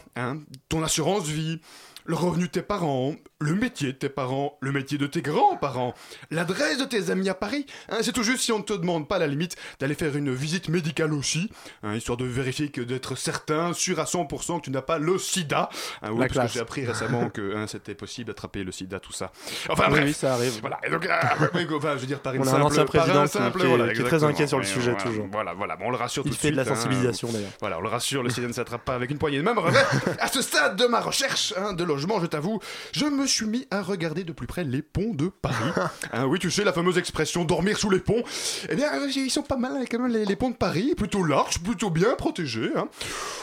ton 0.68 0.82
assurance 0.82 1.24
vie, 1.26 1.60
le 2.08 2.14
revenu 2.16 2.44
de 2.44 2.50
tes 2.50 2.62
parents, 2.62 3.14
le 3.38 3.54
métier 3.54 3.88
de 3.88 3.98
tes 3.98 4.08
parents, 4.08 4.56
le 4.62 4.72
métier 4.72 4.96
de 4.96 5.06
tes 5.06 5.20
grands-parents, 5.20 5.92
l'adresse 6.30 6.78
de 6.78 6.84
tes 6.86 7.10
amis 7.10 7.28
à 7.28 7.34
Paris. 7.34 7.66
hein, 7.90 7.98
c'est 8.00 8.12
tout 8.12 8.22
juste 8.22 8.40
si 8.42 8.50
on 8.50 8.58
ne 8.58 8.62
te 8.64 8.72
demande 8.72 9.06
pas 9.06 9.16
à 9.16 9.18
la 9.18 9.26
limite 9.26 9.56
d'aller 9.78 9.94
faire 9.94 10.16
une 10.16 10.32
visite 10.32 10.70
médicale 10.70 11.12
aussi, 11.12 11.50
hein, 11.82 11.94
histoire 11.94 12.16
de 12.16 12.24
vérifier 12.24 12.70
que 12.70 12.80
d'être 12.80 13.14
certain, 13.14 13.74
sûr 13.74 14.00
à 14.00 14.04
100% 14.04 14.58
que 14.60 14.64
tu 14.64 14.70
n'as 14.70 14.80
pas 14.80 14.98
le 14.98 15.18
sida. 15.18 15.68
Hein, 16.00 16.08
oui, 16.12 16.20
La 16.20 16.24
parce 16.24 16.32
classe. 16.32 16.46
que 16.48 16.52
j'ai 16.54 16.60
appris 16.60 16.86
récemment 16.86 17.28
que 17.28 17.66
c'était 17.66 17.94
possible 17.94 18.28
d'attraper 18.28 18.64
le 18.64 18.72
sida, 18.72 18.98
tout 19.00 19.12
ça. 19.12 19.30
Enfin 19.68 19.84
Oui, 19.88 19.90
bref. 19.90 20.04
oui, 20.06 20.12
ça 20.14 20.32
arrive. 20.32 20.58
Voilà. 20.62 20.80
Et 20.84 20.88
donc, 20.90 21.06
oui, 21.54 21.66
enfin, 21.76 21.92
je 21.94 21.98
veux 22.00 22.06
dire, 22.06 22.20
par 22.20 22.32
une 22.32 22.40
On 22.40 22.46
a 22.46 22.48
un 22.48 22.52
simple, 22.52 22.62
ancien 22.64 22.82
un 22.82 22.86
président 22.86 23.24
qui- 23.24 23.28
simple, 23.32 23.60
qui 23.60 23.66
est- 23.66 23.68
voilà, 23.68 23.92
qui 23.92 24.00
est 24.00 24.04
très 24.04 24.24
inquiet 24.24 24.46
sur 24.46 24.58
le 24.58 24.64
sujet, 24.64 24.92
voilà, 24.92 25.04
toujours. 25.04 25.26
Voilà, 25.30 25.52
voilà. 25.52 25.76
Bon, 25.76 25.88
on 25.88 25.90
le 25.90 25.96
rassure 25.98 26.22
Il 26.24 26.30
tout 26.30 26.36
de 26.36 26.40
fait 26.40 26.50
de 26.52 26.56
la 26.56 26.64
sensibilisation, 26.64 27.28
d'ailleurs. 27.30 27.50
Voilà, 27.60 27.78
on 27.78 27.82
le 27.82 27.88
rassure, 27.88 28.22
le 28.22 28.30
sida 28.30 28.48
ne 28.48 28.52
s'attrape 28.54 28.84
pas 28.86 28.94
avec 28.94 29.10
une 29.10 29.18
poignée 29.18 29.36
de 29.38 29.42
main. 29.42 29.54
À 30.20 30.28
ce 30.28 30.40
stade 30.40 30.76
de 30.76 30.86
ma 30.86 31.00
recherche 31.00 31.52
de 31.76 31.84
logement, 31.84 31.97
je 31.98 32.26
t'avoue, 32.26 32.60
je 32.92 33.04
me 33.06 33.26
suis 33.26 33.46
mis 33.46 33.66
à 33.70 33.82
regarder 33.82 34.24
de 34.24 34.32
plus 34.32 34.46
près 34.46 34.64
les 34.64 34.82
ponts 34.82 35.14
de 35.14 35.28
Paris. 35.28 35.70
Hein, 36.12 36.26
oui, 36.28 36.38
tu 36.38 36.50
sais, 36.50 36.64
la 36.64 36.72
fameuse 36.72 36.98
expression 36.98 37.44
dormir 37.44 37.78
sous 37.78 37.90
les 37.90 38.00
ponts. 38.00 38.22
Eh 38.68 38.74
bien, 38.74 38.92
euh, 38.94 39.10
ils 39.14 39.30
sont 39.30 39.42
pas 39.42 39.56
mal 39.56 39.84
quand 39.90 39.98
même 39.98 40.12
les, 40.12 40.24
les 40.24 40.36
ponts 40.36 40.50
de 40.50 40.56
Paris, 40.56 40.94
plutôt 40.96 41.24
larges, 41.24 41.58
plutôt 41.58 41.90
bien 41.90 42.14
protégés. 42.14 42.70
hein. 42.76 42.88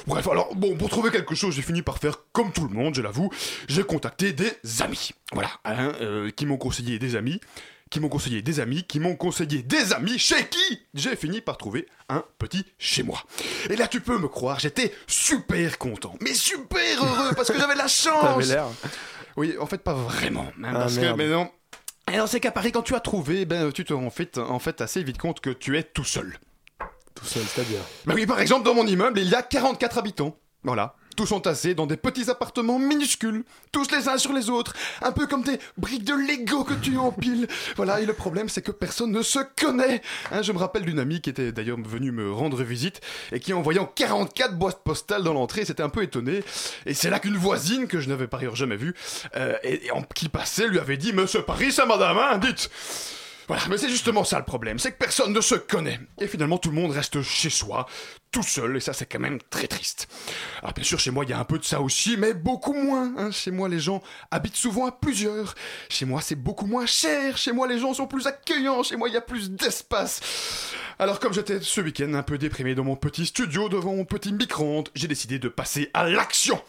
Bref, 0.07 0.27
alors, 0.27 0.55
bon, 0.55 0.75
pour 0.75 0.89
trouver 0.89 1.11
quelque 1.11 1.35
chose, 1.35 1.55
j'ai 1.55 1.61
fini 1.61 1.81
par 1.81 1.97
faire 1.97 2.19
comme 2.31 2.51
tout 2.51 2.67
le 2.67 2.73
monde, 2.73 2.95
je 2.95 3.01
l'avoue. 3.01 3.29
J'ai 3.67 3.83
contacté 3.83 4.33
des 4.33 4.51
amis. 4.81 5.11
Voilà, 5.33 5.49
hein, 5.65 5.91
euh, 6.01 6.31
qui 6.31 6.45
m'ont 6.45 6.57
conseillé 6.57 6.99
des 6.99 7.15
amis 7.15 7.39
qui 7.91 7.99
m'ont 7.99 8.09
conseillé 8.09 8.41
des 8.41 8.59
amis, 8.59 8.83
qui 8.83 8.99
m'ont 8.99 9.15
conseillé 9.15 9.61
des 9.61 9.93
amis, 9.93 10.17
chez 10.17 10.47
qui 10.47 10.81
j'ai 10.93 11.15
fini 11.15 11.39
par 11.41 11.57
trouver 11.57 11.87
un 12.09 12.23
petit 12.39 12.65
chez 12.79 13.03
moi. 13.03 13.23
Et 13.69 13.75
là, 13.75 13.87
tu 13.87 14.01
peux 14.01 14.17
me 14.17 14.27
croire, 14.27 14.59
j'étais 14.59 14.93
super 15.07 15.77
content, 15.77 16.15
mais 16.21 16.33
super 16.33 17.03
heureux, 17.03 17.33
parce 17.35 17.51
que 17.51 17.57
j'avais 17.59 17.75
la 17.75 17.87
chance. 17.87 18.47
L'air. 18.47 18.65
Oui, 19.37 19.55
en 19.59 19.65
fait, 19.67 19.77
pas 19.79 19.93
vraiment. 19.93 20.47
hein, 20.63 20.69
Ah, 20.69 20.73
parce 20.73 20.97
que, 20.97 21.13
mais 21.13 21.27
non. 21.27 21.49
Alors, 22.07 22.27
c'est 22.27 22.39
qu'à 22.39 22.51
Paris, 22.51 22.71
quand 22.71 22.81
tu 22.83 22.95
as 22.95 22.99
trouvé, 22.99 23.45
ben, 23.45 23.71
tu 23.71 23.83
te 23.85 23.93
rends 23.93 24.05
en 24.05 24.09
fait, 24.11 24.37
en 24.37 24.59
fait 24.59 24.81
assez 24.81 25.03
vite 25.03 25.17
compte 25.17 25.39
que 25.39 25.49
tu 25.49 25.77
es 25.77 25.83
tout 25.83 26.03
seul. 26.03 26.37
Tout 27.15 27.25
seul, 27.25 27.43
c'est-à-dire? 27.43 27.79
Bah 28.05 28.13
oui, 28.15 28.25
par 28.25 28.39
exemple, 28.41 28.65
dans 28.65 28.73
mon 28.73 28.85
immeuble, 28.85 29.19
il 29.19 29.29
y 29.29 29.35
a 29.35 29.41
44 29.41 29.97
habitants. 29.99 30.37
Voilà. 30.63 30.95
Tous 31.15 31.31
entassés 31.31 31.75
dans 31.75 31.87
des 31.87 31.97
petits 31.97 32.29
appartements 32.29 32.77
minuscules, 32.77 33.43
tous 33.71 33.89
les 33.91 34.09
uns 34.09 34.17
sur 34.17 34.33
les 34.33 34.49
autres, 34.49 34.73
un 35.01 35.11
peu 35.11 35.27
comme 35.27 35.43
des 35.43 35.59
briques 35.77 36.03
de 36.03 36.13
Lego 36.13 36.63
que 36.63 36.73
tu 36.73 36.97
empiles. 36.97 37.47
Voilà, 37.75 37.99
et 37.99 38.05
le 38.05 38.13
problème, 38.13 38.47
c'est 38.47 38.61
que 38.61 38.71
personne 38.71 39.11
ne 39.11 39.21
se 39.21 39.39
connaît. 39.59 40.01
Hein, 40.31 40.41
je 40.41 40.51
me 40.51 40.57
rappelle 40.57 40.83
d'une 40.83 40.99
amie 40.99 41.21
qui 41.21 41.29
était 41.29 41.51
d'ailleurs 41.51 41.77
venue 41.77 42.11
me 42.11 42.31
rendre 42.31 42.61
visite 42.63 43.01
et 43.31 43.39
qui, 43.39 43.53
en 43.53 43.61
voyant 43.61 43.85
44 43.85 44.57
boîtes 44.57 44.83
postales 44.83 45.23
dans 45.23 45.33
l'entrée, 45.33 45.65
s'était 45.65 45.83
un 45.83 45.89
peu 45.89 46.03
étonnée. 46.03 46.43
Et 46.85 46.93
c'est 46.93 47.09
là 47.09 47.19
qu'une 47.19 47.37
voisine, 47.37 47.87
que 47.87 47.99
je 47.99 48.09
n'avais 48.09 48.27
par 48.27 48.39
ailleurs 48.39 48.55
jamais 48.55 48.77
vue, 48.77 48.93
euh, 49.35 49.55
et, 49.63 49.91
en, 49.91 50.01
qui 50.03 50.29
passait, 50.29 50.67
lui 50.67 50.79
avait 50.79 50.97
dit 50.97 51.13
Monsieur 51.13 51.41
Paris, 51.41 51.71
ça, 51.71 51.85
madame, 51.85 52.17
hein, 52.17 52.37
dites 52.37 52.69
voilà, 53.47 53.63
mais 53.69 53.77
c'est 53.77 53.89
justement 53.89 54.23
ça 54.23 54.39
le 54.39 54.45
problème, 54.45 54.79
c'est 54.79 54.91
que 54.91 54.97
personne 54.97 55.31
ne 55.33 55.41
se 55.41 55.55
connaît. 55.55 55.99
Et 56.19 56.27
finalement, 56.27 56.57
tout 56.57 56.69
le 56.69 56.75
monde 56.75 56.91
reste 56.91 57.21
chez 57.21 57.49
soi, 57.49 57.85
tout 58.31 58.41
seul, 58.43 58.77
et 58.77 58.79
ça, 58.79 58.93
c'est 58.93 59.05
quand 59.05 59.19
même 59.19 59.39
très 59.49 59.67
triste. 59.67 60.07
Alors, 60.61 60.73
bien 60.73 60.83
sûr, 60.83 60.99
chez 60.99 61.11
moi, 61.11 61.23
il 61.25 61.29
y 61.29 61.33
a 61.33 61.39
un 61.39 61.43
peu 61.45 61.59
de 61.59 61.63
ça 61.63 61.79
aussi, 61.81 62.17
mais 62.17 62.33
beaucoup 62.33 62.73
moins. 62.73 63.13
hein. 63.17 63.31
Chez 63.31 63.51
moi, 63.51 63.69
les 63.69 63.79
gens 63.79 64.01
habitent 64.31 64.55
souvent 64.55 64.87
à 64.87 64.91
plusieurs. 64.91 65.55
Chez 65.89 66.05
moi, 66.05 66.21
c'est 66.21 66.35
beaucoup 66.35 66.65
moins 66.65 66.85
cher. 66.85 67.37
Chez 67.37 67.51
moi, 67.51 67.67
les 67.67 67.79
gens 67.79 67.93
sont 67.93 68.07
plus 68.07 68.25
accueillants. 68.27 68.83
Chez 68.83 68.95
moi, 68.95 69.09
il 69.09 69.13
y 69.13 69.17
a 69.17 69.21
plus 69.21 69.51
d'espace. 69.51 70.21
Alors, 70.97 71.19
comme 71.19 71.33
j'étais 71.33 71.59
ce 71.61 71.81
week-end 71.81 72.13
un 72.13 72.23
peu 72.23 72.37
déprimé 72.37 72.73
dans 72.73 72.83
mon 72.83 72.95
petit 72.95 73.25
studio 73.25 73.69
devant 73.69 73.95
mon 73.95 74.05
petit 74.05 74.33
micro-ondes, 74.33 74.89
j'ai 74.95 75.07
décidé 75.07 75.39
de 75.39 75.49
passer 75.49 75.91
à 75.93 76.09
l'action. 76.09 76.61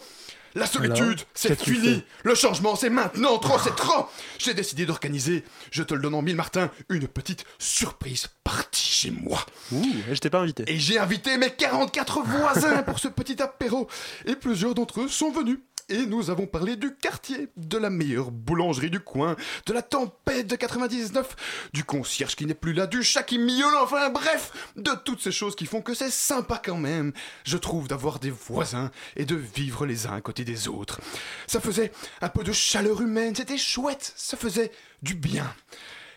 La 0.56 0.66
solitude, 0.66 1.20
c'est 1.34 1.60
fini. 1.60 2.02
Le 2.24 2.34
changement, 2.34 2.76
c'est 2.76 2.88
maintenant. 2.88 3.36
Trop, 3.38 3.58
c'est 3.62 3.76
trop. 3.76 4.06
J'ai 4.38 4.54
décidé 4.54 4.86
d'organiser, 4.86 5.44
je 5.70 5.82
te 5.82 5.92
le 5.92 6.00
donne 6.00 6.14
en 6.14 6.22
mille, 6.22 6.34
Martin, 6.34 6.70
une 6.88 7.06
petite 7.06 7.44
surprise 7.58 8.28
partie 8.42 8.80
chez 8.80 9.10
moi. 9.10 9.44
Ouh, 9.72 9.84
et 10.10 10.14
je 10.14 10.20
t'ai 10.20 10.30
pas 10.30 10.40
invité. 10.40 10.64
Et 10.66 10.78
j'ai 10.78 10.98
invité 10.98 11.36
mes 11.36 11.50
44 11.50 12.22
voisins 12.22 12.82
pour 12.84 12.98
ce 12.98 13.08
petit 13.08 13.40
apéro. 13.42 13.86
Et 14.24 14.34
plusieurs 14.34 14.74
d'entre 14.74 15.02
eux 15.02 15.08
sont 15.08 15.30
venus. 15.30 15.58
Et 15.88 16.04
nous 16.04 16.30
avons 16.30 16.48
parlé 16.48 16.74
du 16.74 16.96
quartier, 16.96 17.48
de 17.56 17.78
la 17.78 17.90
meilleure 17.90 18.32
boulangerie 18.32 18.90
du 18.90 18.98
coin, 18.98 19.36
de 19.66 19.72
la 19.72 19.82
tempête 19.82 20.48
de 20.48 20.56
99, 20.56 21.70
du 21.72 21.84
concierge 21.84 22.34
qui 22.34 22.44
n'est 22.44 22.54
plus 22.54 22.72
là, 22.72 22.88
du 22.88 23.04
chat 23.04 23.22
qui 23.22 23.38
miaule, 23.38 23.76
enfin 23.76 24.10
bref, 24.10 24.72
de 24.74 24.90
toutes 25.04 25.22
ces 25.22 25.30
choses 25.30 25.54
qui 25.54 25.64
font 25.64 25.82
que 25.82 25.94
c'est 25.94 26.10
sympa 26.10 26.60
quand 26.64 26.76
même, 26.76 27.12
je 27.44 27.56
trouve, 27.56 27.86
d'avoir 27.86 28.18
des 28.18 28.32
voisins 28.32 28.90
et 29.14 29.24
de 29.24 29.36
vivre 29.36 29.86
les 29.86 30.08
uns 30.08 30.14
à 30.14 30.20
côté 30.20 30.44
des 30.44 30.66
autres. 30.66 31.00
Ça 31.46 31.60
faisait 31.60 31.92
un 32.20 32.30
peu 32.30 32.42
de 32.42 32.52
chaleur 32.52 33.00
humaine, 33.00 33.36
c'était 33.36 33.56
chouette, 33.56 34.12
ça 34.16 34.36
faisait 34.36 34.72
du 35.02 35.14
bien. 35.14 35.54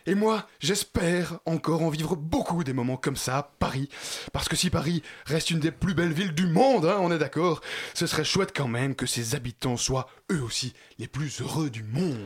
Et 0.06 0.14
moi, 0.14 0.46
j'espère 0.60 1.38
encore 1.46 1.82
en 1.82 1.90
vivre 1.90 2.16
beaucoup 2.16 2.64
des 2.64 2.72
moments 2.72 2.96
comme 2.96 3.16
ça 3.16 3.38
à 3.38 3.42
Paris. 3.58 3.88
Parce 4.32 4.48
que 4.48 4.56
si 4.56 4.70
Paris 4.70 5.02
reste 5.26 5.50
une 5.50 5.60
des 5.60 5.70
plus 5.70 5.94
belles 5.94 6.12
villes 6.12 6.34
du 6.34 6.46
monde, 6.46 6.86
hein, 6.86 6.98
on 7.00 7.12
est 7.12 7.18
d'accord, 7.18 7.60
ce 7.94 8.06
serait 8.06 8.24
chouette 8.24 8.52
quand 8.54 8.68
même 8.68 8.94
que 8.94 9.06
ses 9.06 9.34
habitants 9.34 9.76
soient 9.76 10.08
eux 10.30 10.42
aussi 10.42 10.74
les 10.98 11.06
plus 11.06 11.40
heureux 11.40 11.70
du 11.70 11.82
monde. 11.82 12.16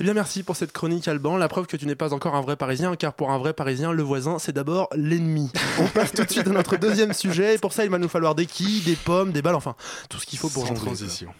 Eh 0.00 0.02
bien, 0.02 0.14
merci 0.14 0.42
pour 0.42 0.56
cette 0.56 0.72
chronique, 0.72 1.06
Alban. 1.08 1.36
La 1.36 1.48
preuve 1.48 1.66
que 1.66 1.76
tu 1.76 1.86
n'es 1.86 1.94
pas 1.94 2.12
encore 2.12 2.34
un 2.34 2.40
vrai 2.40 2.56
Parisien, 2.56 2.96
car 2.96 3.14
pour 3.14 3.30
un 3.30 3.38
vrai 3.38 3.52
Parisien, 3.52 3.92
le 3.92 4.02
voisin, 4.02 4.38
c'est 4.38 4.52
d'abord 4.52 4.88
l'ennemi. 4.94 5.50
On 5.78 5.86
passe 5.86 6.12
tout 6.12 6.24
de 6.24 6.30
suite 6.30 6.46
à 6.46 6.50
notre 6.50 6.76
deuxième 6.76 7.12
sujet, 7.12 7.54
et 7.54 7.58
pour 7.58 7.72
ça, 7.72 7.84
il 7.84 7.90
va 7.90 7.98
nous 7.98 8.08
falloir 8.08 8.34
des 8.34 8.46
quilles, 8.46 8.82
des 8.82 8.96
pommes, 8.96 9.32
des 9.32 9.42
balles, 9.42 9.54
enfin, 9.54 9.76
tout 10.08 10.18
ce 10.18 10.26
qu'il 10.26 10.38
faut 10.38 10.48
pour 10.48 10.66
Sans 10.66 10.74
transition. 10.74 11.32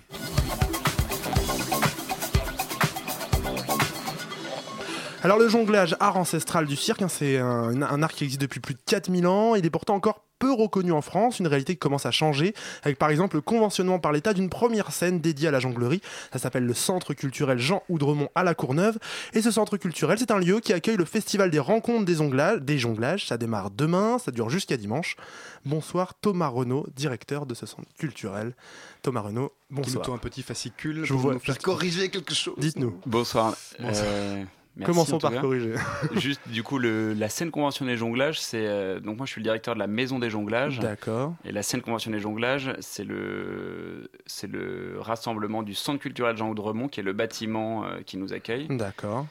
Alors 5.24 5.38
le 5.38 5.48
jonglage, 5.48 5.96
art 6.00 6.18
ancestral 6.18 6.66
du 6.66 6.76
cirque, 6.76 7.00
hein, 7.00 7.08
c'est 7.08 7.38
un, 7.38 7.80
un 7.82 8.02
art 8.02 8.12
qui 8.12 8.24
existe 8.24 8.42
depuis 8.42 8.60
plus 8.60 8.74
de 8.74 8.80
4000 8.84 9.26
ans. 9.26 9.54
Il 9.54 9.64
est 9.64 9.70
pourtant 9.70 9.94
encore 9.94 10.22
peu 10.38 10.52
reconnu 10.52 10.92
en 10.92 11.00
France, 11.00 11.38
une 11.38 11.46
réalité 11.46 11.72
qui 11.74 11.78
commence 11.78 12.04
à 12.04 12.10
changer, 12.10 12.52
avec 12.82 12.98
par 12.98 13.08
exemple 13.08 13.36
le 13.36 13.40
conventionnement 13.40 13.98
par 13.98 14.12
l'État 14.12 14.34
d'une 14.34 14.50
première 14.50 14.92
scène 14.92 15.20
dédiée 15.20 15.48
à 15.48 15.50
la 15.50 15.60
jonglerie. 15.60 16.02
Ça 16.30 16.38
s'appelle 16.38 16.66
le 16.66 16.74
Centre 16.74 17.14
culturel 17.14 17.58
Jean 17.58 17.82
Oudremont 17.88 18.28
à 18.34 18.44
la 18.44 18.54
Courneuve. 18.54 18.98
Et 19.32 19.40
ce 19.40 19.50
centre 19.50 19.78
culturel, 19.78 20.18
c'est 20.18 20.30
un 20.30 20.38
lieu 20.38 20.60
qui 20.60 20.74
accueille 20.74 20.96
le 20.98 21.06
festival 21.06 21.50
des 21.50 21.58
rencontres 21.60 22.04
des, 22.04 22.16
jonglages. 22.16 22.60
des 22.60 22.78
jonglages. 22.78 23.26
Ça 23.26 23.38
démarre 23.38 23.70
demain, 23.70 24.18
ça 24.18 24.30
dure 24.30 24.50
jusqu'à 24.50 24.76
dimanche. 24.76 25.16
Bonsoir 25.64 26.12
Thomas 26.20 26.48
Renaud, 26.48 26.86
directeur 26.94 27.46
de 27.46 27.54
ce 27.54 27.64
centre 27.64 27.88
culturel. 27.98 28.54
Thomas 29.00 29.20
Renaud, 29.22 29.52
Qui 29.70 29.74
nous 29.76 29.82
bonsoir. 29.84 30.10
un 30.12 30.18
petit 30.18 30.42
fascicule 30.42 31.04
Je 31.04 31.12
pour 31.14 31.22
vois- 31.22 31.32
nous 31.32 31.38
faire 31.40 31.56
corriger 31.58 32.10
quelque 32.10 32.34
chose. 32.34 32.56
Dites-nous. 32.58 33.00
Bonsoir. 33.06 33.54
Bonsoir. 33.80 34.04
Euh, 34.06 34.44
merci 34.76 34.90
Commençons 34.92 35.18
par 35.18 35.32
corriger. 35.40 35.74
Juste, 36.16 36.40
du 36.48 36.62
coup, 36.62 36.78
le- 36.78 37.12
la 37.14 37.28
scène 37.28 37.50
conventionnée 37.50 37.96
jonglage, 37.96 38.40
c'est. 38.40 38.66
euh, 38.66 39.00
donc, 39.00 39.16
moi, 39.16 39.26
je 39.26 39.32
suis 39.32 39.40
le 39.40 39.44
directeur 39.44 39.74
de 39.74 39.78
la 39.80 39.86
maison 39.86 40.18
des 40.18 40.30
jonglages. 40.30 40.78
D'accord. 40.80 41.34
Et 41.44 41.52
la 41.52 41.62
scène 41.62 41.80
conventionnée 41.82 42.18
jonglage, 42.20 42.72
c'est 42.80 43.04
le, 43.04 44.10
c'est 44.26 44.50
le 44.50 44.96
rassemblement 44.98 45.62
du 45.62 45.74
Centre 45.74 46.00
culturel 46.00 46.36
Jean 46.36 46.48
Oudremont, 46.50 46.88
qui 46.88 47.00
est 47.00 47.04
le 47.04 47.12
bâtiment 47.12 47.84
euh, 47.84 48.00
qui 48.04 48.16
nous 48.16 48.32
accueille, 48.32 48.66
D'accord. 48.68 49.26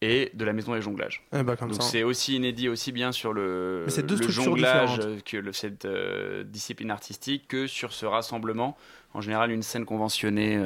et 0.00 0.30
de 0.34 0.44
la 0.44 0.52
maison 0.52 0.72
des 0.74 0.80
jonglages. 0.82 1.22
Eh 1.32 1.42
ben, 1.42 1.56
comme 1.56 1.70
Donc, 1.70 1.82
c'est 1.82 2.02
aussi 2.02 2.36
inédit, 2.36 2.68
aussi 2.68 2.92
bien 2.92 3.12
sur 3.12 3.32
le, 3.32 3.82
Mais 3.86 3.90
c'est 3.92 4.06
deux 4.06 4.16
le 4.16 4.28
jonglage 4.28 5.00
que 5.24 5.36
le- 5.36 5.52
cette 5.52 5.84
euh, 5.84 6.44
discipline 6.44 6.90
artistique 6.90 7.46
que 7.48 7.66
sur 7.66 7.92
ce 7.92 8.06
rassemblement. 8.06 8.76
En 9.14 9.20
général, 9.20 9.50
une 9.50 9.62
scène 9.62 9.84
conventionnée, 9.86 10.62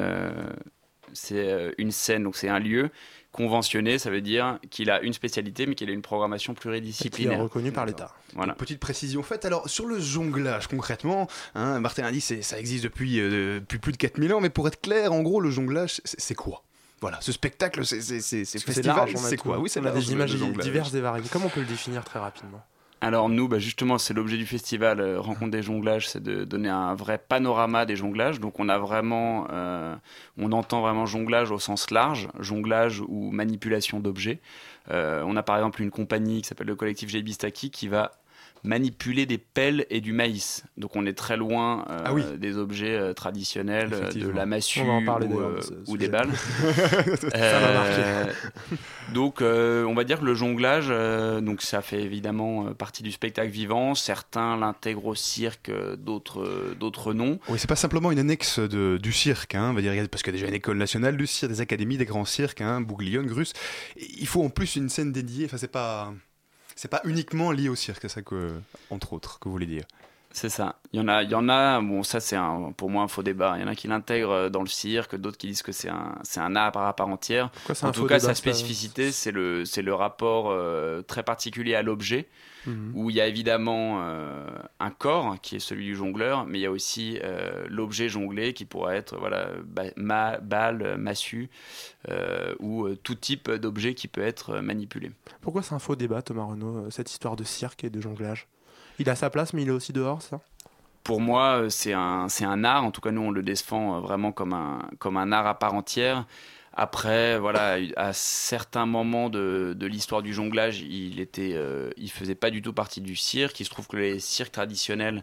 c'est 1.13 1.73
une 1.79 1.91
scène, 1.93 2.25
donc 2.25 2.37
c'est 2.37 2.49
un 2.49 2.59
lieu. 2.59 2.91
Conventionné, 3.33 3.99
ça 3.99 4.11
veut 4.11 4.21
dire 4.21 4.59
qu'il 4.71 4.91
a 4.91 5.01
une 5.01 5.15
spécialité, 5.15 5.65
mais 5.67 5.75
qu'il 5.75 5.89
a 5.89 5.93
une 5.95 6.03
programmation 6.03 6.53
Qui 6.53 6.59
est 6.59 6.61
pluridisciplinaire. 6.61 7.41
reconnu 7.41 7.73
par 7.73 7.87
l'État. 7.87 8.15
Voilà. 8.35 8.53
Petite 8.53 8.79
précision 8.79 9.23
faite. 9.23 9.47
Alors, 9.47 9.69
sur 9.71 9.87
le 9.87 9.99
jonglage, 9.99 10.67
concrètement, 10.69 11.29
hein, 11.55 11.81
Martin 11.81 12.05
a 12.05 12.13
dit 12.13 12.23
que 12.23 12.43
ça 12.43 12.59
existe 12.59 12.85
depuis, 12.85 13.21
euh, 13.21 13.61
depuis 13.61 13.79
plus 13.79 13.93
de 13.93 13.97
4000 13.97 14.35
ans, 14.35 14.41
mais 14.43 14.51
pour 14.51 14.69
être 14.69 14.81
clair, 14.83 15.13
en 15.15 15.23
gros, 15.23 15.41
le 15.41 15.51
jonglage, 15.51 16.01
c'est 16.05 16.35
quoi? 16.35 16.63
Voilà, 17.01 17.19
ce 17.23 17.33
spectacle, 17.33 17.85
c'est 17.87 18.01
c'est- 18.03 18.21
c'est- 18.21 18.45
c'est 18.45 18.59
Parce 18.59 18.65
que 18.77 18.83
festival, 18.83 19.09
c'est 19.17 19.37
quoi? 19.39 19.59
Oui, 19.59 19.69
c'est 19.69 19.81
On 19.81 19.85
a 19.85 19.87
large, 19.91 20.07
des 20.07 20.13
images 20.13 20.35
diverses 20.37 20.95
et 20.95 21.01
variées. 21.01 21.25
Comment 21.33 21.47
on 21.47 21.51
peut 21.51 21.61
le 21.61 21.67
définir 21.67 22.05
très 22.05 22.19
rapidement? 22.21 22.63
Alors 23.05 23.29
nous, 23.29 23.49
bah, 23.49 23.59
justement, 23.59 23.99
c'est 23.99 24.15
l'objet 24.15 24.37
du 24.37 24.47
festival 24.47 25.01
euh, 25.01 25.21
Rencontre 25.21 25.51
des 25.51 25.63
jonglages, 25.63 26.09
c'est 26.09 26.23
de 26.23 26.45
donner 26.45 26.69
un 26.69 26.95
vrai 26.95 27.19
panorama 27.19 27.85
des 27.85 27.97
jonglages. 27.97 28.39
Donc 28.39 28.61
on 28.61 28.69
a 28.69 28.79
vraiment, 28.79 29.49
euh, 29.51 29.97
on 30.39 30.53
entend 30.53 30.83
vraiment 30.83 31.05
jonglage 31.05 31.51
au 31.51 31.59
sens 31.59 31.91
large, 31.91 32.29
jonglage 32.39 33.01
ou 33.09 33.33
manipulation 33.33 33.99
d'objets. 33.99 34.41
Euh, 34.93 35.25
on 35.27 35.35
a 35.35 35.43
par 35.43 35.57
exemple 35.57 35.83
une 35.83 35.91
compagnie 35.91 36.43
qui 36.43 36.49
s'appelle 36.49 36.69
le 36.69 36.77
collectif 36.77 37.09
Jebistaki 37.09 37.73
qui 37.73 37.89
va 37.89 38.13
manipuler 38.65 39.27
des 39.27 39.39
pelles 39.39 39.87
et 39.91 40.01
du 40.01 40.13
maïs. 40.13 40.65
Donc 40.77 40.95
on 40.95 41.05
est 41.07 41.15
très 41.15 41.37
loin 41.37 41.85
euh, 41.91 42.03
Ah 42.05 42.13
oui. 42.15 42.23
des 42.39 42.57
objets 42.59 42.95
euh, 42.97 43.13
traditionnels, 43.13 43.91
euh, 43.93 44.13
de 44.13 44.29
la 44.29 44.47
massue 44.47 44.81
On 44.83 44.87
va 44.87 44.93
en 44.93 45.05
parler 45.05 45.27
ou, 45.27 45.31
d'ailleurs, 45.31 45.49
euh, 45.51 45.57
de 45.57 45.61
ce 45.63 45.73
ou 45.73 45.85
sujet. 45.87 45.99
des 45.99 46.09
balles. 46.09 46.31
Ça 47.33 47.61
m'a 47.61 47.73
marqué. 47.73 48.33
Donc, 49.13 49.43
euh, 49.43 49.85
on 49.85 49.95
va 49.95 50.05
dire 50.05 50.21
que 50.21 50.25
le 50.25 50.35
jonglage, 50.35 50.87
euh, 50.91 51.41
donc 51.41 51.61
ça 51.63 51.83
fait 51.83 52.03
évidemment 52.03 52.73
partie 52.75 53.03
du 53.03 53.13
spectacle 53.13 53.51
vivant. 53.51 53.95
Certains 53.95 54.57
l'intègrent 54.57 55.07
au 55.07 55.15
cirque, 55.15 55.71
d'autres, 55.99 56.75
d'autres 56.79 57.13
non. 57.13 57.39
Oui, 57.49 57.59
c'est 57.59 57.67
pas 57.69 57.77
simplement 57.77 58.11
une 58.13 58.19
annexe 58.21 58.59
de- 58.59 58.99
du 59.03 59.13
cirque, 59.13 59.55
hein, 59.55 59.71
on 59.71 59.75
va 59.75 59.81
dire, 59.83 59.93
parce 60.11 60.23
qu'il 60.23 60.33
y 60.33 60.37
a 60.37 60.39
déjà 60.39 60.49
une 60.49 60.55
école 60.55 60.79
nationale 60.79 61.17
du 61.17 61.27
cirque, 61.27 61.51
des 61.53 61.61
académies, 61.61 61.97
des 61.99 62.05
grands 62.05 62.25
cirques, 62.25 62.61
hein, 62.61 62.81
Bouglione, 62.81 63.27
Grus. 63.27 63.53
Il 63.97 64.27
faut 64.27 64.43
en 64.45 64.51
plus 64.51 64.77
une 64.77 64.89
scène 64.89 65.13
dédiée, 65.13 65.47
enfin, 65.47 65.57
c'est 65.59 65.67
pas. 65.71 66.13
C'est 66.83 66.89
pas 66.89 67.01
uniquement 67.05 67.53
lié 67.53 67.69
au 67.69 67.77
cirque, 67.77 68.01
c'est 68.03 68.09
ça 68.09 68.23
que, 68.23 68.61
entre 68.91 69.13
autres, 69.13 69.39
que 69.39 69.45
vous 69.45 69.53
voulez 69.53 69.67
dire. 69.67 69.85
C'est 70.35 70.49
ça. 70.49 70.77
Il 70.93 70.99
y 70.99 71.03
en 71.03 71.09
a, 71.09 71.23
il 71.23 71.31
y 71.31 71.35
en 71.35 71.49
a. 71.49 71.81
Bon, 71.81 72.03
ça 72.03 72.19
c'est 72.21 72.37
pour 72.77 72.89
moi 72.91 73.03
un 73.03 73.09
faux 73.09 73.23
débat. 73.23 73.55
Il 73.59 73.63
y 73.63 73.65
en 73.65 73.69
a 73.69 73.75
qui 73.75 73.87
l'intègrent 73.87 74.31
euh, 74.31 74.49
dans 74.49 74.63
le 74.63 74.67
cirque, 74.69 75.15
d'autres 75.17 75.37
qui 75.39 75.47
disent 75.49 75.63
que 75.63 75.73
c'est 75.73 75.89
un, 75.91 76.17
c'est 76.23 76.41
un 76.41 76.57
art 76.57 76.77
à 76.77 76.97
part 76.97 77.09
entière. 77.09 77.51
Pourquoi 77.51 77.75
En 77.83 77.89
un 77.89 77.93
tout 77.93 78.01
faux 78.01 78.07
cas, 78.07 78.17
débat, 78.19 78.29
sa 78.29 78.35
spécificité, 78.35 79.13
c'est 79.13 79.31
le, 79.31 79.65
c'est 79.65 79.83
le 79.83 79.95
rapport 79.95 80.51
euh, 80.51 81.03
très 81.03 81.23
particulier 81.23 81.75
à 81.75 81.83
l'objet. 81.83 82.29
Mhm. 82.65 82.93
où 82.95 83.11
il 83.11 83.17
y 83.17 83.21
a 83.21 83.27
évidemment 83.27 84.03
euh, 84.05 84.47
un 84.79 84.91
corps 84.91 85.35
qui 85.43 85.57
est 85.57 85.59
celui 85.59 85.85
du 85.87 85.97
jongleur, 85.97 86.47
mais 86.47 86.61
il 86.61 86.63
y 86.63 86.67
a 86.67 86.71
aussi 86.71 87.19
euh, 87.25 87.65
l'objet 87.69 88.09
jonglé 88.09 88.53
qui 88.53 88.65
pourrait 88.67 88.97
être 88.99 89.19
voilà, 89.19 89.49
ba- 89.65 89.91
ma- 89.97 90.39
balle, 90.39 90.97
massue 90.97 91.51
ou 92.61 92.89
tout 93.03 93.17
type 93.17 93.51
d'objet 93.51 93.95
qui 93.95 94.07
peut 94.07 94.23
être 94.23 94.61
manipulé. 94.61 95.11
Pourquoi 95.41 95.63
c'est 95.63 95.75
un 95.75 95.81
faux 95.81 95.97
débat, 95.97 96.23
Thomas 96.23 96.45
Renaud, 96.45 96.89
cette 96.91 97.11
histoire 97.11 97.35
de 97.35 97.43
cirque 97.43 97.83
et 97.83 97.91
de 97.91 98.01
jonglage? 98.01 98.47
Il 98.99 99.09
a 99.11 99.15
sa 99.17 99.31
place, 99.31 99.53
mais 99.53 99.63
il 99.63 99.69
est 99.69 99.73
aussi 99.73 99.93
dehors, 99.93 100.23
ça? 100.23 100.41
Pour 101.05 101.21
moi, 101.21 101.63
euh, 101.63 101.69
c'est 101.69 101.93
un, 101.93 102.29
c'est 102.29 102.45
un 102.45 102.63
art, 102.63 102.85
en 102.85 102.93
tout 102.93 103.01
cas 103.01 103.11
nous 103.11 103.23
on 103.23 103.33
le 103.33 103.43
défend 103.43 103.97
euh, 103.97 104.01
vraiment 104.01 104.31
comme 104.31 104.53
un, 104.53 104.79
comme 105.01 105.17
un 105.17 105.33
art 105.33 105.47
à 105.47 105.59
part 105.59 105.75
entière. 105.75 106.27
Après, 106.75 107.39
voilà, 107.39 107.77
à 107.97 108.13
certains 108.13 108.87
moments 108.87 109.29
de, 109.29 109.75
de 109.77 109.87
l'histoire 109.87 110.23
du 110.23 110.33
jonglage, 110.33 110.81
il 110.81 111.21
était, 111.21 111.53
euh, 111.55 111.91
il 111.97 112.11
faisait 112.11 112.35
pas 112.35 112.51
du 112.51 112.63
tout 112.63 112.73
partie 112.73 113.01
du 113.01 113.17
cirque. 113.17 113.61
Il 113.61 113.65
se 113.65 113.71
trouve 113.71 113.89
que 113.89 113.97
les 113.97 114.21
cirques 114.21 114.53
traditionnels 114.53 115.23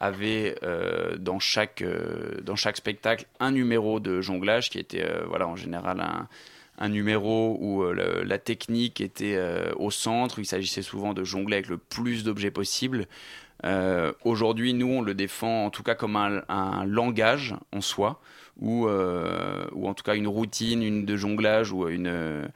avaient 0.00 0.56
dans 1.18 1.40
chaque 1.40 1.84
dans 2.42 2.54
chaque 2.54 2.76
spectacle 2.76 3.26
un 3.40 3.50
numéro 3.50 3.98
de 4.00 4.20
jonglage 4.20 4.70
qui 4.70 4.78
était, 4.78 5.04
voilà, 5.26 5.46
en 5.48 5.56
général 5.56 6.00
un 6.00 6.28
un 6.78 6.88
numéro 6.88 7.56
où 7.60 7.82
euh, 7.82 8.24
la 8.24 8.38
technique 8.38 9.00
était 9.00 9.34
euh, 9.36 9.72
au 9.76 9.90
centre. 9.90 10.38
Il 10.38 10.46
s'agissait 10.46 10.82
souvent 10.82 11.12
de 11.12 11.24
jongler 11.24 11.56
avec 11.56 11.68
le 11.68 11.78
plus 11.78 12.24
d'objets 12.24 12.50
possible. 12.50 13.06
Euh, 13.64 14.12
Aujourd'hui, 14.24 14.72
nous, 14.74 14.86
on 14.86 15.02
le 15.02 15.14
défend 15.14 15.66
en 15.66 15.70
tout 15.70 15.82
cas 15.82 15.96
comme 15.96 16.16
un, 16.16 16.84
langage 16.84 17.56
en 17.72 17.80
soi, 17.80 18.20
ou, 18.60 18.88
en 18.88 19.94
tout 19.94 20.04
cas 20.04 20.14
une 20.14 20.28
routine 20.28 20.82
une 20.82 21.04
de 21.04 21.16
jonglage 21.16 21.72
ou 21.72 21.84
un, 21.84 22.50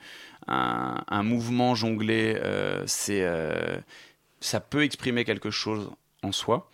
un 0.46 1.22
mouvement 1.22 1.74
jonglé. 1.74 2.40
ça 2.86 4.60
peut 4.60 4.82
exprimer 4.82 5.24
quelque 5.24 5.50
chose 5.50 5.90
en 6.22 6.30
soi. 6.30 6.70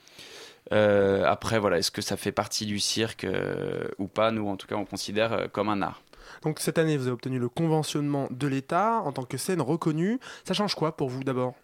Après, 0.70 1.58
voilà, 1.58 1.78
est-ce 1.78 1.90
que 1.90 2.02
ça 2.02 2.18
fait 2.18 2.32
partie 2.32 2.66
du 2.66 2.80
cirque 2.80 3.26
ou 3.98 4.08
pas? 4.08 4.30
Nous, 4.30 4.46
en 4.46 4.58
tout 4.58 4.66
cas, 4.66 4.76
on 4.76 4.84
considère 4.84 5.48
comme 5.52 5.70
un 5.70 5.80
art. 5.80 6.02
Donc 6.42 6.60
cette 6.60 6.78
année, 6.78 6.96
vous 6.96 7.04
avez 7.04 7.12
obtenu 7.12 7.38
le 7.38 7.48
conventionnement 7.48 8.28
de 8.30 8.46
l'État 8.46 9.02
en 9.04 9.12
tant 9.12 9.24
que 9.24 9.36
scène 9.36 9.60
reconnue. 9.60 10.18
Ça 10.44 10.54
change 10.54 10.74
quoi 10.74 10.96
pour 10.96 11.08
vous 11.08 11.24
d'abord? 11.24 11.54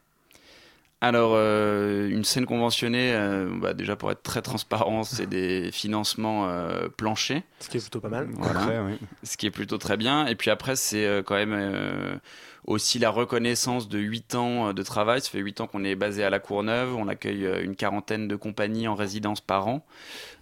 Alors, 1.00 1.32
euh, 1.34 2.08
une 2.08 2.24
scène 2.24 2.46
conventionnée, 2.46 3.12
euh, 3.12 3.50
bah, 3.60 3.74
déjà 3.74 3.94
pour 3.94 4.10
être 4.10 4.22
très 4.22 4.40
transparent, 4.40 5.02
c'est 5.04 5.26
des 5.26 5.70
financements 5.70 6.48
euh, 6.48 6.88
planchers. 6.96 7.42
Ce 7.60 7.68
qui 7.68 7.76
est 7.76 7.80
plutôt 7.80 8.00
pas 8.00 8.08
mal. 8.08 8.28
Voilà. 8.32 8.60
Concret, 8.60 8.78
oui. 8.86 8.98
Ce 9.22 9.36
qui 9.36 9.44
est 9.44 9.50
plutôt 9.50 9.76
très 9.76 9.98
bien. 9.98 10.26
Et 10.26 10.34
puis 10.34 10.50
après, 10.50 10.76
c'est 10.76 11.04
euh, 11.04 11.22
quand 11.22 11.34
même 11.34 11.52
euh, 11.52 12.16
aussi 12.64 12.98
la 12.98 13.10
reconnaissance 13.10 13.88
de 13.88 13.98
8 13.98 14.34
ans 14.34 14.68
euh, 14.68 14.72
de 14.72 14.82
travail. 14.82 15.20
Ça 15.20 15.30
fait 15.30 15.38
8 15.38 15.60
ans 15.60 15.66
qu'on 15.66 15.84
est 15.84 15.94
basé 15.94 16.24
à 16.24 16.30
la 16.30 16.38
Courneuve. 16.40 16.94
On 16.96 17.08
accueille 17.08 17.44
euh, 17.46 17.62
une 17.64 17.76
quarantaine 17.76 18.26
de 18.28 18.36
compagnies 18.36 18.88
en 18.88 18.94
résidence 18.94 19.40
par 19.40 19.68
an. 19.68 19.84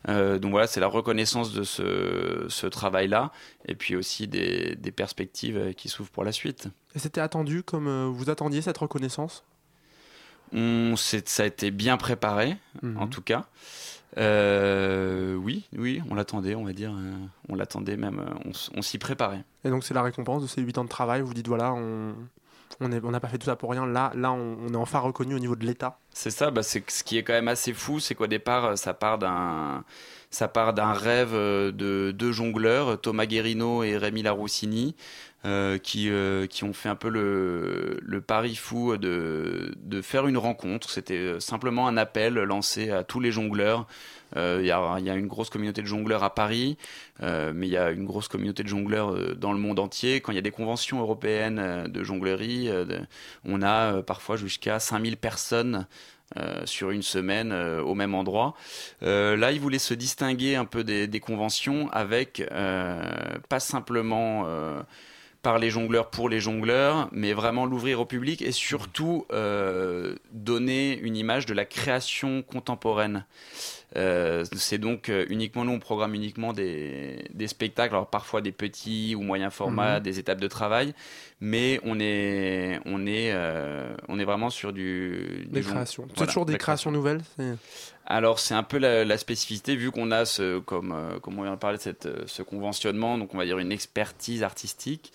Euh, 0.09 0.39
donc 0.39 0.53
voilà, 0.53 0.67
c'est 0.67 0.81
la 0.81 0.87
reconnaissance 0.87 1.53
de 1.53 1.63
ce, 1.65 2.47
ce 2.49 2.67
travail-là. 2.67 3.33
Et 3.67 3.75
puis 3.75 3.97
aussi 3.97 4.29
des, 4.29 4.77
des 4.77 4.93
perspectives 4.93 5.75
qui 5.77 5.89
s'ouvrent 5.89 6.11
pour 6.11 6.25
la 6.25 6.33
suite. 6.33 6.69
Et 6.95 6.99
c'était 6.99 7.21
attendu 7.21 7.63
comme 7.63 8.11
vous 8.11 8.31
attendiez 8.31 8.63
cette 8.63 8.79
reconnaissance? 8.79 9.45
On, 10.53 10.95
ça 10.97 11.43
a 11.43 11.47
été 11.47 11.71
bien 11.71 11.97
préparé, 11.97 12.57
Mhm. 12.83 12.99
en 12.99 13.07
tout 13.07 13.23
cas. 13.23 13.47
Euh, 14.19 15.35
oui, 15.37 15.65
oui, 15.77 16.03
on 16.11 16.15
l'attendait, 16.15 16.55
on 16.55 16.65
va 16.65 16.73
dire. 16.73 16.93
euh, 16.93 17.13
on 17.49 17.55
l'attendait 17.55 17.97
même, 17.97 18.21
euh, 18.21 18.51
on, 18.75 18.83
s'y 18.83 18.99
préparait. 18.99 19.45
Et 19.65 19.71
donc 19.71 19.85
c'est 19.85 19.95
la 19.95 20.03
récompense 20.03 20.43
de 20.43 20.47
ces 20.47 20.61
8 20.61 20.79
ans 20.79 20.85
de 20.85 20.89
travail. 20.89 21.23
Vous 21.23 21.35
dites 21.35 21.49
voilà, 21.49 21.73
on 21.73 22.15
n'a 22.81 23.21
pas 23.21 23.29
fait 23.29 23.39
tout 23.39 23.47
ça 23.47 23.57
pour 23.57 23.71
rien. 23.71 23.87
Là, 23.87 24.13
là, 24.15 24.33
on, 24.33 24.59
on 24.67 24.73
est 24.75 24.77
enfin 24.77 24.99
reconnu 24.99 25.35
au 25.35 25.39
niveau 25.39 25.57
de 25.57 25.65
l'État. 25.65 25.99
C'est 26.11 26.31
ça, 26.31 26.51
bah, 26.51 26.63
c'est 26.63 26.89
ce 26.91 27.05
qui 27.05 27.17
est 27.17 27.23
quand 27.23 27.33
même 27.33 27.49
assez 27.49 27.73
fou, 27.73 28.01
c'est 28.01 28.15
qu'au 28.15 28.27
départ, 28.27 28.77
ça 28.77 28.93
part 28.93 29.19
d'un, 29.19 29.85
ça 30.33 30.49
part 30.49 30.75
d'un 30.75 30.93
rêve 30.93 31.35
euh, 31.35 31.71
de 31.71 32.11
deux 32.11 32.33
jongleurs, 32.33 33.01
Thomas 33.01 33.27
Guérino 33.27 33.85
et 33.85 33.97
Rémi 33.97 34.23
Laroussini, 34.23 34.97
euh, 35.45 35.77
qui, 35.77 36.09
euh, 36.09 36.47
qui 36.47 36.63
ont 36.63 36.73
fait 36.73 36.89
un 36.89 36.95
peu 36.95 37.09
le, 37.09 37.99
le 38.01 38.21
pari 38.21 38.55
fou 38.55 38.97
de, 38.97 39.75
de 39.77 40.01
faire 40.01 40.29
une 40.29 40.39
rencontre. 40.39 40.89
C'était 40.89 41.19
euh, 41.19 41.41
simplement 41.41 41.89
un 41.89 41.97
appel 41.97 42.35
lancé 42.35 42.93
à 42.93 43.03
tous 43.03 43.19
les 43.19 43.33
jongleurs. 43.33 43.89
Il 44.37 44.63
y, 44.63 44.69
y 44.69 44.71
a 44.71 45.15
une 45.15 45.27
grosse 45.27 45.51
communauté 45.51 45.83
de 45.83 45.87
jongleurs 45.89 46.23
à 46.23 46.35
Paris, 46.35 46.79
mais 47.21 47.67
il 47.67 47.71
y 47.71 47.77
a 47.77 47.91
une 47.91 48.07
grosse 48.07 48.29
communauté 48.29 48.63
de 48.63 48.69
jongleurs 48.69 49.37
dans 49.37 49.53
le 49.53 49.59
monde 49.59 49.79
entier. 49.79 50.23
Quand 50.23 50.33
il 50.33 50.37
y 50.37 50.39
a 50.39 50.43
des 50.43 50.51
conventions 50.51 51.01
européennes 51.01 51.87
de 51.87 52.03
jonglerie, 52.03 52.71
on 53.45 53.61
a 53.61 54.03
parfois 54.03 54.37
jusqu'à 54.37 54.79
5000 54.79 55.19
personnes 55.19 55.87
euh, 56.39 56.65
sur 56.65 56.91
une 56.91 57.03
semaine 57.03 57.53
euh, 57.53 57.83
au 57.83 57.95
même 57.95 58.15
endroit. 58.15 58.55
Euh, 59.03 59.37
là, 59.37 59.53
ils 59.53 59.61
voulaient 59.61 59.79
se 59.79 59.93
distinguer 59.93 60.57
un 60.57 60.65
peu 60.65 60.83
des, 60.85 61.21
conventions 61.21 61.91
avec 61.93 62.43
pas 63.49 63.61
simplement 63.61 64.47
par 65.43 65.59
les 65.59 65.71
jongleurs 65.71 66.11
pour 66.11 66.29
les 66.29 66.41
jongleurs, 66.41 67.09
mais 67.13 67.33
vraiment 67.33 67.65
l'ouvrir 67.65 68.01
au 68.01 68.07
public 68.07 68.43
et 68.43 68.51
surtout 68.51 69.27
donner 70.33 70.99
une 70.99 71.17
image 71.17 71.47
de 71.47 71.55
la 71.55 71.65
création 71.65 72.43
contemporaine. 72.43 73.25
Euh, 73.97 74.45
c'est 74.57 74.79
donc 74.79 75.09
euh, 75.11 75.27
uniquement 75.29 75.65
nous 75.67 75.73
on 75.73 75.79
programme 75.79 76.15
uniquement 76.15 76.53
des, 76.55 77.25
des 77.35 77.47
spectacles 77.47 77.95
alors 77.95 78.07
parfois 78.09 78.41
des 78.41 78.53
petits 78.53 79.15
ou 79.15 79.21
moyens 79.23 79.53
formats 79.53 79.99
Mhm. 79.99 80.03
des 80.03 80.19
étapes 80.19 80.41
de 80.41 80.49
travail 80.49 80.95
mais 81.41 81.79
on 81.85 82.01
est 82.01 82.81
on 82.87 83.07
est 83.07 83.33
euh, 83.33 83.95
on 84.09 84.19
est 84.19 84.25
vraiment 84.25 84.49
sur 84.49 84.73
du, 84.73 85.47
Des 85.51 85.61
créations. 85.61 86.05
C'est 86.09 86.17
voilà, 86.17 86.27
toujours 86.33 86.47
des 86.47 86.57
créations 86.57 86.91
nouvelles. 86.91 87.21
alors 88.07 88.39
c'est 88.39 88.55
un 88.55 88.63
peu 88.63 88.79
la, 88.79 89.05
la 89.05 89.19
spécificité 89.19 89.77
vu 89.77 89.91
qu'on 89.91 90.11
a 90.11 90.25
ce 90.25 90.59
comme 90.61 90.93
euh, 90.93 91.19
comme 91.21 91.39
on 91.39 91.43
vient 91.43 91.53
de 91.55 91.59
parler 91.59 91.77
de 91.77 91.83
cette, 91.83 92.09
ce 92.27 92.43
conventionnement 92.43 93.19
donc 93.19 93.35
on 93.35 93.39
va 93.39 93.45
dire 93.45 93.59
une 93.59 93.73
expertise 93.73 94.43
artistique 94.43 95.13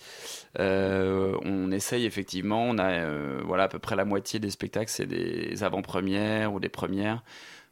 euh, 0.58 1.36
on 1.42 1.70
essaye 1.72 2.04
effectivement 2.06 2.62
on 2.64 2.78
a 2.78 2.90
euh, 2.90 3.40
voilà 3.44 3.64
à 3.64 3.68
peu 3.68 3.78
près 3.78 3.96
la 3.96 4.04
moitié 4.04 4.38
des 4.40 4.50
spectacles 4.50 4.90
c'est 4.90 5.06
des 5.06 5.62
avant-premières 5.64 6.52
ou 6.52 6.60
des 6.60 6.68
premières 6.68 7.22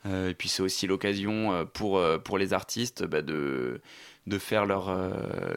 et 0.06 0.34
puis 0.34 0.48
c'est 0.48 0.62
aussi 0.62 0.86
l'occasion 0.86 1.52
euh, 1.52 1.64
pour 1.64 1.98
euh, 1.98 2.18
pour 2.18 2.38
les 2.38 2.52
artistes 2.52 3.04
bah, 3.04 3.22
de 3.22 3.80
de 4.26 4.38
faire 4.38 4.66
leur 4.66 4.88
euh, 4.88 5.12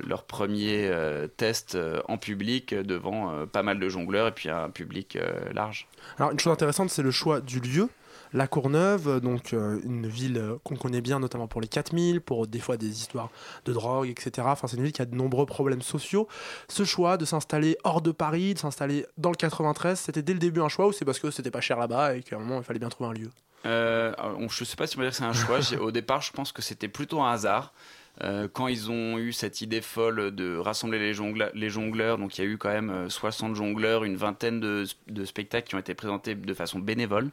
leur 0.06 0.24
premier 0.24 0.88
euh, 0.88 1.28
test 1.28 1.76
euh, 1.76 2.02
en 2.08 2.18
public 2.18 2.74
euh, 2.74 2.84
devant 2.84 3.32
euh, 3.32 3.46
pas 3.46 3.64
mal 3.64 3.80
de 3.80 3.90
jongleurs 3.90 4.28
et 4.28 4.32
puis 4.32 4.50
un 4.50 4.70
public 4.70 5.16
euh, 5.16 5.52
large 5.54 5.88
Alors 6.18 6.32
une 6.32 6.40
chose 6.40 6.54
intéressante, 6.54 6.90
c'est 6.90 7.02
le 7.02 7.12
choix 7.12 7.42
du 7.42 7.60
lieu. 7.60 7.90
La 8.32 8.46
Courneuve, 8.48 9.08
euh, 9.08 9.20
donc 9.20 9.54
euh, 9.54 9.80
une 9.84 10.08
ville 10.08 10.38
euh, 10.38 10.58
qu'on 10.64 10.76
connaît 10.76 11.02
bien, 11.02 11.20
notamment 11.20 11.48
pour 11.48 11.62
les 11.62 11.68
4000, 11.68 12.22
pour 12.22 12.46
des 12.46 12.60
fois 12.60 12.78
des 12.78 12.90
histoires 12.90 13.32
de 13.66 13.74
drogue, 13.74 14.08
etc. 14.08 14.48
Enfin, 14.52 14.68
c'est 14.68 14.78
une 14.78 14.84
ville 14.84 14.92
qui 14.92 15.02
a 15.02 15.06
de 15.06 15.16
nombreux 15.16 15.48
problèmes 15.48 15.82
sociaux. 15.82 16.28
Ce 16.68 16.84
choix 16.84 17.18
de 17.18 17.26
s'installer 17.26 17.76
hors 17.84 18.02
de 18.02 18.12
Paris, 18.12 18.54
de 18.54 18.60
s'installer 18.60 19.08
dans 19.18 19.32
le 19.32 19.36
93, 19.36 20.00
c'était 20.00 20.22
dès 20.22 20.34
le 20.34 20.40
début 20.40 20.62
un 20.62 20.70
choix 20.70 20.88
ou 20.88 20.92
c'est 20.92 21.06
parce 21.06 21.18
que 21.18 21.32
c'était 21.32 21.50
pas 21.50 21.62
cher 21.62 21.80
là-bas 21.80 22.18
et 22.18 22.22
qu'à 22.22 22.36
un 22.36 22.40
moment 22.40 22.60
il 22.60 22.64
fallait 22.64 22.80
bien 22.80 22.90
trouver 22.90 23.10
un 23.10 23.14
lieu? 23.14 23.30
Euh, 23.66 24.14
je 24.50 24.64
sais 24.64 24.76
pas 24.76 24.88
si 24.88 24.98
on 24.98 25.02
va 25.02 25.06
dire 25.06 25.12
que 25.12 25.18
c'est 25.18 25.24
un 25.24 25.34
choix. 25.34 25.60
Au 25.80 25.92
départ, 25.92 26.22
je 26.22 26.32
pense 26.32 26.52
que 26.52 26.62
c'était 26.62 26.88
plutôt 26.88 27.22
un 27.22 27.32
hasard. 27.32 27.74
Euh, 28.22 28.48
quand 28.52 28.68
ils 28.68 28.92
ont 28.92 29.18
eu 29.18 29.32
cette 29.32 29.62
idée 29.62 29.82
folle 29.82 30.36
de 30.36 30.58
rassembler 30.58 31.00
les, 31.00 31.14
jongleurs, 31.14 32.18
donc 32.18 32.38
il 32.38 32.44
y 32.44 32.48
a 32.48 32.50
eu 32.50 32.58
quand 32.58 32.70
même 32.70 32.90
euh, 32.90 33.10
60 33.10 33.56
jongleurs, 33.56 34.04
une 34.04 34.18
vingtaine 34.18 34.60
de, 34.60 34.86
spectacles 35.26 35.70
qui 35.70 35.76
ont 35.76 35.80
été 35.80 35.94
présentés 35.94 36.36
de 36.36 36.54
façon 36.54 36.80
bénévole. 36.80 37.32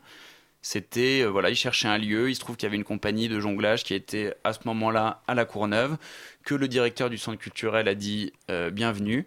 C'était, 0.62 1.22
euh, 1.22 1.26
voilà, 1.26 1.50
ils 1.50 1.56
cherchaient 1.56 1.86
un 1.86 1.98
lieu, 1.98 2.28
il 2.28 2.34
se 2.34 2.40
trouve 2.40 2.56
qu'il 2.56 2.66
y 2.66 2.70
avait 2.70 2.76
une 2.76 2.82
compagnie 2.82 3.28
de 3.28 3.38
jonglage 3.38 3.84
qui 3.84 3.94
était 3.94 4.34
à 4.42 4.52
ce 4.52 4.58
moment-là 4.64 5.22
à 5.28 5.34
la 5.36 5.44
Courneuve, 5.44 5.96
que 6.44 6.56
le 6.56 6.66
directeur 6.66 7.08
du 7.08 7.18
centre 7.18 7.38
culturel 7.38 7.86
a 7.86 7.94
dit 7.94 8.32
euh, 8.50 8.70
bienvenue. 8.70 9.26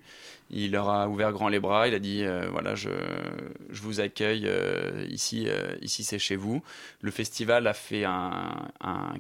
Il 0.52 0.72
leur 0.72 0.90
a 0.90 1.08
ouvert 1.08 1.32
grand 1.32 1.48
les 1.48 1.60
bras, 1.60 1.88
il 1.88 1.94
a 1.94 2.00
dit 2.00 2.24
euh, 2.24 2.48
voilà, 2.52 2.74
je, 2.74 2.90
je 3.70 3.82
vous 3.82 4.00
accueille 4.00 4.46
euh, 4.48 5.06
ici, 5.10 5.46
euh, 5.48 5.76
ici 5.82 6.04
c'est 6.04 6.18
chez 6.18 6.36
vous. 6.36 6.64
Le 7.02 7.12
festival 7.12 7.68
a 7.68 7.74
fait 7.74 8.04
un, 8.04 8.70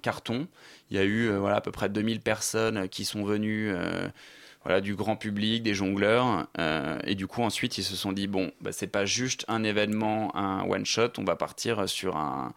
carton. 0.02 0.48
Il 0.90 0.98
y 0.98 1.00
a 1.00 1.04
eu 1.04 1.30
voilà, 1.38 1.58
à 1.58 1.62
peu 1.62 1.72
près 1.72 1.88
2000 1.88 2.22
personnes 2.22 2.90
qui 2.90 3.06
sont 3.06 3.24
venues, 3.24 3.72
voilà, 4.64 4.82
du 4.82 4.96
grand 4.96 5.16
public, 5.16 5.62
des 5.62 5.76
jongleurs. 5.76 6.48
et 7.04 7.16
du 7.16 7.28
coup, 7.28 7.44
ensuite, 7.44 7.78
ils 7.78 7.84
se 7.84 7.96
sont 7.96 8.12
dit 8.12 8.28
bon, 8.28 8.52
bah, 8.62 8.72
c'est 8.72 8.88
pas 8.88 9.06
juste 9.06 9.46
un 9.48 9.64
événement, 9.64 10.36
un 10.36 10.64
one 10.64 10.86
shot, 10.86 11.12
on 11.18 11.24
va 11.24 11.36
partir 11.36 11.88
sur, 11.88 12.18
un, 12.18 12.54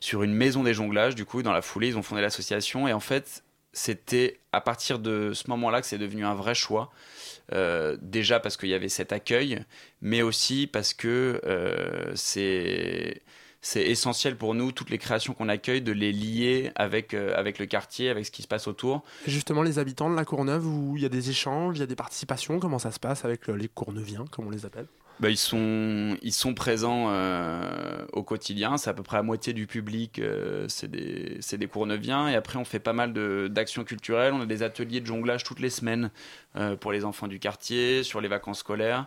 sur 0.00 0.22
une 0.22 0.32
maison 0.32 0.62
des 0.62 0.72
jonglages. 0.72 1.14
Du 1.14 1.26
coup, 1.26 1.42
dans 1.42 1.52
la 1.52 1.62
foulée, 1.62 1.88
ils 1.88 1.98
ont 1.98 2.02
fondé 2.02 2.22
l'association. 2.22 2.88
Et 2.88 2.92
en 2.94 3.00
fait, 3.00 3.42
c'était 3.74 4.38
à 4.52 4.60
partir 4.60 4.98
de 4.98 5.32
ce 5.34 5.50
moment-là 5.50 5.80
que 5.80 5.86
c'est 5.86 5.98
devenu 5.98 6.24
un 6.24 6.34
vrai 6.34 6.54
choix. 6.54 6.90
Euh, 7.52 7.96
déjà 8.00 8.40
parce 8.40 8.56
qu'il 8.56 8.70
y 8.70 8.74
avait 8.74 8.88
cet 8.88 9.12
accueil, 9.12 9.64
mais 10.00 10.22
aussi 10.22 10.66
parce 10.66 10.94
que 10.94 11.40
euh, 11.44 12.12
c'est 12.14 13.20
essentiel 13.74 14.36
pour 14.36 14.54
nous, 14.54 14.72
toutes 14.72 14.90
les 14.90 14.98
créations 14.98 15.34
qu'on 15.34 15.48
accueille, 15.48 15.82
de 15.82 15.92
les 15.92 16.12
lier 16.12 16.70
avec, 16.74 17.12
euh, 17.12 17.34
avec 17.36 17.58
le 17.58 17.66
quartier, 17.66 18.08
avec 18.08 18.26
ce 18.26 18.30
qui 18.30 18.42
se 18.42 18.48
passe 18.48 18.66
autour. 18.66 19.04
Justement, 19.26 19.62
les 19.62 19.78
habitants 19.78 20.10
de 20.10 20.16
la 20.16 20.24
Courneuve, 20.24 20.66
où 20.66 20.96
il 20.96 21.02
y 21.02 21.06
a 21.06 21.10
des 21.10 21.30
échanges, 21.30 21.76
il 21.76 21.80
y 21.80 21.82
a 21.82 21.86
des 21.86 21.96
participations, 21.96 22.58
comment 22.58 22.78
ça 22.78 22.90
se 22.90 23.00
passe 23.00 23.24
avec 23.24 23.46
les 23.48 23.68
Courneviens, 23.68 24.24
comme 24.30 24.46
on 24.46 24.50
les 24.50 24.64
appelle? 24.64 24.86
Bah, 25.20 25.30
ils, 25.30 25.36
sont, 25.36 26.16
ils 26.22 26.32
sont 26.32 26.54
présents 26.54 27.06
euh, 27.08 28.04
au 28.12 28.24
quotidien, 28.24 28.76
c'est 28.76 28.90
à 28.90 28.94
peu 28.94 29.04
près 29.04 29.16
la 29.16 29.22
moitié 29.22 29.52
du 29.52 29.68
public, 29.68 30.18
euh, 30.18 30.66
c'est 30.68 30.90
des, 30.90 31.38
des 31.56 31.66
Courneviens. 31.68 32.28
Et 32.28 32.34
après, 32.34 32.58
on 32.58 32.64
fait 32.64 32.80
pas 32.80 32.92
mal 32.92 33.12
d'actions 33.48 33.84
culturelles. 33.84 34.32
On 34.32 34.40
a 34.40 34.46
des 34.46 34.64
ateliers 34.64 35.00
de 35.00 35.06
jonglage 35.06 35.44
toutes 35.44 35.60
les 35.60 35.70
semaines 35.70 36.10
euh, 36.56 36.74
pour 36.76 36.90
les 36.90 37.04
enfants 37.04 37.28
du 37.28 37.38
quartier, 37.38 38.02
sur 38.02 38.20
les 38.20 38.28
vacances 38.28 38.58
scolaires. 38.58 39.06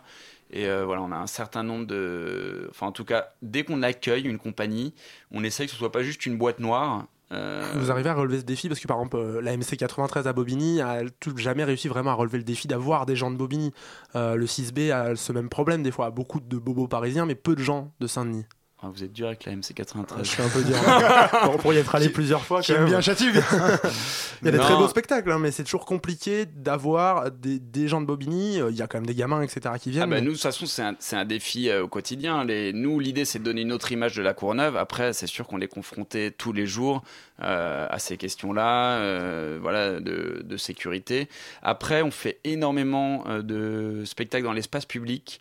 Et 0.50 0.64
voilà, 0.64 1.02
on 1.02 1.12
a 1.12 1.16
un 1.16 1.26
certain 1.26 1.62
nombre 1.62 1.86
de. 1.86 2.68
Enfin, 2.70 2.86
en 2.86 2.92
tout 2.92 3.04
cas, 3.04 3.34
dès 3.42 3.64
qu'on 3.64 3.82
accueille 3.82 4.22
une 4.22 4.38
compagnie, 4.38 4.94
on 5.30 5.44
essaye 5.44 5.66
que 5.66 5.72
ce 5.72 5.76
soit 5.76 5.92
pas 5.92 6.02
juste 6.02 6.24
une 6.24 6.38
boîte 6.38 6.58
noire. 6.58 7.06
Euh, 7.32 7.62
Vous 7.74 7.90
arrivez 7.90 8.08
à 8.08 8.14
relever 8.14 8.40
ce 8.40 8.44
défi 8.44 8.68
parce 8.68 8.80
que 8.80 8.86
par 8.86 8.98
exemple 8.98 9.16
euh, 9.16 9.40
la 9.40 9.56
MC 9.56 9.76
93 9.76 10.26
à 10.26 10.32
Bobigny 10.32 10.80
a 10.80 11.02
jamais 11.36 11.64
réussi 11.64 11.88
vraiment 11.88 12.10
à 12.10 12.14
relever 12.14 12.38
le 12.38 12.44
défi 12.44 12.68
d'avoir 12.68 13.06
des 13.06 13.16
gens 13.16 13.30
de 13.30 13.36
Bobigny. 13.36 13.72
Euh, 14.16 14.34
le 14.34 14.46
6B 14.46 14.92
a 14.92 15.16
ce 15.16 15.32
même 15.32 15.48
problème 15.48 15.82
des 15.82 15.90
fois, 15.90 16.10
beaucoup 16.10 16.40
de 16.40 16.56
bobos 16.56 16.88
parisiens 16.88 17.26
mais 17.26 17.34
peu 17.34 17.54
de 17.54 17.62
gens 17.62 17.92
de 18.00 18.06
Saint-Denis. 18.06 18.46
Ah, 18.80 18.86
vous 18.94 19.02
êtes 19.02 19.12
dur 19.12 19.26
avec 19.26 19.44
la 19.44 19.52
MC93. 19.56 20.18
Je 20.18 20.22
suis 20.22 20.40
un 20.42 20.48
peu 20.48 20.62
dur. 20.62 20.76
Bon, 21.46 21.56
pour 21.58 21.72
y 21.74 21.78
être 21.78 21.92
allé 21.96 22.08
plusieurs 22.10 22.44
fois. 22.44 22.60
J'aime 22.60 22.84
bien 22.86 23.00
Châtillon. 23.00 23.32
Il 24.42 24.44
y 24.44 24.48
a 24.48 24.52
des 24.52 24.58
Non. 24.58 24.62
très 24.62 24.76
beaux 24.76 24.86
spectacles, 24.86 25.32
hein, 25.32 25.40
mais 25.40 25.50
c'est 25.50 25.64
toujours 25.64 25.84
compliqué 25.84 26.46
d'avoir 26.46 27.32
des, 27.32 27.58
des 27.58 27.88
gens 27.88 28.00
de 28.00 28.06
Bobigny. 28.06 28.60
Euh, 28.60 28.70
Il 28.70 28.76
y 28.76 28.82
a 28.82 28.86
quand 28.86 28.98
même 28.98 29.06
des 29.06 29.16
gamins, 29.16 29.42
etc. 29.42 29.74
qui 29.80 29.90
viennent. 29.90 30.04
Ah 30.04 30.06
bah 30.06 30.16
mais- 30.16 30.20
nous, 30.20 30.28
de 30.30 30.34
toute 30.34 30.42
façon, 30.42 30.66
c'est 30.66 31.16
un, 31.16 31.24
défi 31.24 31.68
euh, 31.68 31.82
au 31.82 31.88
quotidien. 31.88 32.44
Les, 32.44 32.72
nous, 32.72 33.00
l'idée, 33.00 33.24
c'est 33.24 33.40
de 33.40 33.44
donner 33.44 33.62
une 33.62 33.72
autre 33.72 33.90
image 33.90 34.14
de 34.14 34.22
la 34.22 34.32
Courneuve. 34.32 34.76
Après, 34.76 35.12
c'est 35.12 35.26
sûr 35.26 35.48
qu'on 35.48 35.60
est 35.60 35.66
confronté 35.66 36.30
tous 36.30 36.52
les 36.52 36.66
jours 36.66 37.02
euh, 37.42 37.86
à 37.88 37.98
ces 37.98 38.16
questions-là, 38.16 38.98
euh, 38.98 39.58
voilà, 39.60 40.00
de, 40.00 40.42
de 40.44 40.56
sécurité. 40.56 41.28
Après, 41.62 42.02
on 42.02 42.10
fait 42.10 42.40
énormément 42.44 43.24
euh, 43.28 43.42
de 43.42 44.04
spectacles 44.04 44.44
dans 44.44 44.52
l'espace 44.52 44.86
public. 44.86 45.40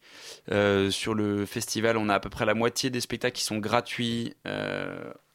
Sur 0.89 1.13
le 1.13 1.45
festival, 1.45 1.97
on 1.97 2.09
a 2.09 2.15
à 2.15 2.19
peu 2.19 2.29
près 2.29 2.45
la 2.45 2.53
moitié 2.53 2.89
des 2.89 3.01
spectacles 3.01 3.35
qui 3.35 3.43
sont 3.43 3.57
gratuits. 3.57 4.33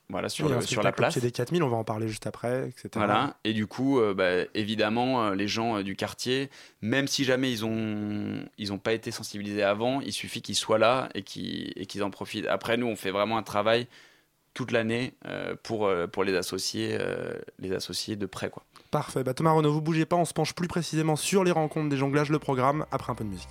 voilà, 0.08 0.28
sur, 0.28 0.48
le- 0.48 0.56
un 0.56 0.60
sur 0.60 0.82
la 0.82 0.92
place. 0.92 1.14
pied 1.14 1.22
des 1.22 1.30
4000, 1.30 1.62
on 1.62 1.68
va 1.68 1.76
en 1.78 1.84
parler 1.84 2.06
juste 2.08 2.26
après, 2.26 2.68
etc. 2.68 2.88
Voilà, 2.94 3.36
et 3.44 3.52
du 3.54 3.66
coup, 3.66 3.98
euh, 3.98 4.12
bah, 4.14 4.44
évidemment, 4.54 5.30
les 5.30 5.48
gens 5.48 5.78
euh, 5.78 5.82
du 5.82 5.96
quartier, 5.96 6.50
même 6.82 7.06
si 7.08 7.24
jamais 7.24 7.50
ils 7.50 7.64
ont, 7.64 8.44
ils 8.58 8.72
ont 8.72 8.78
pas 8.78 8.92
été 8.92 9.10
sensibilisés 9.10 9.62
avant, 9.62 10.00
il 10.02 10.12
suffit 10.12 10.42
qu'ils 10.42 10.54
soient 10.56 10.78
là 10.78 11.08
et 11.14 11.22
qu'ils, 11.22 11.72
et 11.76 11.86
qu'ils 11.86 12.02
en 12.02 12.10
profitent. 12.10 12.46
Après, 12.46 12.76
nous, 12.76 12.86
on 12.86 12.96
fait 12.96 13.10
vraiment 13.10 13.38
un 13.38 13.42
travail 13.42 13.86
toute 14.54 14.70
l'année 14.70 15.14
euh, 15.26 15.54
pour, 15.62 15.86
euh, 15.86 16.06
pour 16.06 16.24
les 16.24 16.34
associer, 16.34 16.96
euh, 17.00 17.34
les 17.58 17.72
associer 17.72 18.16
de 18.16 18.26
près. 18.26 18.50
Parfait. 18.90 19.24
Bah, 19.24 19.34
Thomas 19.34 19.52
Renaud, 19.52 19.72
vous 19.72 19.80
bougez 19.80 20.04
pas, 20.04 20.16
on 20.16 20.24
se 20.24 20.34
penche 20.34 20.54
plus 20.54 20.68
précisément 20.68 21.16
sur 21.16 21.44
les 21.44 21.52
rencontres 21.52 21.88
des 21.88 21.96
jonglages, 21.96 22.30
le 22.30 22.38
programme, 22.38 22.84
après 22.90 23.12
un 23.12 23.14
peu 23.14 23.24
de 23.24 23.30
musique. 23.30 23.48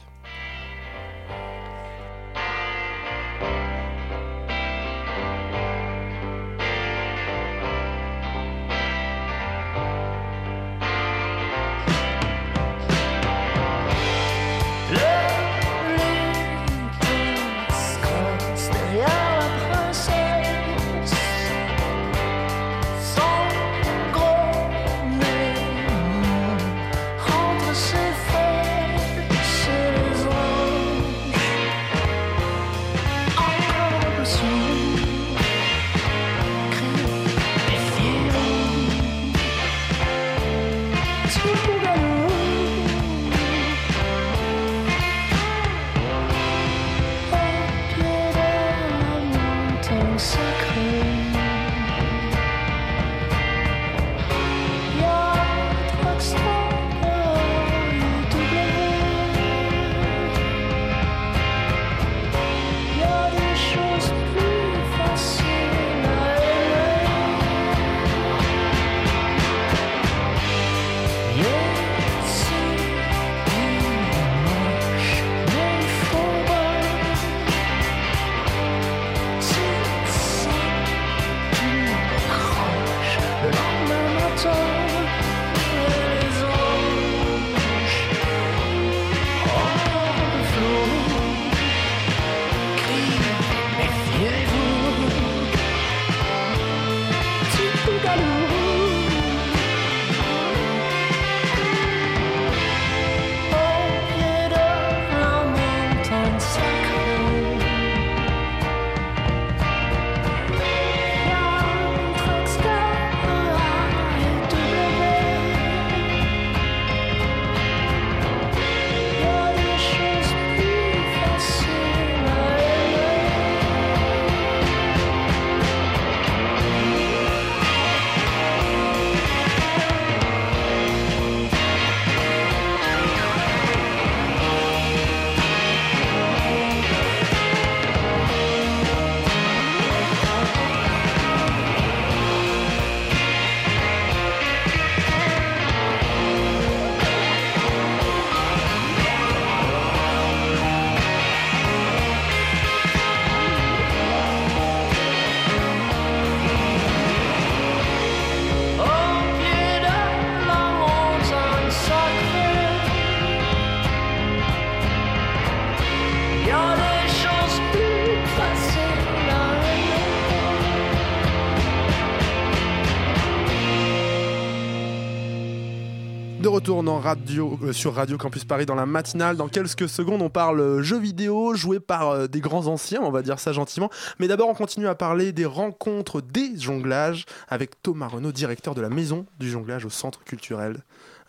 Euh, 177.04 177.74
sur 177.74 177.96
Radio 177.96 178.18
Campus 178.18 178.46
Paris 178.46 178.66
dans 178.66 178.76
la 178.76 178.86
matinale. 178.86 179.36
Dans 179.36 179.48
quelques 179.48 179.90
secondes, 179.90 180.22
on 180.22 180.30
parle 180.30 180.60
euh, 180.60 180.84
jeux 180.84 181.00
vidéo 181.00 181.56
joués 181.56 181.80
par 181.80 182.10
euh, 182.10 182.28
des 182.28 182.42
grands 182.42 182.68
anciens, 182.68 183.02
on 183.02 183.12
va 183.12 183.22
dire 183.22 183.40
ça 183.40 183.54
gentiment. 183.54 183.90
Mais 184.20 184.28
d'abord, 184.28 184.50
on 184.50 184.54
continue 184.54 184.88
à 184.88 184.96
parler 184.96 185.32
des 185.32 185.46
rencontres 185.46 186.22
des 186.22 186.58
jonglages 186.60 187.26
avec 187.50 187.82
Thomas 187.82 188.08
Renaud, 188.08 188.32
directeur 188.32 188.76
de 188.76 188.82
la 188.82 188.90
maison 188.90 189.26
du 189.40 189.50
jonglage 189.50 189.86
au 189.86 189.90
centre 189.90 190.24
culturel. 190.24 190.78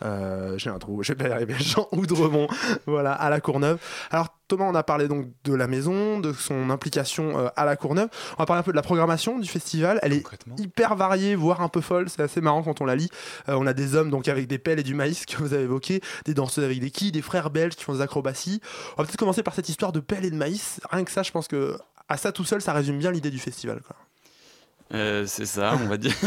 Euh, 0.05 0.57
J'ai 0.59 0.70
un 0.70 0.78
trou, 0.78 1.03
je 1.03 1.12
vais 1.12 1.16
pas 1.16 1.28
y 1.28 1.32
arriver. 1.32 1.55
Jean 1.59 1.88
Oudremont, 1.93 2.49
voilà, 2.86 3.12
à 3.12 3.30
la 3.30 3.40
Courneuve. 3.40 3.78
Alors 4.11 4.28
Thomas, 4.49 4.64
on 4.64 4.74
a 4.74 4.82
parlé 4.82 5.09
donc 5.09 5.28
de 5.45 5.55
la 5.55 5.66
maison, 5.66 6.20
de 6.20 6.32
son 6.32 6.70
implication 6.70 7.38
euh, 7.38 7.49
à 7.57 7.64
la 7.64 7.76
Courneuve. 7.76 8.09
On 8.34 8.43
va 8.43 8.47
parler 8.47 8.61
un 8.61 8.62
peu 8.62 8.72
de 8.72 8.76
la 8.76 8.82
programmation 8.82 9.38
du 9.38 9.49
festival. 9.49 9.99
Elle 10.03 10.12
est 10.12 10.24
hyper 10.59 10.95
variée, 10.95 11.34
voire 11.34 11.61
un 11.62 11.68
peu 11.68 11.80
folle. 11.80 12.09
C'est 12.11 12.22
assez 12.22 12.40
marrant 12.40 12.62
quand 12.62 12.80
on 12.80 12.84
la 12.84 12.97
lit. 12.97 13.09
Euh, 13.49 13.55
on 13.55 13.66
a 13.66 13.72
des 13.72 13.95
hommes 13.95 14.11
donc 14.11 14.28
avec 14.28 14.47
des 14.47 14.59
pelles 14.59 14.78
et 14.78 14.82
du 14.82 14.95
maïs 14.95 15.24
que 15.26 15.36
vous 15.36 15.55
avez 15.55 15.64
évoqué, 15.64 16.01
des 16.24 16.34
danseuses 16.34 16.64
avec 16.64 16.80
des 16.80 16.90
quilles, 16.90 17.12
des 17.12 17.22
frères 17.22 17.51
belges 17.51 17.76
qui 17.76 17.84
font 17.84 17.95
des 17.95 18.01
acrobaties. 18.01 18.61
On 18.97 19.03
va 19.03 19.07
peut-être 19.07 19.18
commencer 19.18 19.43
par 19.43 19.55
cette 19.55 19.68
histoire 19.68 19.93
de 19.93 20.01
pelles 20.01 20.24
et 20.24 20.30
de 20.30 20.36
maïs. 20.36 20.80
Rien 20.90 21.05
que 21.05 21.11
ça, 21.11 21.22
je 21.22 21.30
pense 21.30 21.49
que 21.49 21.78
à 22.09 22.16
ça 22.16 22.32
tout 22.32 22.45
seul, 22.45 22.61
ça 22.61 22.72
résume 22.72 22.99
bien 22.99 23.11
l'idée 23.11 23.30
du 23.30 23.38
festival. 23.38 23.80
quoi. 23.80 23.97
Euh, 24.95 25.24
c'est 25.26 25.47
ça, 25.47 25.78
on 25.82 25.86
va 25.88 25.97
dire. 25.97 26.12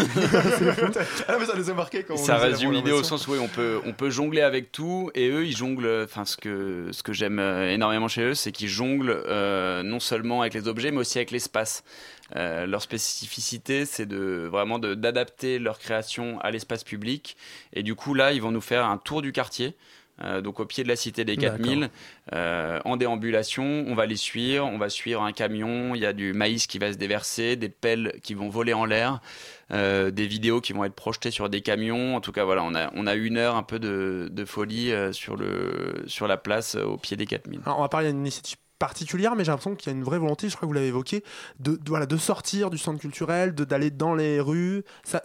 Ah, 1.27 1.37
mais 1.39 1.45
ça 1.45 1.55
nous 1.55 1.69
a 1.69 1.73
marqué 1.73 2.03
quand 2.03 2.15
on 2.15 2.17
ça 2.17 2.33
la 2.33 2.39
résume 2.45 2.71
l'idée 2.71 2.91
au 2.91 3.03
sens 3.03 3.27
où 3.27 3.33
oui, 3.33 3.39
on 3.41 3.47
peut, 3.47 3.79
on 3.85 3.93
peut 3.93 4.09
jongler 4.09 4.41
avec 4.41 4.71
tout 4.71 5.11
et 5.13 5.29
eux 5.29 5.45
ils 5.45 5.55
jonglent. 5.55 6.03
Enfin, 6.03 6.25
ce 6.25 6.37
que, 6.37 6.87
ce 6.91 7.03
que 7.03 7.13
j'aime 7.13 7.39
euh, 7.39 7.71
énormément 7.71 8.07
chez 8.07 8.21
eux, 8.21 8.33
c'est 8.33 8.51
qu'ils 8.51 8.69
jonglent 8.69 9.21
euh, 9.27 9.83
non 9.83 9.99
seulement 9.99 10.41
avec 10.41 10.53
les 10.53 10.67
objets 10.67 10.91
mais 10.91 10.99
aussi 10.99 11.17
avec 11.17 11.31
l'espace. 11.31 11.83
Euh, 12.35 12.65
leur 12.65 12.81
spécificité, 12.81 13.85
c'est 13.85 14.07
de 14.07 14.47
vraiment 14.51 14.79
de- 14.79 14.95
d'adapter 14.95 15.59
leur 15.59 15.77
création 15.77 16.39
à 16.41 16.49
l'espace 16.49 16.83
public. 16.83 17.37
Et 17.73 17.83
du 17.83 17.93
coup, 17.93 18.15
là, 18.15 18.31
ils 18.31 18.41
vont 18.41 18.49
nous 18.51 18.61
faire 18.61 18.85
un 18.85 18.97
tour 18.97 19.21
du 19.21 19.31
quartier. 19.31 19.75
Euh, 20.23 20.41
donc 20.41 20.59
au 20.59 20.65
pied 20.65 20.83
de 20.83 20.89
la 20.89 20.95
cité 20.95 21.25
des 21.25 21.37
4000, 21.37 21.89
euh, 22.33 22.79
en 22.85 22.97
déambulation, 22.97 23.85
on 23.87 23.95
va 23.95 24.05
les 24.05 24.15
suivre, 24.15 24.65
on 24.65 24.77
va 24.77 24.89
suivre 24.89 25.21
un 25.21 25.31
camion, 25.31 25.93
il 25.95 26.01
y 26.01 26.05
a 26.05 26.13
du 26.13 26.33
maïs 26.33 26.67
qui 26.67 26.79
va 26.79 26.93
se 26.93 26.97
déverser, 26.97 27.55
des 27.55 27.69
pelles 27.69 28.19
qui 28.23 28.33
vont 28.33 28.49
voler 28.49 28.73
en 28.73 28.85
l'air, 28.85 29.21
euh, 29.71 30.11
des 30.11 30.27
vidéos 30.27 30.61
qui 30.61 30.73
vont 30.73 30.83
être 30.83 30.93
projetées 30.93 31.31
sur 31.31 31.49
des 31.49 31.61
camions. 31.61 32.15
En 32.15 32.21
tout 32.21 32.31
cas, 32.31 32.43
voilà, 32.43 32.63
on 32.63 32.75
a, 32.75 32.91
on 32.93 33.07
a 33.07 33.15
une 33.15 33.37
heure 33.37 33.55
un 33.55 33.63
peu 33.63 33.79
de, 33.79 34.29
de 34.31 34.45
folie 34.45 34.91
euh, 34.91 35.11
sur, 35.11 35.35
le, 35.35 36.03
sur 36.07 36.27
la 36.27 36.37
place 36.37 36.75
euh, 36.75 36.83
au 36.83 36.97
pied 36.97 37.17
des 37.17 37.25
4000. 37.25 37.61
Alors, 37.65 37.79
on 37.79 37.81
va 37.81 37.89
parler 37.89 38.09
d'une 38.09 38.19
initiative 38.19 38.57
particulière, 38.79 39.35
mais 39.35 39.43
j'ai 39.43 39.51
l'impression 39.51 39.75
qu'il 39.75 39.91
y 39.91 39.95
a 39.95 39.97
une 39.97 40.03
vraie 40.03 40.19
volonté, 40.19 40.49
je 40.49 40.55
crois 40.55 40.65
que 40.65 40.69
vous 40.69 40.73
l'avez 40.73 40.87
évoqué, 40.87 41.23
de, 41.59 41.79
voilà, 41.87 42.05
de 42.05 42.17
sortir 42.17 42.69
du 42.69 42.77
centre 42.77 42.99
culturel, 42.99 43.53
d'aller 43.53 43.91
dans 43.91 44.15
les 44.15 44.39
rues. 44.39 44.83
Ça, 45.03 45.21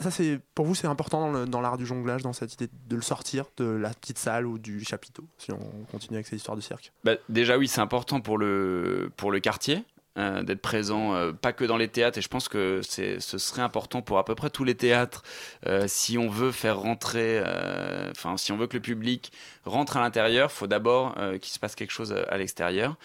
pour 0.55 0.67
vous, 0.67 0.75
c'est 0.75 0.87
important 0.87 1.47
dans 1.47 1.61
l'art 1.61 1.77
du 1.77 1.87
jonglage, 1.87 2.23
dans 2.23 2.33
cette 2.33 2.55
idée 2.55 2.69
de 2.89 2.97
le 2.97 3.03
sortir 3.03 3.47
de 3.57 3.65
la 3.65 3.91
petite 3.91 4.19
salle 4.19 4.47
ou 4.47 4.59
du 4.59 4.85
chapiteau, 4.85 5.25
si 5.39 5.53
on 5.53 5.59
continue 5.91 6.17
avec 6.17 6.27
ces 6.27 6.37
histoires 6.37 6.57
de 6.57 6.63
cirque? 6.63 6.93
Bah, 7.05 7.15
déjà 7.29 7.59
oui, 7.59 7.69
c'est 7.69 7.81
important 7.81 8.21
pour 8.21 8.39
le, 8.39 9.11
pour 9.17 9.33
le 9.33 9.41
quartier. 9.41 9.85
euh, 10.19 10.43
d'être 10.43 10.61
présent, 10.61 11.15
euh, 11.15 11.33
pas 11.33 11.53
que 11.53 11.65
dans 11.65 11.77
les 11.77 11.89
théâtres. 11.89 12.19
Et 12.19 12.23
je 12.23 12.29
pense 12.29 12.49
que 12.49 12.81
ce 12.83 13.39
serait 13.39 13.63
important 13.63 14.03
pour 14.03 14.19
à 14.19 14.25
peu 14.25 14.35
près 14.35 14.51
tous 14.51 14.65
les 14.65 14.75
théâtres, 14.75 15.23
euh, 15.67 15.85
si 15.87 16.19
on 16.19 16.29
veut 16.29 16.53
faire 16.53 16.79
rentrer, 16.79 17.43
enfin, 18.11 18.37
si 18.37 18.53
on 18.53 18.57
veut 18.57 18.67
que 18.67 18.77
le 18.77 18.83
public 18.83 19.33
rentre 19.65 19.97
à 19.97 20.01
l'intérieur, 20.01 20.51
faut 20.53 20.67
d'abord 20.67 21.15
qu'il 21.41 21.53
se 21.53 21.59
passe 21.59 21.75
quelque 21.75 21.93
chose 21.93 22.13
à 22.13 22.37
l'extérieur. 22.37 22.97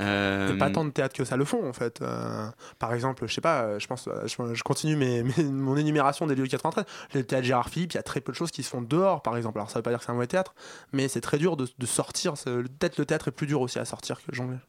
Euh, 0.00 0.56
pas 0.56 0.70
tant 0.70 0.84
de 0.84 0.90
théâtres 0.90 1.14
que 1.14 1.24
ça 1.24 1.36
le 1.36 1.44
font 1.44 1.68
en 1.68 1.72
fait. 1.72 2.00
Euh, 2.00 2.46
par 2.78 2.94
exemple, 2.94 3.26
je 3.26 3.34
sais 3.34 3.40
pas, 3.40 3.78
je 3.78 3.86
pense, 3.86 4.08
je, 4.24 4.54
je 4.54 4.62
continue 4.62 4.96
mes, 4.96 5.22
mes- 5.22 5.44
mon 5.44 5.76
énumération 5.76 6.26
des 6.26 6.34
lieux 6.34 6.46
93. 6.46 6.84
Le 7.14 7.22
théâtre 7.24 7.44
Gérard 7.46 7.68
Philippe, 7.68 7.92
il 7.92 7.96
y 7.96 7.98
a 7.98 8.02
très 8.02 8.20
peu 8.20 8.32
de 8.32 8.36
choses 8.36 8.50
qui 8.50 8.62
se 8.62 8.70
font 8.70 8.82
dehors 8.82 9.22
par 9.22 9.36
exemple. 9.36 9.58
Alors 9.58 9.70
ça 9.70 9.78
veut 9.78 9.82
pas 9.82 9.90
dire 9.90 9.98
que 9.98 10.04
c'est 10.04 10.10
un 10.10 10.14
mauvais 10.14 10.26
théâtre, 10.26 10.54
mais 10.92 11.08
c'est 11.08 11.20
très 11.20 11.38
dur 11.38 11.56
de, 11.56 11.66
de 11.78 11.86
sortir. 11.86 12.34
Peut-être 12.44 12.98
le 12.98 13.04
théâtre 13.04 13.28
est 13.28 13.32
plus 13.32 13.46
dur 13.46 13.60
aussi 13.60 13.78
à 13.78 13.84
sortir 13.84 14.16
que 14.16 14.22
le 14.28 14.34
jonglage. 14.34 14.60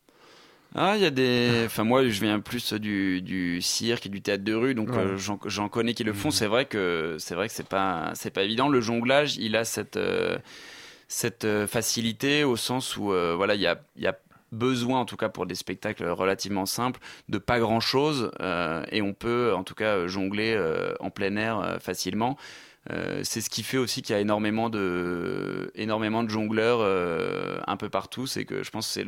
Ah, 0.76 0.94
il 0.98 1.04
y 1.04 1.06
a 1.06 1.12
des. 1.12 1.64
Enfin, 1.68 1.84
moi, 1.84 2.04
je 2.08 2.20
viens 2.20 2.40
plus 2.40 2.74
du, 2.74 3.22
du 3.22 3.62
cirque 3.62 4.08
et 4.08 4.10
du 4.10 4.24
théâtre 4.24 4.44
de 4.44 4.56
rue, 4.56 4.74
donc 4.74 4.90
Ouais. 4.90 4.98
euh, 4.98 5.18
j'en, 5.18 5.70
connais 5.70 5.94
qui 5.94 6.04
le 6.04 6.14
Mhm. 6.14 6.18
font. 6.18 6.32
C'est 6.32 6.48
vrai 6.48 6.66
que 6.66 7.16
c'est 7.20 7.36
vrai 7.36 7.48
que 7.48 7.54
c'est 7.54 7.68
pas 7.68 8.12
c'est 8.16 8.32
pas 8.32 8.42
évident. 8.42 8.68
Le 8.70 8.82
jonglage, 8.82 9.38
il 9.38 9.56
a 9.56 9.66
cette 9.66 9.98
euh, 9.98 10.38
cette 11.08 11.46
facilité 11.68 12.44
au 12.44 12.56
sens 12.56 12.98
où 12.98 13.12
euh, 13.12 13.36
voilà, 13.36 13.54
il 13.54 13.62
y 13.62 13.68
a 13.68 13.80
y 13.98 14.08
a 14.08 14.18
besoin, 14.54 15.02
en 15.02 15.06
tout 15.06 15.18
cas 15.18 15.30
pour 15.30 15.46
des 15.46 15.56
spectacles 15.56 16.06
relativement 16.06 16.66
simples, 16.66 17.00
de 17.30 17.38
pas 17.38 17.60
grand 17.60 17.80
chose, 17.80 18.32
et 18.92 19.02
on 19.02 19.14
peut 19.14 19.54
en 19.54 19.64
tout 19.64 19.76
cas 19.76 20.08
jongler 20.08 20.54
euh, 20.56 20.94
en 21.00 21.10
plein 21.10 21.36
air 21.36 21.60
euh, 21.60 21.80
facilement. 21.80 22.38
Euh, 22.92 23.22
c'est 23.24 23.40
ce 23.40 23.50
qui 23.50 23.64
fait 23.64 23.78
aussi 23.78 24.02
qu'il 24.02 24.14
y 24.14 24.18
a 24.18 24.22
énormément 24.22 24.70
de, 24.70 25.72
jongleurs 26.28 26.80
euh, 26.82 27.60
un 27.66 27.78
peu 27.78 27.90
partout. 27.90 28.28
C'est 28.28 28.46
que 28.46 28.64
je 28.64 28.72
pense 28.72 28.88
que 28.88 28.94
c'est 28.94 29.06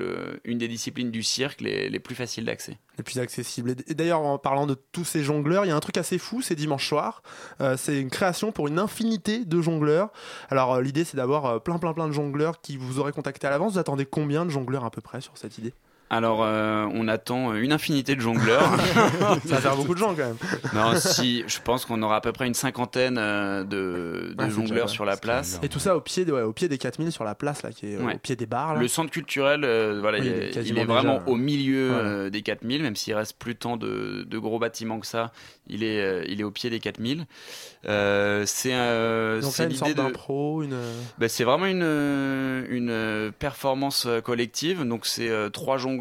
une 0.50 0.58
des 0.58 0.68
disciplines 0.68 1.12
du 1.12 1.24
cirque 1.24 1.62
les, 1.62 2.00
plus 2.00 2.16
faciles 2.16 2.46
d'accès. 2.46 2.78
les 2.98 3.04
plus 3.04 3.20
accessibles. 3.20 3.76
Et 3.88 3.94
d'ailleurs, 3.94 4.22
en 4.22 4.38
parlant 4.38 4.66
de 4.66 4.76
tous 4.92 5.06
ces 5.06 5.24
jongleurs, 5.24 5.66
il 5.66 5.70
y 5.70 5.72
a 5.72 5.76
un 5.76 5.82
truc 5.82 5.98
assez 5.98 6.18
fou, 6.18 6.42
c'est 6.42 6.56
dimanche 6.56 6.88
soir. 6.88 7.22
Euh, 7.62 7.76
c'est 7.78 8.00
une 8.00 8.10
création 8.10 8.52
pour 8.52 8.68
une 8.68 8.80
infinité 8.80 9.46
de 9.46 9.62
jongleurs. 9.62 10.12
Alors, 10.50 10.82
l'idée, 10.82 11.04
c'est 11.04 11.18
d'avoir 11.18 11.62
plein, 11.62 11.78
plein, 11.78 11.94
plein 11.94 12.08
de 12.08 12.14
jongleurs 12.14 12.62
qui 12.62 12.78
vous 12.78 13.00
auraient 13.00 13.12
contacté 13.12 13.48
à 13.48 13.50
l'avance. 13.50 13.74
Vous 13.74 13.80
attendez 13.80 14.06
combien 14.06 14.46
de 14.46 14.52
jongleurs 14.52 14.86
à 14.86 14.92
peu 14.92 15.02
près 15.02 15.22
sur 15.22 15.38
cette 15.38 15.58
idée? 15.58 15.74
Alors, 16.12 16.44
euh, 16.44 16.86
on 16.94 17.08
attend 17.08 17.56
une 17.56 17.72
infinité 17.74 18.16
de 18.16 18.22
jongleurs. 18.22 18.62
Ça 19.46 19.56
va 19.56 19.58
faire 19.62 19.76
beaucoup 19.76 19.96
de 19.96 20.00
gens 20.00 20.14
quand 20.14 20.18
même. 20.28 20.38
non, 20.74 20.94
si, 21.00 21.44
je 21.48 21.58
pense 21.64 21.84
qu'on 21.84 22.02
aura 22.04 22.18
à 22.18 22.22
peu 22.22 22.32
près 22.32 22.46
une 22.46 22.54
cinquantaine 22.54 23.18
euh, 23.18 23.64
de, 23.64 24.34
de 24.34 24.36
Ouais, 24.38 24.46
c'est 24.50 24.52
jongleurs 24.52 24.90
sur 24.90 25.04
la 25.04 25.18
place. 25.18 25.60
Et 25.64 25.68
tout 25.68 25.80
ça 25.80 25.96
au 25.98 26.02
pied, 26.02 26.24
de- 26.24 26.32
ouais, 26.32 26.44
au 26.44 26.54
pied 26.54 26.68
des 26.68 26.78
4000 26.78 27.12
sur 27.12 27.24
la 27.24 27.34
place, 27.34 27.64
là, 27.64 27.72
qui 27.72 27.88
est 27.88 27.96
euh, 27.96 28.04
Ouais. 28.04 28.16
au 28.16 28.18
pied 28.20 28.36
des 28.36 28.46
bars. 28.46 28.76
Là. 28.76 28.80
Le 28.82 28.88
centre 28.88 29.10
culturel, 29.10 29.64
euh, 29.64 29.98
voilà, 30.00 30.20
Oui, 30.20 30.28
il 30.28 30.32
est 30.32 30.68
il 30.68 30.76
vraiment 30.86 31.16
déjà- 31.16 31.24
au 31.26 31.36
milieu 31.36 31.90
Ouais. 31.90 31.96
euh, 32.00 32.30
des 32.30 32.44
4000, 32.44 32.84
même 32.84 32.96
s'il 32.96 33.16
reste 33.16 33.36
plus 33.40 33.56
tant 33.56 33.76
de, 33.76 34.26
de 34.30 34.38
gros 34.38 34.60
bâtiments 34.60 35.00
que 35.00 35.08
ça. 35.08 35.32
Il 35.68 35.84
est, 35.84 36.00
euh, 36.02 36.24
il 36.28 36.40
est 36.40 36.44
au 36.44 36.52
pied 36.52 36.70
des 36.70 36.80
4000. 36.80 37.26
Euh, 37.88 38.44
c'est 38.46 38.76
euh, 38.76 39.42
c'est 39.42 39.68
l'idée 39.68 39.96
de. 39.96 40.02
une. 40.64 40.76
Ben, 41.18 41.28
c'est 41.30 41.44
vraiment 41.44 41.66
une, 41.66 41.82
une 42.70 43.32
performance 43.40 44.08
collective. 44.24 44.84
Donc, 44.84 45.08
c'est 45.08 45.30
euh, 45.30 45.50
trois 45.50 45.78
jongleurs 45.80 45.95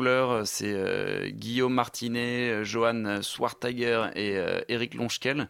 c'est 0.44 0.72
euh, 0.74 1.28
Guillaume 1.30 1.74
Martinet, 1.74 2.50
euh, 2.50 2.64
Johan 2.64 3.22
Swartager 3.22 4.06
et 4.14 4.36
euh, 4.36 4.60
Eric 4.68 4.94
Lonchkel. 4.94 5.48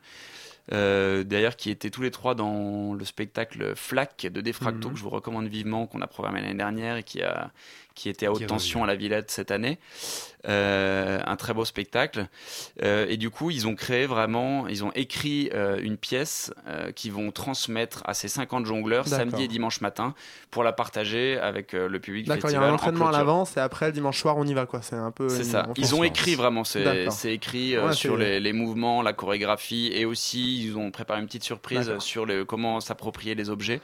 Euh, 0.73 1.25
D'ailleurs, 1.25 1.57
qui 1.57 1.69
étaient 1.71 1.91
tous 1.91 2.01
les 2.03 2.11
trois 2.11 2.35
dans 2.35 2.95
le 2.95 3.05
spectacle 3.05 3.75
Flac 3.77 4.27
de 4.31 4.41
Defracto, 4.41 4.89
Mhm. 4.89 4.95
que 4.95 4.99
je 4.99 5.05
vous 5.05 5.11
recommande 5.11 5.47
vivement, 5.47 5.87
qu'on 5.87 6.01
a 6.01 6.07
programmé 6.07 6.41
l'année 6.41 6.55
dernière 6.55 6.97
et 6.97 7.03
qui, 7.03 7.23
a, 7.23 7.51
qui 7.95 8.09
était 8.09 8.27
à 8.27 8.33
haute 8.33 8.47
tension 8.47 8.85
à 8.85 8.87
la 8.87 8.97
Villette 8.97 9.31
cette 9.31 9.51
année. 9.51 9.79
Euh, 10.47 11.21
un 11.25 11.37
très 11.37 11.55
beau 11.55 11.65
spectacle. 11.65 12.27
Euh, 12.83 13.07
et 13.09 13.17
du 13.17 13.31
coup, 13.31 13.51
ils 13.51 13.67
ont 13.67 13.75
créé 13.75 14.05
vraiment, 14.05 14.69
ils 14.69 14.85
ont 14.85 14.93
écrit 14.95 15.49
euh, 15.55 15.79
une 15.83 15.97
pièce 15.97 16.53
qu'ils 16.95 17.13
vont 17.13 17.31
transmettre 17.31 18.03
à 18.05 18.13
ces 18.13 18.29
50 18.29 18.67
jongleurs 18.67 19.09
samedi 19.09 19.45
et 19.45 19.49
dimanche 19.49 19.81
matin 19.81 20.15
pour 20.51 20.63
la 20.63 20.73
partager 20.73 21.39
avec 21.39 21.73
le 21.73 21.99
public. 21.99 22.27
D'accord, 22.27 22.51
il 22.51 22.55
y 22.55 22.57
a 22.57 22.61
un 22.61 22.71
en 22.71 22.75
entraînement 22.75 23.09
à 23.09 23.13
l'avance 23.13 23.57
et 23.57 23.61
après 23.61 23.87
le 23.87 23.93
dimanche 23.93 24.21
soir 24.21 24.37
on 24.37 24.47
y 24.47 24.55
va 24.55 24.67
quoi. 24.67 24.83
C'est 24.83 24.97
un 24.97 25.11
peu. 25.11 25.29
C'est 25.29 25.45
ça. 25.45 25.69
Ils 25.77 25.95
ont 25.95 26.05
écrit 26.05 26.35
vraiment, 26.35 26.65
c'est 26.65 27.33
écrit 27.33 27.79
Ouais, 27.79 27.93
sur 27.93 28.17
les, 28.17 28.41
les 28.41 28.53
mouvements, 28.53 29.03
la 29.03 29.13
chorégraphie 29.13 29.91
et 29.95 30.05
aussi 30.05 30.65
ils 30.65 30.77
ont 30.77 30.91
préparé 30.91 31.21
une 31.21 31.27
petite 31.27 31.45
surprise 31.45 31.99
sur 31.99 32.27
le, 32.27 32.45
comment 32.45 32.81
s'approprier 32.81 33.35
les 33.35 33.51
objets. 33.51 33.81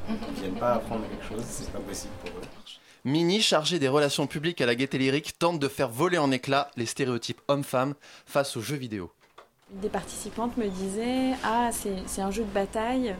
ils 0.08 0.14
ne 0.14 0.40
viennent 0.40 0.60
pas 0.60 0.74
apprendre 0.74 1.04
quelque 1.08 1.24
chose, 1.24 1.42
c'est 1.48 1.72
pas 1.72 1.80
possible 1.80 2.12
pour 2.20 2.30
eux. 2.30 2.44
Mini, 3.06 3.42
chargé 3.42 3.78
des 3.78 3.88
relations 3.88 4.26
publiques 4.26 4.60
à 4.60 4.66
la 4.66 4.74
Gaieté 4.74 4.98
Lyrique, 4.98 5.38
tente 5.38 5.58
de 5.58 5.68
faire 5.68 5.90
voler 5.90 6.16
en 6.16 6.30
éclats 6.30 6.70
les 6.76 6.86
stéréotypes 6.86 7.40
hommes-femmes 7.48 7.94
face 8.24 8.56
aux 8.56 8.62
jeux 8.62 8.76
vidéo. 8.76 9.10
Des 9.82 9.88
participantes 9.88 10.56
me 10.56 10.68
disait 10.68 11.32
Ah, 11.42 11.70
c'est 11.72 12.22
un 12.22 12.30
jeu 12.30 12.44
de 12.44 12.50
bataille, 12.50 13.14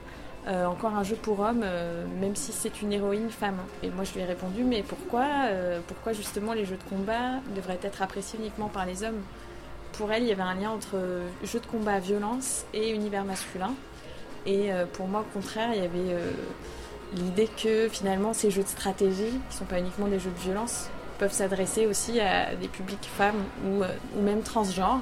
euh, 0.47 0.67
encore 0.67 0.95
un 0.95 1.03
jeu 1.03 1.17
pour 1.17 1.41
hommes, 1.41 1.63
euh, 1.65 2.07
même 2.21 2.37
si 2.37 2.53
c'est 2.53 2.81
une 2.81 2.93
héroïne 2.93 3.29
femme. 3.31 3.59
Et 3.83 3.91
moi, 3.91 4.05
je 4.05 4.15
lui 4.15 4.21
ai 4.21 4.25
répondu 4.25 4.63
Mais 4.63 4.83
pourquoi, 4.83 5.27
euh, 5.47 5.81
pourquoi 5.87 6.13
justement 6.13 6.53
les 6.53 6.65
jeux 6.65 6.77
de 6.77 6.89
combat 6.89 7.41
devraient 7.57 7.81
être 7.83 8.03
appréciés 8.03 8.39
uniquement 8.39 8.69
par 8.69 8.87
les 8.87 9.03
hommes? 9.03 9.21
Pour 9.95 10.13
elle, 10.13 10.23
il 10.23 10.29
y 10.29 10.33
avait 10.33 10.43
un 10.43 10.55
lien 10.55 10.71
entre 10.71 10.97
jeu 11.43 11.59
de 11.59 11.67
combat 11.67 11.99
violence 11.99 12.67
et 12.73 12.91
univers 12.91 13.25
masculin. 13.25 13.75
Et 14.47 14.71
pour 14.93 15.07
moi, 15.07 15.21
au 15.21 15.33
contraire, 15.33 15.71
il 15.73 15.81
y 15.81 15.85
avait 15.85 16.19
l'idée 17.15 17.49
que 17.63 17.89
finalement, 17.89 18.35
ces 18.35 18.51
jeux 18.51 18.65
de 18.65 18.69
stratégie, 18.69 19.31
qui 19.31 19.55
ne 19.55 19.59
sont 19.61 19.65
pas 19.67 19.79
uniquement 19.79 20.09
des 20.09 20.19
jeux 20.19 20.33
de 20.33 20.41
violence, 20.41 20.91
peuvent 21.21 21.33
s'adresser 21.33 21.87
aussi 21.87 22.19
à 22.19 22.57
des 22.57 22.67
publics 22.67 23.09
femmes 23.17 23.45
ou 23.65 24.21
même 24.21 24.43
transgenres. 24.43 25.01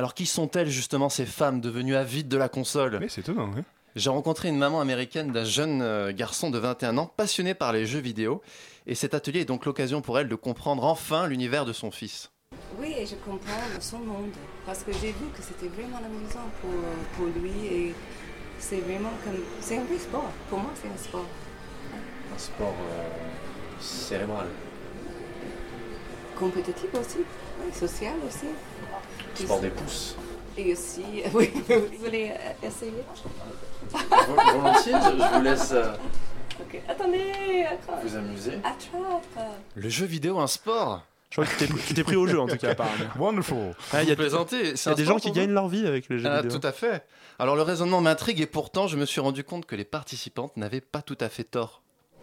Alors 0.00 0.14
qui 0.14 0.24
sont-elles 0.24 0.70
justement 0.70 1.10
ces 1.10 1.26
femmes 1.26 1.60
devenues 1.60 1.94
avides 1.94 2.26
de 2.26 2.38
la 2.38 2.48
console? 2.48 2.96
Mais 3.00 3.10
c'est 3.10 3.20
étonnant, 3.20 3.50
oui. 3.54 3.60
J'ai 3.96 4.08
rencontré 4.08 4.48
une 4.48 4.56
maman 4.56 4.80
américaine 4.80 5.30
d'un 5.30 5.44
jeune 5.44 5.82
euh, 5.82 6.10
garçon 6.10 6.48
de 6.48 6.58
21 6.58 6.96
ans 6.96 7.12
passionné 7.18 7.52
par 7.52 7.74
les 7.74 7.84
jeux 7.84 7.98
vidéo 7.98 8.40
et 8.86 8.94
cet 8.94 9.12
atelier 9.12 9.40
est 9.40 9.44
donc 9.44 9.66
l'occasion 9.66 10.00
pour 10.00 10.18
elle 10.18 10.30
de 10.30 10.34
comprendre 10.36 10.84
enfin 10.84 11.26
l'univers 11.26 11.66
de 11.66 11.74
son 11.74 11.90
fils. 11.90 12.30
Oui, 12.78 12.94
et 12.96 13.04
je 13.04 13.14
comprends 13.16 13.60
son 13.78 13.98
monde. 13.98 14.32
Parce 14.64 14.84
que 14.84 14.92
j'ai 14.94 15.08
vu 15.08 15.26
que 15.36 15.42
c'était 15.42 15.68
vraiment 15.68 15.98
amusant 15.98 16.48
pour, 16.62 16.70
pour 17.18 17.26
lui. 17.38 17.66
Et 17.70 17.94
c'est 18.58 18.80
vraiment 18.80 19.12
comme. 19.22 19.42
C'est 19.60 19.76
un 19.76 19.84
vrai 19.84 19.98
sport. 19.98 20.30
Pour 20.48 20.60
moi, 20.60 20.70
c'est 20.80 20.88
un 20.88 20.96
sport. 20.96 21.26
Un 22.34 22.38
sport 22.38 22.74
euh, 22.90 23.08
cérébral. 23.78 24.46
Compétitif 26.38 26.88
aussi. 26.94 27.18
Oui, 27.64 27.72
social 27.74 28.14
aussi. 28.26 28.46
Sport 29.44 29.60
des 29.60 29.70
pouces. 29.70 30.16
Et 30.56 30.72
aussi. 30.72 31.02
Oui, 31.34 31.50
vous 31.68 31.98
voulez 32.04 32.32
euh, 32.32 32.66
essayer? 32.66 33.04
Vol- 33.90 34.60
Volontiers, 34.60 34.92
je, 34.92 35.34
vous 35.36 35.42
laisse 35.42 35.70
euh, 35.72 35.92
Ok, 36.60 36.80
attendez, 36.88 37.66
vous 38.04 38.16
amuser. 38.16 38.54
Attrape. 38.64 39.46
Le 39.74 39.88
jeu 39.88 40.06
vidéo, 40.06 40.38
un 40.38 40.46
sport 40.46 41.02
Je 41.30 41.36
crois 41.40 41.46
que 41.46 41.64
tu 41.64 41.94
t'es- 41.94 42.04
pris 42.04 42.16
au 42.16 42.26
jeu 42.26 42.38
en 42.40 42.46
tout 42.46 42.56
cas, 42.56 42.70
apparemment. 42.70 43.04
Wonderful. 43.18 43.74
Ah, 43.92 44.02
Il 44.02 44.08
y 44.08 44.12
a, 44.12 44.14
y 44.14 44.88
a 44.88 44.94
des 44.94 45.04
gens 45.04 45.16
qui 45.18 45.30
gagnent 45.32 45.52
leur 45.52 45.68
vie 45.68 45.86
avec 45.86 46.08
les 46.08 46.18
jeux 46.18 46.28
Ah, 46.28 46.42
vidéo. 46.42 46.58
tout 46.58 46.66
à 46.66 46.72
fait. 46.72 47.04
Alors 47.38 47.56
le 47.56 47.62
raisonnement 47.62 48.00
m'intrigue 48.02 48.40
et 48.40 48.46
pourtant 48.46 48.86
je 48.86 48.96
me 48.98 49.06
suis 49.06 49.20
rendu 49.20 49.44
compte 49.44 49.64
que 49.64 49.74
les 49.76 49.84
participantes 49.84 50.56
n'avaient 50.58 50.82
pas 50.82 51.00
tout 51.02 51.16
à 51.20 51.28
fait 51.30 51.44
tort. 51.44 51.82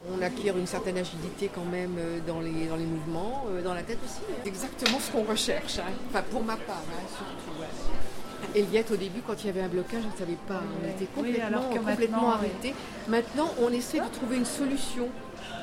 On 0.09 0.21
acquiert 0.21 0.57
une 0.57 0.67
certaine 0.67 0.97
agilité 0.97 1.49
quand 1.53 1.65
même 1.65 1.95
euh, 1.99 2.19
dans 2.25 2.39
les, 2.39 2.67
dans 2.67 2.75
les 2.77 2.85
mouvements, 2.85 3.45
euh, 3.49 3.61
dans 3.61 3.73
la 3.73 3.81
tête 3.83 3.97
aussi. 4.05 4.19
hein. 4.29 4.35
C'est 4.43 4.47
exactement 4.49 4.99
ce 4.99 5.11
qu'on 5.11 5.23
recherche, 5.23 5.79
hein. 5.79 5.91
enfin 6.09 6.23
pour 6.31 6.43
ma 6.43 6.55
part, 6.55 6.83
hein, 6.91 7.03
surtout. 7.09 7.59
ouais. 7.59 7.67
Eliette, 8.55 8.91
au 8.91 8.95
début, 8.95 9.21
quand 9.25 9.33
il 9.43 9.47
y 9.47 9.49
avait 9.49 9.61
un 9.61 9.67
blocage, 9.67 10.03
je 10.03 10.07
ne 10.07 10.17
savais 10.17 10.37
pas. 10.47 10.61
On 10.81 10.87
était 10.87 11.05
complètement, 11.07 11.45
alors 11.47 11.69
que 11.69 11.77
complètement 11.79 12.17
maintenant, 12.21 12.31
arrêtés. 12.31 12.75
Maintenant, 13.07 13.49
on 13.61 13.69
essaie 13.73 13.99
de 13.99 14.07
trouver 14.07 14.37
une 14.37 14.45
solution. 14.45 15.09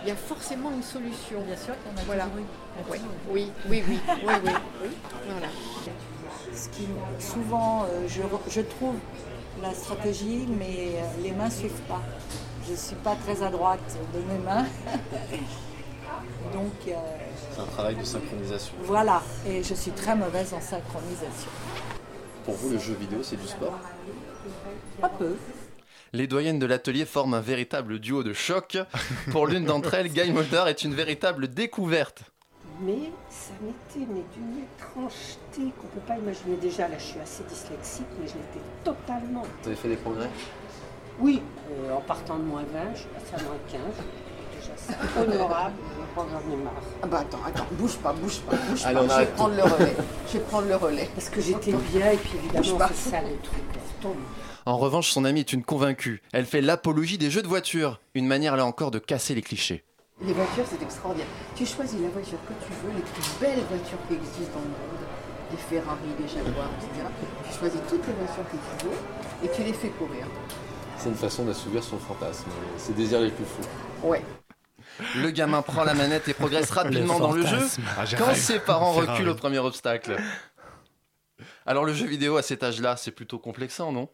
Il 0.03 0.09
y 0.09 0.11
a 0.11 0.17
forcément 0.17 0.71
une 0.73 0.83
solution. 0.83 1.41
Bien 1.47 1.57
sûr 1.57 1.75
qu'on 1.83 1.99
a 1.99 2.05
voilà. 2.05 2.25
toujours 2.25 2.41
eu. 2.41 2.91
Ouais. 2.91 3.01
Oui, 3.31 3.51
oui, 3.71 3.83
oui, 3.89 3.99
oui, 4.09 4.33
oui, 4.45 4.51
oui. 4.83 4.89
Voilà. 5.29 5.49
Ce 6.55 6.69
qui, 6.69 6.87
souvent, 7.21 7.85
euh, 7.85 8.07
je, 8.09 8.21
je 8.51 8.61
trouve 8.61 8.97
la 9.63 9.73
stratégie, 9.73 10.47
mais 10.59 10.97
les 11.23 11.31
mains 11.31 11.47
ne 11.47 11.51
suivent 11.51 11.81
pas. 11.89 12.03
Je 12.67 12.73
ne 12.73 12.77
suis 12.77 12.97
pas 12.97 13.15
très 13.17 13.43
à 13.43 13.51
droite 13.51 13.81
de 14.15 14.19
mes 14.21 14.39
mains. 14.39 14.65
Donc, 16.53 16.73
euh, 16.89 16.93
C'est 17.53 17.61
un 17.61 17.67
travail 17.67 17.97
de 17.97 18.05
synchronisation. 18.05 18.75
voilà. 18.83 19.23
Et 19.47 19.63
je 19.63 19.75
suis 19.75 19.91
très 19.91 20.15
mauvaise 20.17 20.53
en 20.55 20.61
synchronisation. 20.61 21.51
Pour 22.45 22.55
vous, 22.55 22.71
le 22.71 22.79
jeu 22.79 22.95
vidéo, 22.95 23.19
c'est 23.23 23.37
du 23.37 23.47
sport? 23.47 23.79
Pas 25.01 25.09
peu. 25.09 25.37
Les 26.13 26.27
doyennes 26.27 26.59
de 26.59 26.67
l'atelier 26.67 27.05
forment 27.07 27.35
un 27.35 27.41
véritable 27.41 27.99
duo 27.99 28.23
de 28.23 28.33
choc. 28.33 28.79
Pour 29.33 29.47
l'une 29.47 29.65
d'entre 29.65 29.95
elles, 29.95 30.09
Guy 30.13 30.31
Mulder 30.31 30.65
est 30.69 30.85
une 30.85 30.95
véritable 30.95 31.49
découverte. 31.49 32.23
Mais 32.81 33.11
ça 33.31 33.53
m'était 33.63 34.07
mais 34.13 34.23
d'une 34.35 34.65
étrangeté 34.65 35.73
qu'on 35.79 35.87
ne 35.87 35.93
peut 35.93 36.07
pas 36.07 36.17
imaginer. 36.19 36.57
Déjà, 36.57 36.89
là, 36.89 36.97
je 36.99 37.05
suis 37.05 37.21
assez 37.21 37.43
dyslexique, 37.45 38.07
mais 38.21 38.27
je 38.29 38.35
l'étais 38.35 38.65
totalement. 38.85 39.43
Vous 39.63 39.69
avez 39.69 39.77
fait 39.77 39.89
des 39.89 39.97
progrès? 39.97 40.29
Oui, 41.21 41.43
euh, 41.71 41.95
en 41.95 42.01
partant 42.01 42.37
de 42.37 42.43
moins 42.43 42.63
20, 42.63 42.95
je 42.95 42.99
suis 43.01 43.09
passée 43.09 43.35
à 43.35 43.43
moins 43.43 43.57
15. 43.71 43.81
Déjà, 44.61 44.73
c'est 44.77 45.21
honorable. 45.21 45.75
J'en 46.17 46.53
ai 46.53 46.57
marre. 46.57 46.73
Ah 47.03 47.07
bah 47.07 47.19
attends, 47.21 47.39
attends, 47.47 47.67
bouge 47.73 47.97
pas, 47.97 48.13
bouge 48.13 48.41
pas, 48.41 48.57
bouge 48.69 48.85
Allez, 48.85 48.95
pas. 48.95 49.03
on 49.05 49.09
Je 49.09 49.19
vais 49.19 49.27
prendre 49.27 49.55
le 49.57 49.63
relais. 49.63 49.97
Je 50.29 50.33
vais 50.35 50.45
prendre 50.45 50.69
le 50.69 50.77
relais. 50.77 51.11
Parce 51.15 51.29
que 51.29 51.41
j'étais 51.41 51.73
bien, 51.73 52.11
et 52.13 52.17
puis 52.17 52.39
évidemment, 52.39 52.79
pas. 52.79 52.91
c'est 52.95 53.11
ça 53.11 53.21
le 53.21 53.37
truc. 53.43 53.63
Tombe. 54.01 54.17
En 54.67 54.77
revanche, 54.79 55.11
son 55.11 55.25
amie 55.25 55.41
est 55.41 55.53
une 55.53 55.63
convaincue. 55.65 56.23
Elle 56.33 56.47
fait 56.47 56.61
l'apologie 56.61 57.19
des 57.19 57.31
jeux 57.31 57.43
de 57.43 57.49
voiture. 57.49 58.01
Une 58.15 58.27
manière 58.27 58.57
là 58.57 58.65
encore 58.65 58.91
de 58.91 58.99
casser 58.99 59.35
les 59.35 59.43
clichés. 59.43 59.83
Les 60.23 60.33
voitures, 60.33 60.65
c'est 60.71 60.83
extraordinaire. 60.83 61.27
Tu 61.57 61.67
choisis 61.67 62.01
la 62.01 62.09
voiture 62.09 62.39
que 62.47 62.55
tu 62.65 62.73
veux, 62.83 62.95
les 62.95 63.03
plus 63.03 63.31
belles 63.41 63.65
voitures 63.69 63.99
qui 64.09 64.15
existent 64.15 64.55
dans 64.55 64.61
le 64.61 64.69
monde, 64.69 65.05
des 65.51 65.57
Ferrari, 65.57 66.11
des 66.19 66.29
Jaguars, 66.29 66.71
etc. 66.79 67.07
Tu 67.51 67.59
choisis 67.59 67.81
toutes 67.89 68.07
les 68.07 68.15
voitures 68.15 68.45
que 68.51 68.57
tu 68.57 68.87
veux 68.87 68.99
et 69.45 69.49
tu 69.55 69.63
les 69.65 69.73
fais 69.73 69.89
courir. 69.89 70.27
C'est 71.05 71.11
une 71.11 71.17
façon 71.17 71.45
d'assouvir 71.45 71.85
son 71.85 71.99
fantasme, 71.99 72.47
ses 72.79 72.95
désirs 72.95 73.21
les 73.21 73.31
plus 73.31 73.45
fous. 73.45 74.09
Ouais. 74.09 74.23
Le 75.17 75.31
gamin 75.31 75.61
prend 75.61 75.85
la 75.85 75.93
manette 75.93 76.27
et 76.29 76.33
progresse 76.33 76.71
rapidement 76.71 77.19
dans 77.21 77.33
le 77.33 77.45
jeu. 77.45 77.59
Ah, 77.99 78.05
quand 78.17 78.35
ses 78.35 78.59
parents 78.59 78.93
reculent 78.93 79.29
au 79.29 79.35
premier 79.35 79.59
obstacle. 79.59 80.17
Alors 81.67 81.85
le 81.85 81.93
jeu 81.93 82.07
vidéo 82.07 82.39
à 82.39 82.43
cet 82.43 82.63
âge-là, 82.63 82.97
c'est 82.97 83.11
plutôt 83.11 83.39
complexant, 83.39 83.93
non? 83.93 84.09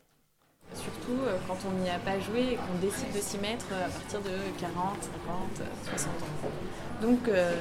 Surtout 0.75 1.21
euh, 1.29 1.37
quand 1.47 1.59
on 1.69 1.81
n'y 1.81 1.91
a 1.91 1.99
pas 2.01 2.19
joué 2.19 2.55
et 2.55 2.57
qu'on 2.57 2.79
décide 2.85 3.13
de 3.15 3.21
s'y 3.21 3.39
mettre 3.39 3.67
euh, 3.71 3.87
à 3.87 3.89
partir 3.89 4.19
de 4.23 4.31
40, 4.61 4.75
50, 5.01 5.61
euh, 5.61 5.65
60 5.91 6.09
ans. 6.11 7.03
Donc, 7.03 7.29
euh, 7.29 7.55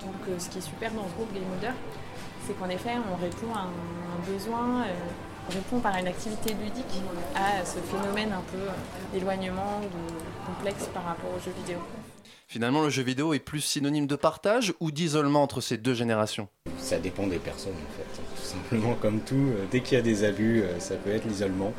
donc 0.00 0.14
euh, 0.28 0.36
ce 0.36 0.48
qui 0.48 0.58
est 0.58 0.62
super 0.62 0.90
dans 0.94 1.04
ce 1.08 1.14
groupe 1.14 1.32
Game 1.32 1.44
Over, 1.58 1.74
c'est 2.44 2.58
qu'en 2.58 2.68
effet, 2.70 2.94
on 3.08 3.22
répond 3.22 3.54
à 3.54 3.60
un, 3.60 3.66
un 3.66 4.32
besoin, 4.32 4.82
euh, 4.82 4.94
répond 5.48 5.80
par 5.80 5.96
une 5.96 6.06
activité 6.06 6.54
ludique 6.54 7.02
à 7.34 7.64
ce 7.64 7.78
phénomène 7.78 8.32
un 8.32 8.42
peu 8.52 8.58
euh, 8.58 9.12
d'éloignement, 9.12 9.80
de 9.80 10.46
complexe 10.46 10.88
par 10.92 11.04
rapport 11.04 11.30
aux 11.30 11.44
jeux 11.44 11.54
vidéo. 11.62 11.78
Finalement, 12.46 12.82
le 12.82 12.88
jeu 12.88 13.02
vidéo 13.02 13.34
est 13.34 13.40
plus 13.40 13.60
synonyme 13.60 14.06
de 14.06 14.16
partage 14.16 14.72
ou 14.80 14.90
d'isolement 14.90 15.42
entre 15.42 15.60
ces 15.60 15.76
deux 15.76 15.94
générations? 15.94 16.48
Ça 16.78 16.98
dépend 16.98 17.26
des 17.26 17.38
personnes 17.38 17.74
en 17.74 17.96
fait. 17.96 18.22
Tout 18.36 18.42
simplement 18.42 18.94
comme 18.94 19.20
tout, 19.20 19.34
euh, 19.34 19.66
dès 19.70 19.80
qu'il 19.80 19.96
y 19.96 20.00
a 20.00 20.02
des 20.02 20.24
abus, 20.24 20.62
euh, 20.62 20.80
ça 20.80 20.94
peut 20.96 21.10
être 21.10 21.26
l'isolement. 21.26 21.72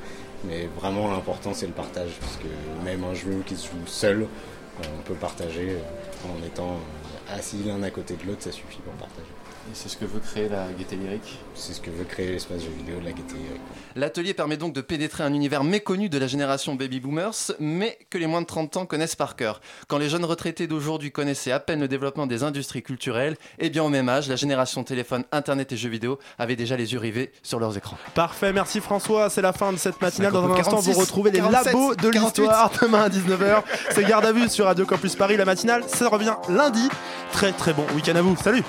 Mais 0.46 0.70
vraiment 0.80 1.12
l'important 1.12 1.54
c'est 1.54 1.68
le 1.68 1.74
partage, 1.74 2.12
parce 2.20 2.38
que 2.38 2.86
même 2.86 3.04
un 3.04 3.14
jeu 3.14 3.44
qui 3.46 3.56
se 3.56 3.68
joue 3.68 3.88
seul, 3.88 4.22
euh, 4.22 4.88
on 4.98 5.02
peut 5.02 5.16
partager 5.16 5.72
euh, 5.72 6.30
en 6.30 6.46
étant 6.46 6.76
euh, 6.76 7.38
assis 7.38 7.64
l'un 7.66 7.82
à 7.84 7.90
côté 7.90 8.16
de 8.16 8.26
l'autre, 8.26 8.44
ça 8.44 8.52
suffit 8.52 8.80
pour 8.80 8.94
partager. 8.94 9.28
Et 9.70 9.76
c'est 9.76 9.90
ce 9.90 9.98
que 9.98 10.06
veut 10.06 10.20
créer 10.20 10.50
la 10.50 10.66
gaieté 10.76 10.96
lyrique 10.96 11.38
C'est 11.54 11.74
ce 11.74 11.82
que 11.82 11.92
veut 11.92 12.04
créer 12.04 12.32
l'espace 12.32 12.64
jeu 12.64 12.72
vidéo 12.76 13.00
de 13.00 13.06
la 13.06 13.12
gaieté 13.12 13.36
lyrique. 13.36 13.62
L'atelier 13.96 14.34
permet 14.34 14.58
donc 14.58 14.74
de 14.74 14.82
pénétrer 14.82 15.24
un 15.24 15.32
univers 15.32 15.64
méconnu 15.64 16.10
de 16.10 16.18
la 16.18 16.26
génération 16.26 16.74
baby 16.74 17.00
boomers, 17.00 17.52
mais 17.60 18.00
que 18.10 18.18
les 18.18 18.26
moins 18.26 18.42
de 18.42 18.48
30 18.48 18.78
ans 18.78 18.86
connaissent 18.88 19.16
par 19.16 19.36
cœur. 19.36 19.62
Quand 19.88 20.00
les 20.00 20.10
jeunes 20.10 20.26
retraités 20.26 20.66
d'aujourd'hui 20.66 21.12
connaissaient 21.12 21.52
à 21.52 21.60
peine 21.60 21.82
le 21.82 21.88
développement 21.88 22.26
des 22.26 22.42
industries 22.42 22.82
culturelles, 22.82 23.38
eh 23.60 23.70
bien 23.70 23.84
au 23.84 23.90
même 23.90 24.10
âge, 24.10 24.28
la 24.28 24.36
génération 24.36 24.84
téléphone, 24.84 25.24
internet 25.32 25.72
et 25.72 25.78
jeux 25.78 25.90
vidéo 25.90 26.18
avait 26.40 26.56
déjà 26.56 26.76
les 26.76 26.94
yeux 26.94 27.00
rivés 27.00 27.32
sur 27.44 27.60
leurs 27.60 27.78
écrans. 27.78 27.98
Parfait, 28.16 28.52
merci 28.52 28.82
François. 28.82 29.30
C'est 29.30 29.44
la 29.44 29.54
fin 29.54 29.72
de 29.72 29.78
cette 29.78 30.02
matinale. 30.02 30.34
Dans 30.34 30.46
un 30.46 30.52
instant, 30.52 30.72
46, 30.72 30.94
vous 30.94 31.00
retrouvez 31.02 31.30
les 31.30 31.40
47, 31.40 31.66
labos 31.66 31.96
de 31.96 32.10
48. 32.10 32.20
l'histoire 32.20 32.72
demain 32.82 33.02
à 33.04 33.10
19h. 33.10 33.64
C'est 33.92 34.04
Garde 34.04 34.26
à 34.26 34.32
vue 34.32 34.50
sur 34.50 34.66
Radio 34.66 34.88
Campus 34.88 35.16
Paris. 35.16 35.38
La 35.38 35.46
matinale, 35.46 35.84
ça 35.88 36.10
revient 36.10 36.34
lundi. 36.50 36.90
Très 37.32 37.52
très 37.52 37.74
bon 37.74 37.86
week-end 37.94 38.16
à 38.16 38.24
vous. 38.24 38.36
Salut 38.38 38.64